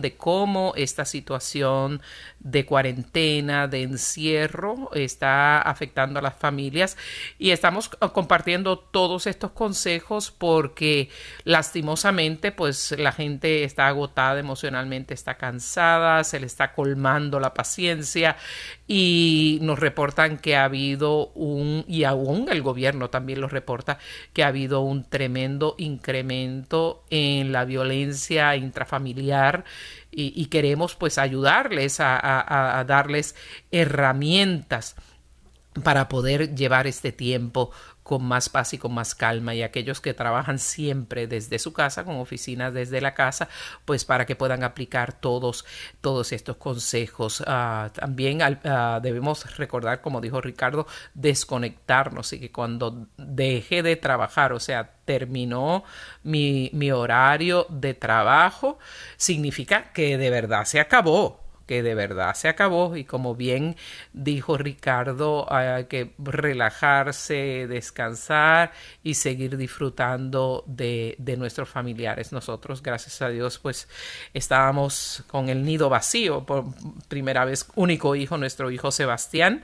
de 0.01 0.17
cómo 0.17 0.73
esta 0.75 1.05
situación 1.05 2.01
de 2.39 2.65
cuarentena, 2.65 3.69
de 3.69 3.83
encierro, 3.83 4.89
está 4.93 5.61
afectando 5.61 6.19
a 6.19 6.21
las 6.21 6.35
familias. 6.35 6.97
Y 7.39 7.51
estamos 7.51 7.87
compartiendo 7.87 8.77
todos 8.77 9.27
estos 9.27 9.51
consejos 9.51 10.29
porque 10.29 11.09
lastimosamente 11.45 12.51
pues 12.51 12.95
la 12.97 13.13
gente 13.13 13.63
está 13.63 13.87
agotada 13.87 14.39
emocionalmente, 14.39 15.13
está 15.13 15.35
cansada, 15.35 16.25
se 16.25 16.41
le 16.41 16.47
está 16.47 16.73
colmando 16.73 17.39
la 17.39 17.53
paciencia 17.53 18.35
y 18.87 19.59
nos 19.61 19.79
reportan 19.79 20.37
que 20.37 20.55
ha 20.55 20.63
habido 20.63 21.27
un, 21.29 21.83
y 21.87 22.05
aún 22.05 22.47
el 22.49 22.61
gobierno 22.61 23.09
también 23.09 23.41
lo 23.41 23.49
reporta, 23.49 23.99
que 24.33 24.43
ha 24.43 24.47
habido 24.47 24.81
un 24.81 25.03
tremendo 25.03 25.75
incremento 25.77 27.03
en 27.09 27.51
la 27.51 27.65
violencia 27.65 28.55
intrafamiliar 28.55 29.65
y, 30.09 30.47
queremos 30.47 30.95
pues 30.95 31.19
ayudarles 31.19 31.99
a, 31.99 32.79
a 32.79 32.83
darles 32.85 33.35
herramientas 33.69 34.95
para 35.83 36.07
poder 36.09 36.55
llevar 36.55 36.87
este 36.87 37.11
tiempo 37.11 37.71
con 38.07 38.23
más 38.23 38.47
paz 38.47 38.73
y 38.73 38.77
con 38.77 38.93
más 38.93 39.15
calma 39.15 39.53
y 39.53 39.63
aquellos 39.63 39.99
que 39.99 40.13
trabajan 40.13 40.59
siempre 40.59 41.27
desde 41.27 41.59
su 41.59 41.73
casa 41.73 42.05
con 42.05 42.15
oficinas 42.15 42.73
desde 42.73 43.01
la 43.01 43.13
casa 43.13 43.49
pues 43.83 44.05
para 44.05 44.25
que 44.25 44.37
puedan 44.37 44.63
aplicar 44.63 45.11
todos 45.11 45.65
todos 45.99 46.31
estos 46.31 46.55
consejos. 46.55 47.43
Ah, 47.45 47.91
también 47.93 48.41
ah, 48.41 49.01
debemos 49.03 49.57
recordar 49.57 49.99
como 49.99 50.21
dijo 50.21 50.39
Ricardo 50.39 50.87
desconectarnos 51.15 52.31
y 52.31 52.39
que 52.39 52.49
cuando 52.49 53.07
deje 53.17 53.83
de 53.83 53.97
trabajar 53.97 54.53
o 54.53 54.61
sea 54.61 54.89
terminó 55.03 55.83
mi, 56.23 56.69
mi 56.71 56.91
horario 56.91 57.65
de 57.69 57.93
trabajo 57.93 58.79
significa 59.17 59.91
que 59.91 60.17
de 60.17 60.29
verdad 60.29 60.63
se 60.63 60.79
acabó 60.79 61.46
que 61.67 61.83
de 61.83 61.93
verdad 61.93 62.33
se 62.33 62.47
acabó 62.47 62.95
y 62.95 63.03
como 63.03 63.35
bien 63.35 63.75
dijo 64.13 64.57
Ricardo, 64.57 65.51
hay 65.53 65.85
que 65.85 66.13
relajarse, 66.17 67.67
descansar 67.67 68.71
y 69.03 69.13
seguir 69.15 69.57
disfrutando 69.57 70.63
de, 70.65 71.15
de 71.19 71.37
nuestros 71.37 71.69
familiares. 71.69 72.31
Nosotros, 72.31 72.81
gracias 72.81 73.21
a 73.21 73.29
Dios, 73.29 73.59
pues 73.59 73.87
estábamos 74.33 75.23
con 75.27 75.49
el 75.49 75.63
nido 75.63 75.89
vacío 75.89 76.45
por 76.45 76.65
primera 77.07 77.45
vez, 77.45 77.67
único 77.75 78.15
hijo, 78.15 78.37
nuestro 78.37 78.71
hijo 78.71 78.91
Sebastián, 78.91 79.63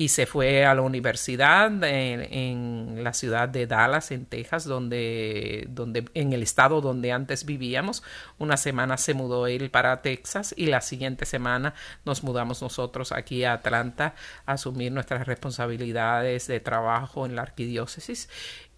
y 0.00 0.10
se 0.10 0.26
fue 0.26 0.64
a 0.64 0.76
la 0.76 0.82
universidad 0.82 1.72
en, 1.82 3.02
la 3.02 3.12
ciudad 3.12 3.48
de 3.48 3.66
Dallas, 3.66 4.12
en 4.12 4.26
Texas, 4.26 4.64
donde, 4.64 5.66
donde, 5.70 6.04
en 6.14 6.32
el 6.32 6.44
estado 6.44 6.80
donde 6.80 7.10
antes 7.10 7.44
vivíamos. 7.44 8.04
Una 8.38 8.56
semana 8.56 8.96
se 8.96 9.12
mudó 9.12 9.48
él 9.48 9.70
para 9.70 10.00
Texas 10.00 10.54
y 10.56 10.66
la 10.66 10.82
siguiente 10.82 11.26
semana 11.26 11.74
nos 12.04 12.22
mudamos 12.22 12.62
nosotros 12.62 13.10
aquí 13.10 13.42
a 13.42 13.54
Atlanta 13.54 14.14
a 14.46 14.52
asumir 14.52 14.92
nuestras 14.92 15.26
responsabilidades 15.26 16.46
de 16.46 16.60
trabajo 16.60 17.26
en 17.26 17.34
la 17.34 17.42
arquidiócesis. 17.42 18.28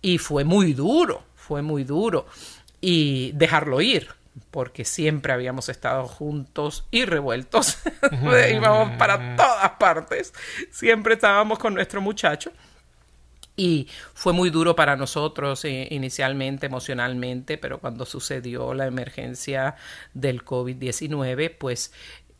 Y 0.00 0.16
fue 0.16 0.44
muy 0.44 0.72
duro, 0.72 1.22
fue 1.34 1.60
muy 1.60 1.84
duro. 1.84 2.28
Y 2.80 3.32
dejarlo 3.32 3.82
ir, 3.82 4.08
porque 4.50 4.84
siempre 4.84 5.32
habíamos 5.32 5.68
estado 5.68 6.06
juntos 6.06 6.86
y 6.90 7.04
revueltos. 7.04 7.78
Íbamos 8.52 8.96
para 8.96 9.36
todas 9.36 9.70
partes. 9.72 10.32
Siempre 10.70 11.14
estábamos 11.14 11.58
con 11.58 11.74
nuestro 11.74 12.00
muchacho. 12.00 12.52
Y 13.56 13.88
fue 14.14 14.32
muy 14.32 14.48
duro 14.48 14.74
para 14.74 14.96
nosotros 14.96 15.64
eh, 15.66 15.86
inicialmente, 15.90 16.66
emocionalmente, 16.66 17.58
pero 17.58 17.78
cuando 17.78 18.06
sucedió 18.06 18.72
la 18.72 18.86
emergencia 18.86 19.76
del 20.14 20.44
COVID-19, 20.44 21.56
pues 21.58 21.92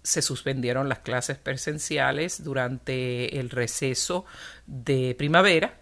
se 0.03 0.23
suspendieron 0.23 0.89
las 0.89 1.01
clases 1.01 1.37
presenciales 1.37 2.43
durante 2.43 3.39
el 3.39 3.51
receso 3.51 4.25
de 4.67 5.15
primavera 5.15 5.80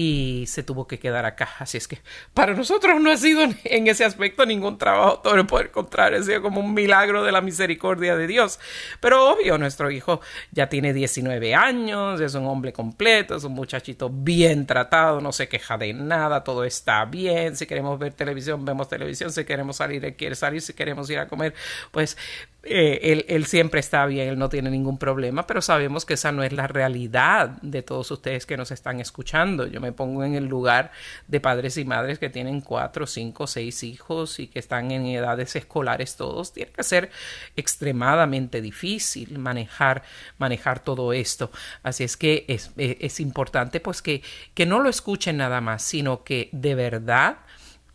y 0.00 0.46
se 0.46 0.62
tuvo 0.62 0.86
que 0.86 1.00
quedar 1.00 1.26
acá. 1.26 1.48
Así 1.58 1.76
es 1.76 1.88
que 1.88 1.98
para 2.32 2.54
nosotros 2.54 3.00
no 3.00 3.10
ha 3.10 3.16
sido 3.16 3.42
en 3.64 3.88
ese 3.88 4.04
aspecto 4.04 4.46
ningún 4.46 4.78
trabajo 4.78 5.18
todo 5.18 5.34
el 5.34 5.44
poder 5.44 5.72
contrario, 5.72 6.20
ha 6.20 6.22
sido 6.22 6.40
como 6.40 6.60
un 6.60 6.72
milagro 6.72 7.24
de 7.24 7.32
la 7.32 7.40
misericordia 7.40 8.14
de 8.14 8.28
Dios. 8.28 8.60
Pero 9.00 9.32
obvio, 9.32 9.58
nuestro 9.58 9.90
hijo 9.90 10.20
ya 10.52 10.68
tiene 10.68 10.92
19 10.92 11.52
años, 11.52 12.20
es 12.20 12.36
un 12.36 12.46
hombre 12.46 12.72
completo, 12.72 13.34
es 13.34 13.42
un 13.42 13.54
muchachito 13.54 14.08
bien 14.08 14.66
tratado, 14.66 15.20
no 15.20 15.32
se 15.32 15.48
queja 15.48 15.76
de 15.76 15.92
nada, 15.92 16.44
todo 16.44 16.62
está 16.62 17.04
bien. 17.04 17.56
Si 17.56 17.66
queremos 17.66 17.98
ver 17.98 18.12
televisión, 18.14 18.64
vemos 18.64 18.88
televisión, 18.88 19.32
si 19.32 19.44
queremos 19.44 19.78
salir, 19.78 20.04
él 20.04 20.14
quiere 20.14 20.36
salir, 20.36 20.62
si 20.62 20.74
queremos 20.74 21.10
ir 21.10 21.18
a 21.18 21.26
comer, 21.26 21.54
pues 21.90 22.16
eh, 22.64 23.12
él, 23.12 23.24
él, 23.28 23.46
siempre 23.46 23.78
está 23.78 24.04
bien, 24.06 24.28
él 24.28 24.38
no 24.38 24.48
tiene 24.48 24.68
ningún 24.68 24.98
problema, 24.98 25.46
pero 25.46 25.62
sabemos 25.62 26.04
que 26.04 26.14
esa 26.14 26.32
no 26.32 26.42
es 26.42 26.52
la 26.52 26.66
realidad 26.66 27.50
de 27.62 27.82
todos 27.82 28.10
ustedes 28.10 28.46
que 28.46 28.56
nos 28.56 28.72
están 28.72 28.98
escuchando. 28.98 29.68
Yo 29.68 29.80
me 29.80 29.92
pongo 29.92 30.24
en 30.24 30.34
el 30.34 30.46
lugar 30.46 30.90
de 31.28 31.38
padres 31.38 31.76
y 31.76 31.84
madres 31.84 32.18
que 32.18 32.30
tienen 32.30 32.60
cuatro, 32.60 33.06
cinco, 33.06 33.46
seis 33.46 33.84
hijos 33.84 34.40
y 34.40 34.48
que 34.48 34.58
están 34.58 34.90
en 34.90 35.06
edades 35.06 35.54
escolares 35.54 36.16
todos. 36.16 36.52
Tiene 36.52 36.72
que 36.72 36.82
ser 36.82 37.10
extremadamente 37.54 38.60
difícil 38.60 39.38
manejar, 39.38 40.02
manejar 40.38 40.80
todo 40.80 41.12
esto. 41.12 41.52
Así 41.84 42.02
es 42.02 42.16
que 42.16 42.44
es, 42.48 42.72
es 42.76 43.20
importante 43.20 43.78
pues 43.78 44.02
que, 44.02 44.22
que 44.54 44.66
no 44.66 44.80
lo 44.80 44.88
escuchen 44.88 45.36
nada 45.36 45.60
más, 45.60 45.82
sino 45.82 46.24
que 46.24 46.48
de 46.50 46.74
verdad 46.74 47.38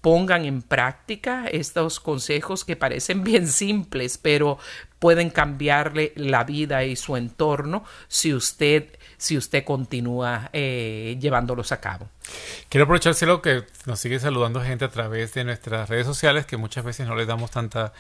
pongan 0.03 0.43
en 0.43 0.61
práctica 0.61 1.47
estos 1.47 2.01
consejos 2.01 2.65
que 2.65 2.75
parecen 2.75 3.23
bien 3.23 3.47
simples, 3.47 4.17
pero 4.17 4.59
pueden 4.99 5.29
cambiarle 5.29 6.11
la 6.17 6.43
vida 6.43 6.83
y 6.83 6.97
su 6.97 7.15
entorno 7.15 7.85
si 8.09 8.33
usted, 8.33 8.97
si 9.15 9.37
usted 9.37 9.63
continúa 9.63 10.49
eh, 10.51 11.17
llevándolos 11.21 11.71
a 11.71 11.79
cabo. 11.79 12.09
Quiero 12.67 12.83
aprovechárselo 12.83 13.41
que 13.41 13.63
nos 13.85 13.97
sigue 13.99 14.19
saludando 14.19 14.61
gente 14.61 14.83
a 14.83 14.89
través 14.89 15.33
de 15.35 15.45
nuestras 15.45 15.87
redes 15.87 16.05
sociales, 16.05 16.45
que 16.45 16.57
muchas 16.57 16.83
veces 16.83 17.07
no 17.07 17.15
les 17.15 17.27
damos 17.27 17.51
tanta 17.51 17.93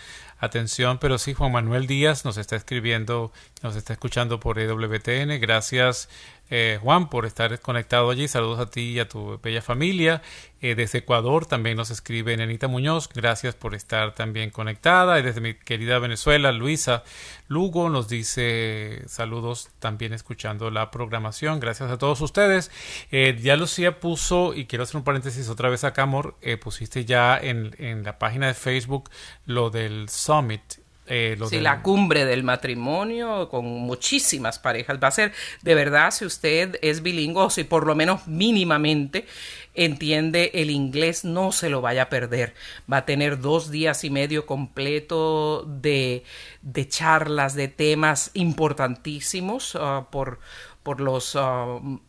atención, 0.43 0.97
pero 0.99 1.17
sí, 1.17 1.33
Juan 1.33 1.51
Manuel 1.51 1.87
Díaz 1.87 2.25
nos 2.25 2.37
está 2.37 2.55
escribiendo, 2.55 3.31
nos 3.61 3.75
está 3.75 3.93
escuchando 3.93 4.39
por 4.39 4.59
EWTN. 4.59 5.39
Gracias, 5.39 6.09
eh, 6.49 6.77
Juan, 6.81 7.09
por 7.09 7.25
estar 7.25 7.59
conectado 7.61 8.09
allí. 8.09 8.27
Saludos 8.27 8.59
a 8.59 8.69
ti 8.69 8.81
y 8.81 8.99
a 8.99 9.07
tu 9.07 9.39
bella 9.41 9.61
familia. 9.61 10.21
Eh, 10.61 10.75
desde 10.75 10.99
Ecuador 10.99 11.45
también 11.45 11.77
nos 11.77 11.89
escribe 11.89 12.37
Nenita 12.37 12.67
Muñoz. 12.67 13.09
Gracias 13.13 13.55
por 13.55 13.73
estar 13.73 14.13
también 14.13 14.49
conectada. 14.49 15.19
Y 15.19 15.23
desde 15.23 15.41
mi 15.41 15.55
querida 15.55 15.99
Venezuela, 15.99 16.51
Luisa 16.51 17.03
Lugo 17.47 17.89
nos 17.89 18.07
dice 18.07 19.03
saludos 19.07 19.69
también 19.79 20.13
escuchando 20.13 20.69
la 20.69 20.91
programación. 20.91 21.59
Gracias 21.59 21.89
a 21.89 21.97
todos 21.97 22.21
ustedes. 22.21 22.69
Eh, 23.11 23.37
ya 23.41 23.55
Lucía 23.55 23.99
puso, 23.99 24.53
y 24.53 24.65
quiero 24.65 24.83
hacer 24.83 24.97
un 24.97 25.03
paréntesis 25.03 25.49
otra 25.49 25.69
vez 25.69 25.83
acá, 25.83 26.03
amor, 26.03 26.35
pusiste 26.61 27.03
ya 27.05 27.37
en, 27.37 28.03
la 28.03 28.19
página 28.19 28.47
de 28.47 28.53
Facebook 28.53 29.09
lo 29.45 29.69
del 29.69 30.07
Summit 30.33 30.83
eh, 31.05 31.37
sí, 31.49 31.59
la 31.59 31.81
cumbre 31.81 32.25
del 32.25 32.43
matrimonio 32.43 33.49
con 33.49 33.65
muchísimas 33.65 34.57
parejas. 34.59 34.99
Va 35.03 35.09
a 35.09 35.11
ser, 35.11 35.33
de 35.61 35.75
verdad, 35.75 36.11
si 36.11 36.25
usted 36.25 36.79
es 36.81 37.03
bilingüe 37.03 37.43
o 37.43 37.49
si 37.49 37.65
por 37.65 37.85
lo 37.85 37.93
menos 37.93 38.25
mínimamente 38.27 39.25
entiende 39.73 40.51
el 40.53 40.69
inglés, 40.69 41.25
no 41.25 41.51
se 41.51 41.69
lo 41.69 41.81
vaya 41.81 42.03
a 42.03 42.09
perder. 42.09 42.53
Va 42.91 42.97
a 42.97 43.05
tener 43.05 43.39
dos 43.41 43.69
días 43.69 44.03
y 44.05 44.09
medio 44.09 44.45
completo 44.45 45.63
de, 45.67 46.23
de 46.61 46.87
charlas, 46.87 47.53
de 47.53 47.67
temas 47.67 48.31
importantísimos 48.33 49.75
uh, 49.75 50.05
por, 50.09 50.39
por 50.83 51.01
los... 51.01 51.35
Uh, 51.35 51.99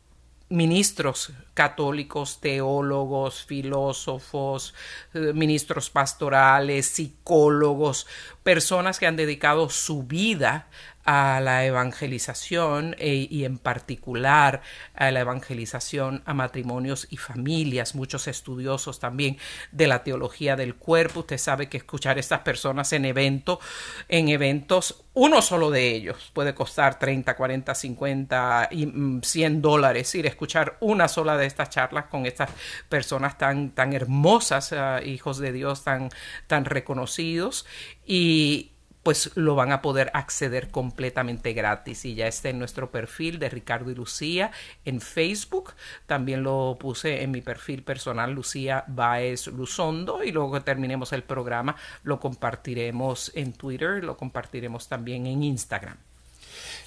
ministros 0.55 1.33
católicos, 1.53 2.41
teólogos, 2.41 3.45
filósofos, 3.45 4.75
eh, 5.13 5.33
ministros 5.35 5.91
pastorales, 5.91 6.87
psicólogos, 6.87 8.07
personas 8.43 8.99
que 8.99 9.07
han 9.07 9.17
dedicado 9.17 9.69
su 9.69 10.05
vida 10.05 10.69
a 11.05 11.41
la 11.41 11.65
evangelización 11.65 12.97
e, 12.99 13.29
y 13.31 13.45
en 13.45 13.59
particular 13.59 14.63
a 14.95 15.11
la 15.11 15.21
evangelización 15.21 16.23
a 16.25 16.35
matrimonios 16.35 17.07
y 17.11 17.17
familias, 17.17 17.95
muchos 17.95 18.27
estudiosos 18.27 19.01
también 19.01 19.37
de 19.73 19.87
la 19.87 20.03
teología 20.03 20.57
del 20.57 20.75
cuerpo. 20.75 21.21
Usted 21.21 21.39
sabe 21.39 21.69
que 21.69 21.77
escuchar 21.77 22.17
a 22.17 22.21
estas 22.21 22.41
personas 22.41 22.93
en 22.93 23.05
evento, 23.05 23.61
en 24.09 24.29
eventos, 24.29 25.05
uno 25.15 25.43
solo 25.43 25.71
de 25.71 25.95
ellos 25.95 26.31
puede 26.33 26.55
costar 26.55 26.99
30, 26.99 27.37
40, 27.37 27.75
50 27.75 28.69
y 28.73 28.93
100 29.23 29.59
mm, 29.59 29.61
dólares 29.61 30.15
ir 30.15 30.27
a 30.27 30.29
escuchar 30.29 30.77
una 30.81 31.07
sola 31.07 31.37
de 31.37 31.47
estas 31.47 31.71
charlas 31.71 32.07
con 32.07 32.27
estas 32.27 32.51
personas 32.89 33.39
tan, 33.39 33.71
tan 33.71 33.93
hermosas, 33.93 34.73
ah, 34.73 35.01
hijos 35.05 35.39
de 35.39 35.53
Dios 35.53 35.85
tan, 35.85 36.09
tan 36.47 36.65
reconocidos 36.65 37.67
y 38.05 38.74
pues 39.05 39.31
lo 39.37 39.55
van 39.55 39.71
a 39.71 39.83
poder 39.83 40.11
acceder 40.15 40.71
completamente 40.71 41.53
gratis 41.53 42.05
y 42.05 42.15
ya 42.15 42.27
está 42.27 42.49
en 42.49 42.59
nuestro 42.59 42.91
perfil 42.91 43.39
de 43.39 43.51
Ricardo 43.51 43.91
y 43.91 43.95
Lucía 43.95 44.51
en 44.85 45.01
Facebook. 45.01 45.75
También 46.07 46.43
lo 46.43 46.77
puse 46.81 47.23
en 47.23 47.31
mi 47.31 47.43
perfil 47.43 47.83
personal 47.83 48.33
Lucía 48.33 48.85
Baez 48.89 49.47
Luzondo 49.49 50.25
y 50.25 50.33
luego 50.33 50.55
que 50.55 50.61
terminemos 50.61 51.13
el 51.13 51.23
programa 51.23 51.77
lo 52.03 52.19
compartiremos 52.19 53.31
en 53.35 53.53
Twitter, 53.53 54.03
lo 54.03 54.17
compartiremos 54.17 54.89
también 54.89 55.27
en 55.27 55.43
Instagram. 55.43 55.97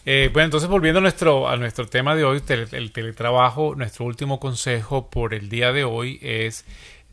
Eh, 0.05 0.29
bueno, 0.33 0.45
entonces 0.45 0.69
volviendo 0.69 0.99
a 0.99 1.01
nuestro, 1.01 1.47
a 1.47 1.57
nuestro 1.57 1.87
tema 1.87 2.15
de 2.15 2.23
hoy, 2.23 2.41
el 2.47 2.91
teletrabajo, 2.91 3.75
nuestro 3.75 4.05
último 4.05 4.39
consejo 4.39 5.09
por 5.09 5.33
el 5.33 5.49
día 5.49 5.71
de 5.71 5.83
hoy 5.83 6.17
es 6.21 6.65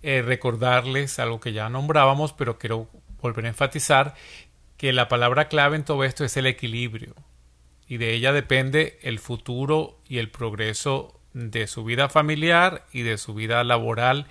eh, 0.02 0.22
recordarles 0.22 1.18
algo 1.18 1.40
que 1.40 1.52
ya 1.52 1.68
nombrábamos, 1.68 2.32
pero 2.32 2.58
quiero 2.58 2.88
volver 3.24 3.46
a 3.46 3.48
enfatizar, 3.48 4.14
que 4.76 4.92
la 4.92 5.08
palabra 5.08 5.48
clave 5.48 5.76
en 5.76 5.84
todo 5.84 6.04
esto 6.04 6.24
es 6.24 6.36
el 6.36 6.46
equilibrio 6.46 7.14
y 7.86 7.98
de 7.98 8.14
ella 8.14 8.32
depende 8.32 8.98
el 9.02 9.18
futuro 9.18 9.98
y 10.08 10.18
el 10.18 10.30
progreso 10.30 11.20
de 11.32 11.66
su 11.66 11.84
vida 11.84 12.08
familiar 12.08 12.86
y 12.92 13.02
de 13.02 13.18
su 13.18 13.34
vida 13.34 13.62
laboral 13.64 14.26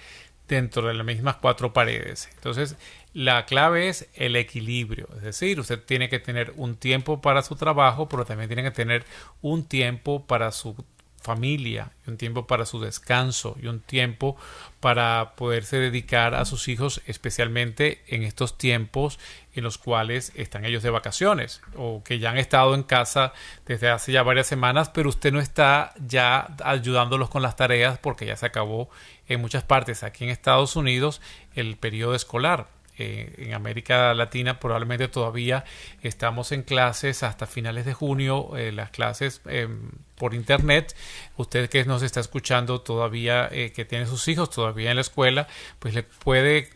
dentro 0.47 0.87
de 0.87 0.93
las 0.93 1.05
mismas 1.05 1.37
cuatro 1.37 1.73
paredes. 1.73 2.29
Entonces, 2.35 2.77
la 3.13 3.45
clave 3.45 3.89
es 3.89 4.09
el 4.15 4.35
equilibrio, 4.35 5.07
es 5.17 5.21
decir, 5.21 5.59
usted 5.59 5.79
tiene 5.83 6.09
que 6.09 6.19
tener 6.19 6.53
un 6.55 6.75
tiempo 6.75 7.21
para 7.21 7.43
su 7.43 7.55
trabajo, 7.55 8.09
pero 8.09 8.25
también 8.25 8.49
tiene 8.49 8.63
que 8.63 8.71
tener 8.71 9.05
un 9.41 9.65
tiempo 9.65 10.25
para 10.25 10.51
su 10.51 10.75
familia 11.23 11.91
y 12.05 12.11
un 12.11 12.17
tiempo 12.17 12.45
para 12.45 12.65
su 12.65 12.79
descanso 12.79 13.55
y 13.61 13.67
un 13.67 13.79
tiempo 13.79 14.35
para 14.79 15.33
poderse 15.35 15.77
dedicar 15.77 16.35
a 16.35 16.45
sus 16.45 16.67
hijos 16.67 17.01
especialmente 17.07 18.03
en 18.07 18.23
estos 18.23 18.57
tiempos 18.57 19.19
en 19.55 19.63
los 19.63 19.77
cuales 19.77 20.31
están 20.35 20.65
ellos 20.65 20.83
de 20.83 20.89
vacaciones 20.89 21.61
o 21.75 22.03
que 22.03 22.19
ya 22.19 22.31
han 22.31 22.37
estado 22.37 22.75
en 22.75 22.83
casa 22.83 23.33
desde 23.65 23.89
hace 23.89 24.11
ya 24.11 24.21
varias 24.23 24.47
semanas 24.47 24.89
pero 24.89 25.09
usted 25.09 25.31
no 25.31 25.39
está 25.39 25.93
ya 26.05 26.55
ayudándolos 26.63 27.29
con 27.29 27.41
las 27.41 27.55
tareas 27.55 27.97
porque 27.97 28.25
ya 28.25 28.35
se 28.35 28.45
acabó 28.45 28.89
en 29.27 29.41
muchas 29.41 29.63
partes. 29.63 30.03
Aquí 30.03 30.23
en 30.23 30.29
Estados 30.29 30.75
Unidos 30.75 31.21
el 31.55 31.77
periodo 31.77 32.15
escolar 32.15 32.67
eh, 32.97 33.33
en 33.37 33.53
América 33.53 34.13
Latina 34.13 34.59
probablemente 34.59 35.07
todavía 35.07 35.65
estamos 36.01 36.51
en 36.51 36.63
clases 36.63 37.23
hasta 37.23 37.47
finales 37.47 37.85
de 37.85 37.93
junio, 37.93 38.55
eh, 38.55 38.71
las 38.71 38.91
clases 38.91 39.41
em, 39.45 39.89
por 40.15 40.33
internet. 40.33 40.95
Usted 41.37 41.69
que 41.69 41.85
nos 41.85 42.03
está 42.03 42.19
escuchando 42.19 42.81
todavía, 42.81 43.49
eh, 43.51 43.71
que 43.71 43.85
tiene 43.85 44.05
sus 44.05 44.27
hijos 44.27 44.49
todavía 44.49 44.91
en 44.91 44.97
la 44.97 45.01
escuela, 45.01 45.47
pues 45.79 45.93
le 45.93 46.03
puede 46.03 46.69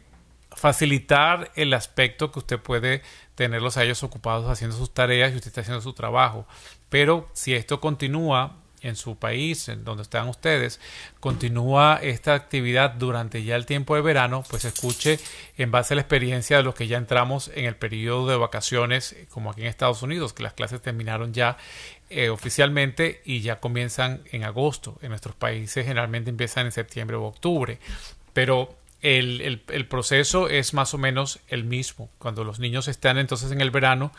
facilitar 0.49 1.51
el 1.55 1.74
aspecto 1.74 2.32
que 2.32 2.39
usted 2.39 2.59
puede 2.59 3.03
tenerlos 3.36 3.78
a 3.78 3.84
ellos 3.84 4.01
ocupados 4.01 4.49
haciendo 4.49 4.76
sus 4.76 4.91
tareas 4.93 5.32
y 5.32 5.36
usted 5.36 5.49
está 5.49 5.61
haciendo 5.61 5.82
su 5.82 5.93
trabajo. 5.93 6.47
Pero 6.89 7.30
si 7.34 7.53
esto 7.53 7.80
continúa 7.80 8.57
en 8.88 8.95
su 8.95 9.17
país, 9.17 9.69
en 9.69 9.83
donde 9.83 10.03
están 10.03 10.27
ustedes, 10.27 10.79
continúa 11.19 11.99
esta 12.01 12.33
actividad 12.33 12.91
durante 12.91 13.43
ya 13.43 13.55
el 13.55 13.65
tiempo 13.65 13.95
de 13.95 14.01
verano, 14.01 14.43
pues 14.49 14.65
escuche 14.65 15.19
en 15.57 15.71
base 15.71 15.93
a 15.93 15.95
la 15.95 16.01
experiencia 16.01 16.57
de 16.57 16.63
los 16.63 16.75
que 16.75 16.88
ya 16.88 16.97
entramos 16.97 17.51
en 17.53 17.65
el 17.65 17.75
periodo 17.75 18.27
de 18.27 18.38
vacaciones, 18.38 19.15
como 19.29 19.51
aquí 19.51 19.61
en 19.61 19.67
Estados 19.67 20.01
Unidos, 20.01 20.33
que 20.33 20.43
las 20.43 20.53
clases 20.53 20.81
terminaron 20.81 21.33
ya 21.33 21.57
eh, 22.09 22.29
oficialmente 22.29 23.21
y 23.25 23.41
ya 23.41 23.59
comienzan 23.59 24.21
en 24.31 24.43
agosto. 24.43 24.97
En 25.01 25.09
nuestros 25.09 25.35
países 25.35 25.85
generalmente 25.85 26.29
empiezan 26.29 26.65
en 26.65 26.71
septiembre 26.71 27.17
o 27.17 27.23
octubre, 27.23 27.79
pero 28.33 28.75
el, 29.01 29.61
el, 29.67 29.88
proceso 29.88 30.49
es 30.49 30.73
más 30.73 30.93
o 30.93 30.97
menos 30.97 31.39
el 31.49 31.63
mismo. 31.63 32.09
Cuando 32.17 32.43
los 32.43 32.59
niños 32.59 32.88
están 32.88 33.17
entonces 33.17 33.51
en 33.51 33.61
el 33.61 33.71
verano, 33.71 34.11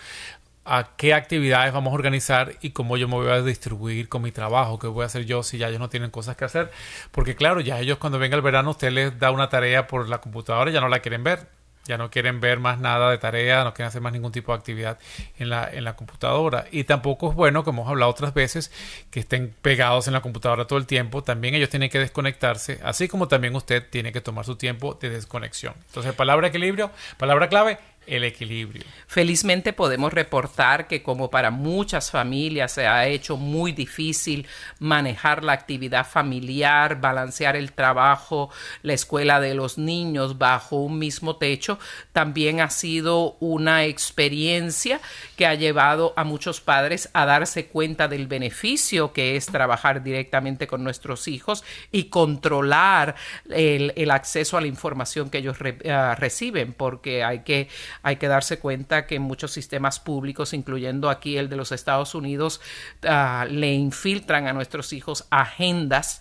a 0.68 0.90
qué 0.96 1.14
actividades 1.14 1.72
vamos 1.72 1.92
a 1.92 1.94
organizar 1.94 2.54
y 2.60 2.70
cómo 2.70 2.96
yo 2.96 3.08
me 3.08 3.14
voy 3.14 3.30
a 3.30 3.42
distribuir 3.42 4.08
con 4.08 4.22
mi 4.22 4.32
trabajo, 4.32 4.78
qué 4.78 4.86
voy 4.86 5.02
a 5.02 5.06
hacer 5.06 5.24
yo 5.24 5.42
si 5.42 5.56
ya 5.58 5.68
ellos 5.68 5.80
no 5.80 5.88
tienen 5.88 6.10
cosas 6.10 6.36
que 6.36 6.44
hacer. 6.44 6.70
Porque 7.10 7.34
claro, 7.34 7.60
ya 7.60 7.80
ellos 7.80 7.98
cuando 7.98 8.18
venga 8.18 8.36
el 8.36 8.42
verano 8.42 8.70
usted 8.70 8.90
les 8.92 9.18
da 9.18 9.30
una 9.30 9.48
tarea 9.48 9.86
por 9.86 10.08
la 10.08 10.18
computadora 10.18 10.70
y 10.70 10.74
ya 10.74 10.80
no 10.80 10.88
la 10.88 11.00
quieren 11.00 11.24
ver. 11.24 11.48
Ya 11.86 11.96
no 11.96 12.10
quieren 12.10 12.38
ver 12.38 12.60
más 12.60 12.78
nada 12.78 13.10
de 13.10 13.16
tarea, 13.16 13.64
no 13.64 13.72
quieren 13.72 13.88
hacer 13.88 14.02
más 14.02 14.12
ningún 14.12 14.30
tipo 14.30 14.52
de 14.52 14.58
actividad 14.58 14.98
en 15.38 15.48
la, 15.48 15.70
en 15.72 15.84
la 15.84 15.96
computadora. 15.96 16.66
Y 16.70 16.84
tampoco 16.84 17.30
es 17.30 17.34
bueno, 17.34 17.64
como 17.64 17.80
hemos 17.80 17.90
hablado 17.90 18.10
otras 18.10 18.34
veces, 18.34 18.70
que 19.10 19.20
estén 19.20 19.54
pegados 19.62 20.06
en 20.06 20.12
la 20.12 20.20
computadora 20.20 20.66
todo 20.66 20.78
el 20.78 20.84
tiempo. 20.84 21.22
También 21.22 21.54
ellos 21.54 21.70
tienen 21.70 21.88
que 21.88 21.98
desconectarse, 21.98 22.78
así 22.84 23.08
como 23.08 23.26
también 23.26 23.56
usted 23.56 23.88
tiene 23.88 24.12
que 24.12 24.20
tomar 24.20 24.44
su 24.44 24.56
tiempo 24.56 24.98
de 25.00 25.08
desconexión. 25.08 25.72
Entonces, 25.86 26.12
palabra 26.12 26.48
equilibrio, 26.48 26.90
palabra 27.16 27.48
clave, 27.48 27.78
el 28.08 28.24
equilibrio. 28.24 28.84
Felizmente 29.06 29.72
podemos 29.72 30.12
reportar 30.12 30.86
que 30.86 31.02
como 31.02 31.30
para 31.30 31.50
muchas 31.50 32.10
familias 32.10 32.72
se 32.72 32.86
ha 32.86 33.06
hecho 33.06 33.36
muy 33.36 33.72
difícil 33.72 34.46
manejar 34.78 35.44
la 35.44 35.52
actividad 35.52 36.06
familiar, 36.06 37.00
balancear 37.00 37.56
el 37.56 37.72
trabajo, 37.72 38.50
la 38.82 38.94
escuela 38.94 39.40
de 39.40 39.54
los 39.54 39.78
niños 39.78 40.38
bajo 40.38 40.76
un 40.76 40.98
mismo 40.98 41.36
techo, 41.36 41.78
también 42.12 42.60
ha 42.60 42.70
sido 42.70 43.36
una 43.40 43.84
experiencia 43.84 45.00
que 45.36 45.46
ha 45.46 45.54
llevado 45.54 46.14
a 46.16 46.24
muchos 46.24 46.60
padres 46.60 47.10
a 47.12 47.26
darse 47.26 47.66
cuenta 47.66 48.08
del 48.08 48.26
beneficio 48.26 49.12
que 49.12 49.36
es 49.36 49.46
trabajar 49.46 50.02
directamente 50.02 50.66
con 50.66 50.84
nuestros 50.84 51.28
hijos 51.28 51.64
y 51.92 52.04
controlar 52.04 53.14
el, 53.50 54.10
acceso 54.10 54.56
a 54.56 54.60
la 54.60 54.66
información 54.66 55.28
que 55.28 55.38
ellos 55.38 55.58
ah, 55.88 56.16
reciben, 56.18 56.72
porque 56.72 57.22
hay 57.22 57.40
que 57.40 57.68
hay 58.02 58.16
que 58.16 58.28
darse 58.28 58.58
cuenta 58.58 59.06
que 59.06 59.18
muchos 59.18 59.52
sistemas 59.52 60.00
públicos, 60.00 60.52
incluyendo 60.52 61.10
aquí 61.10 61.36
el 61.36 61.48
de 61.48 61.56
los 61.56 61.72
Estados 61.72 62.14
Unidos, 62.14 62.60
ah, 63.06 63.46
le 63.48 63.74
infiltran 63.74 64.46
a 64.46 64.52
nuestros 64.52 64.92
hijos 64.92 65.26
agendas 65.30 66.20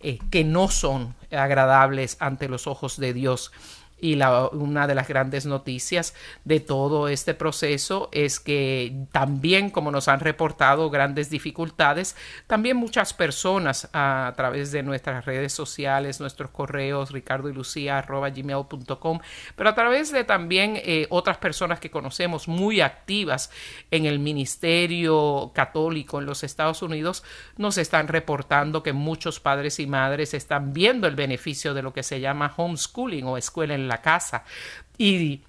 eh, 0.00 0.18
que 0.30 0.42
no 0.42 0.68
son 0.68 1.14
agradables 1.30 2.16
ante 2.20 2.48
los 2.48 2.66
ojos 2.66 2.96
de 2.98 3.12
Dios. 3.12 3.52
Y 4.02 4.16
la, 4.16 4.48
una 4.48 4.88
de 4.88 4.96
las 4.96 5.06
grandes 5.06 5.46
noticias 5.46 6.12
de 6.44 6.58
todo 6.58 7.06
este 7.06 7.34
proceso 7.34 8.08
es 8.10 8.40
que 8.40 9.06
también, 9.12 9.70
como 9.70 9.92
nos 9.92 10.08
han 10.08 10.18
reportado 10.18 10.90
grandes 10.90 11.30
dificultades, 11.30 12.16
también 12.48 12.76
muchas 12.76 13.14
personas 13.14 13.88
a, 13.92 14.32
través 14.36 14.72
de 14.72 14.82
nuestras 14.82 15.24
redes 15.24 15.52
sociales, 15.52 16.18
nuestros 16.18 16.50
correos, 16.50 17.12
ricardo 17.12 17.48
y 17.48 17.52
lucía 17.52 18.02
gmail.com, 18.02 19.20
pero 19.54 19.70
a 19.70 19.74
través 19.76 20.10
de 20.10 20.24
también 20.24 20.74
eh, 20.76 21.06
otras 21.08 21.38
personas 21.38 21.78
que 21.78 21.92
conocemos 21.92 22.48
muy 22.48 22.80
activas 22.80 23.50
en 23.92 24.06
el 24.06 24.18
ministerio 24.18 25.52
católico 25.54 26.18
en 26.18 26.26
los 26.26 26.42
Estados 26.42 26.82
Unidos, 26.82 27.22
nos 27.56 27.78
están 27.78 28.08
reportando 28.08 28.82
que 28.82 28.92
muchos 28.92 29.38
padres 29.38 29.78
y 29.78 29.86
madres 29.86 30.34
están 30.34 30.72
viendo 30.72 31.06
el 31.06 31.14
beneficio 31.14 31.72
de 31.72 31.82
lo 31.82 31.92
que 31.92 32.02
se 32.02 32.18
llama 32.18 32.52
homeschooling 32.56 33.26
o 33.26 33.36
escuela 33.36 33.74
en 33.74 33.88
la 33.92 34.00
casa. 34.00 34.44
Y 34.98 35.42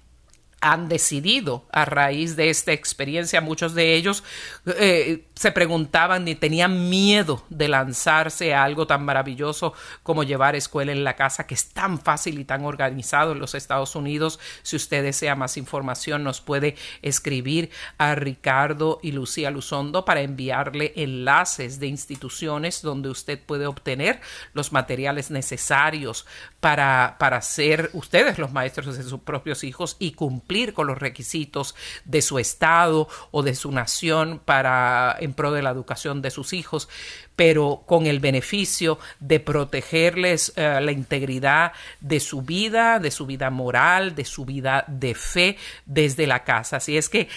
han 0.60 0.88
decidido 0.88 1.66
a 1.70 1.84
raíz 1.84 2.36
de 2.36 2.48
esta 2.48 2.72
experiencia, 2.72 3.42
muchos 3.42 3.74
de 3.74 3.94
ellos 3.94 4.24
eh, 4.64 5.26
se 5.34 5.52
preguntaban 5.52 6.26
y 6.26 6.34
tenían 6.36 6.88
miedo 6.88 7.44
de 7.50 7.68
lanzarse 7.68 8.54
a 8.54 8.64
algo 8.64 8.86
tan 8.86 9.04
maravilloso 9.04 9.74
como 10.02 10.22
llevar 10.22 10.56
escuela 10.56 10.92
en 10.92 11.04
la 11.04 11.16
casa, 11.16 11.46
que 11.46 11.54
es 11.54 11.68
tan 11.68 11.98
fácil 11.98 12.38
y 12.38 12.44
tan 12.44 12.64
organizado 12.64 13.32
en 13.32 13.40
los 13.40 13.54
Estados 13.54 13.94
Unidos. 13.94 14.40
Si 14.62 14.76
usted 14.76 15.02
desea 15.02 15.34
más 15.34 15.58
información, 15.58 16.24
nos 16.24 16.40
puede 16.40 16.76
escribir 17.02 17.70
a 17.98 18.14
Ricardo 18.14 19.00
y 19.02 19.12
Lucía 19.12 19.50
Luzondo 19.50 20.06
para 20.06 20.22
enviarle 20.22 20.94
enlaces 20.96 21.78
de 21.78 21.88
instituciones 21.88 22.80
donde 22.80 23.10
usted 23.10 23.38
puede 23.38 23.66
obtener 23.66 24.20
los 24.54 24.72
materiales 24.72 25.30
necesarios 25.30 26.24
para, 26.60 27.16
para 27.18 27.42
ser 27.42 27.90
ustedes 27.92 28.38
los 28.38 28.52
maestros 28.52 28.96
de 28.96 29.02
sus 29.02 29.20
propios 29.20 29.62
hijos 29.64 29.96
y 29.98 30.12
cumplir 30.12 30.53
con 30.72 30.86
los 30.86 30.98
requisitos 30.98 31.74
de 32.04 32.22
su 32.22 32.38
estado 32.38 33.08
o 33.30 33.42
de 33.42 33.54
su 33.54 33.72
nación 33.72 34.40
para 34.44 35.16
en 35.18 35.34
pro 35.34 35.50
de 35.50 35.62
la 35.62 35.70
educación 35.70 36.22
de 36.22 36.30
sus 36.30 36.52
hijos, 36.52 36.88
pero 37.36 37.82
con 37.86 38.06
el 38.06 38.20
beneficio 38.20 38.98
de 39.18 39.40
protegerles 39.40 40.52
eh, 40.56 40.78
la 40.80 40.92
integridad 40.92 41.72
de 42.00 42.20
su 42.20 42.42
vida, 42.42 43.00
de 43.00 43.10
su 43.10 43.26
vida 43.26 43.50
moral, 43.50 44.14
de 44.14 44.24
su 44.24 44.44
vida 44.44 44.84
de 44.86 45.14
fe 45.14 45.56
desde 45.86 46.26
la 46.26 46.44
casa. 46.44 46.76
Así 46.76 46.96
es 46.96 47.08
que 47.08 47.28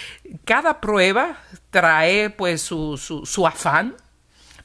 cada 0.46 0.80
prueba 0.80 1.40
trae 1.72 2.30
pues 2.30 2.62
su, 2.62 2.98
su, 2.98 3.48
afán, 3.48 3.96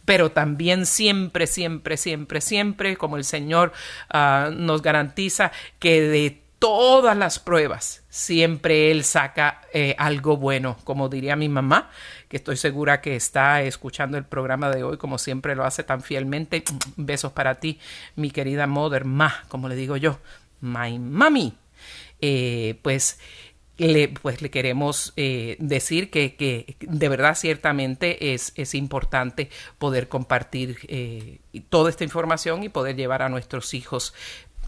pero 0.05 0.33
también 0.33 0.85
siempre, 0.85 1.47
siempre, 1.47 1.97
siempre, 1.97 2.41
siempre, 2.41 2.97
como 2.97 3.17
el 3.17 3.25
Señor 3.25 3.73
ah, 4.11 4.51
nos 4.53 4.83
garantiza, 4.83 5.53
que 5.79 6.03
de 6.03 6.42
todas 6.63 7.17
las 7.17 7.41
pruebas, 7.41 8.05
siempre 8.09 8.93
él 8.93 9.03
saca 9.03 9.63
eh, 9.73 9.97
algo 9.99 10.37
bueno, 10.37 10.77
como 10.85 11.09
diría 11.09 11.35
mi 11.35 11.49
mamá, 11.49 11.91
que 12.29 12.37
estoy 12.37 12.57
segura 12.57 13.01
que 13.01 13.17
está 13.17 13.63
escuchando 13.63 14.17
el 14.17 14.25
programa 14.25 14.71
de 14.71 14.85
hoy, 14.85 14.97
como 14.97 15.19
siempre 15.19 15.57
lo 15.57 15.65
hace 15.65 15.83
tan 15.83 16.03
fielmente. 16.03 16.63
Besos 16.95 17.33
para 17.33 17.57
ti, 17.57 17.81
mi 18.15 18.31
querida 18.31 18.69
mother, 18.69 19.05
ma, 19.05 19.43
como 19.49 19.69
le 19.69 19.75
digo 19.75 19.97
yo, 19.97 20.21
my 20.61 21.01
mami. 21.01 21.53
Eh, 22.21 22.79
pues 22.83 23.19
le, 23.77 24.11
pues 24.11 24.41
le 24.41 24.53
queremos 24.53 25.15
eh, 25.17 25.57
decir 25.59 26.11
que, 26.11 26.37
que, 26.37 26.77
de 26.79 27.09
verdad 27.09 27.35
ciertamente 27.35 28.35
es, 28.35 28.53
es 28.55 28.77
importante 28.77 29.51
poder 29.79 30.07
compartir 30.07 30.79
toda 31.71 31.91
esta 31.91 32.05
información 32.05 32.63
y 32.63 32.69
poder 32.69 32.95
llevar 32.95 33.23
a 33.23 33.29
nuestros 33.29 33.75
hijos 33.75 34.15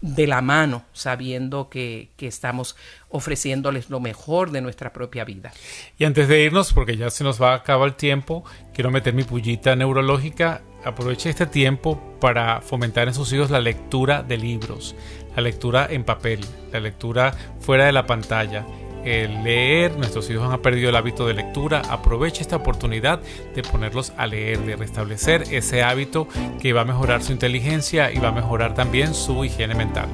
de 0.05 0.27
la 0.27 0.41
mano, 0.41 0.83
sabiendo 0.93 1.67
que, 1.69 2.09
que, 2.15 2.27
estamos 2.27 2.75
ofreciéndoles 3.09 3.89
lo 3.89 3.99
mejor 3.99 4.51
de 4.51 4.61
nuestra 4.61 4.93
propia 4.93 5.25
vida. 5.25 5.51
Y 5.97 6.05
antes 6.05 6.27
de 6.27 6.43
irnos, 6.43 6.73
porque 6.73 6.95
ya 6.95 7.09
se 7.09 7.23
nos 7.23 7.41
va 7.41 7.53
a 7.53 7.55
acabar 7.55 7.87
el 7.87 7.95
tiempo, 7.95 8.43
quiero 8.73 8.91
meter 8.91 9.13
mi 9.13 9.23
pullita 9.23 9.75
neurológica. 9.75 10.61
Aproveche 10.83 11.31
este 11.31 11.47
tiempo 11.47 11.99
para 12.21 12.61
fomentar 12.61 13.07
en 13.07 13.15
sus 13.15 13.33
hijos 13.33 13.49
la 13.49 13.59
lectura 13.59 14.21
de 14.21 14.37
libros, 14.37 14.95
la 15.35 15.41
lectura 15.41 15.87
en 15.89 16.03
papel, 16.03 16.41
la 16.71 16.79
lectura 16.79 17.33
fuera 17.59 17.85
de 17.85 17.91
la 17.91 18.05
pantalla 18.05 18.63
el 19.05 19.43
leer, 19.43 19.97
nuestros 19.97 20.29
hijos 20.29 20.51
han 20.51 20.61
perdido 20.61 20.89
el 20.89 20.95
hábito 20.95 21.27
de 21.27 21.33
lectura, 21.33 21.81
aproveche 21.89 22.41
esta 22.41 22.57
oportunidad 22.57 23.19
de 23.53 23.61
ponerlos 23.61 24.13
a 24.17 24.27
leer, 24.27 24.59
de 24.59 24.75
restablecer 24.75 25.43
ese 25.51 25.83
hábito 25.83 26.27
que 26.59 26.73
va 26.73 26.81
a 26.81 26.85
mejorar 26.85 27.23
su 27.23 27.31
inteligencia 27.31 28.11
y 28.11 28.17
va 28.17 28.29
a 28.29 28.33
mejorar 28.33 28.73
también 28.73 29.13
su 29.13 29.45
higiene 29.45 29.75
mental. 29.75 30.09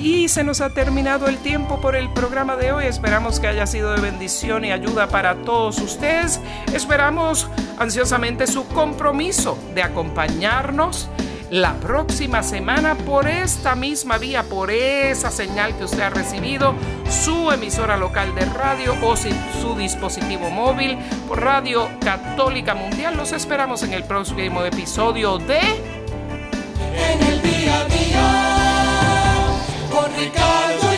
Y 0.00 0.28
se 0.28 0.44
nos 0.44 0.62
ha 0.62 0.70
terminado 0.70 1.28
el 1.28 1.36
tiempo 1.38 1.78
por 1.80 1.94
el 1.94 2.10
programa 2.12 2.56
de 2.56 2.72
hoy. 2.72 2.86
Esperamos 2.86 3.38
que 3.38 3.48
haya 3.48 3.66
sido 3.66 3.92
de 3.92 4.00
bendición 4.00 4.64
y 4.64 4.72
ayuda 4.72 5.08
para 5.08 5.34
todos 5.42 5.78
ustedes. 5.78 6.40
Esperamos 6.72 7.48
ansiosamente 7.78 8.46
su 8.46 8.66
compromiso 8.68 9.58
de 9.74 9.82
acompañarnos 9.82 11.10
la 11.50 11.74
próxima 11.74 12.42
semana 12.42 12.94
por 12.94 13.28
esta 13.28 13.74
misma 13.74 14.16
vía, 14.16 14.44
por 14.44 14.70
esa 14.70 15.30
señal 15.30 15.76
que 15.76 15.84
usted 15.84 16.00
ha 16.00 16.10
recibido, 16.10 16.74
su 17.10 17.50
emisora 17.50 17.98
local 17.98 18.34
de 18.34 18.46
radio 18.46 18.96
o 19.02 19.16
su 19.16 19.74
dispositivo 19.76 20.48
móvil 20.48 20.96
por 21.28 21.42
Radio 21.42 21.90
Católica 22.02 22.74
Mundial. 22.74 23.18
Los 23.18 23.32
esperamos 23.32 23.82
en 23.82 23.92
el 23.92 24.04
próximo 24.04 24.64
episodio 24.64 25.36
de 25.38 25.58
En 25.58 27.22
el 27.22 27.42
día 27.42 27.80
a 27.80 27.84
día 27.84 28.49
con 30.00 30.16
Ricardo. 30.16 30.89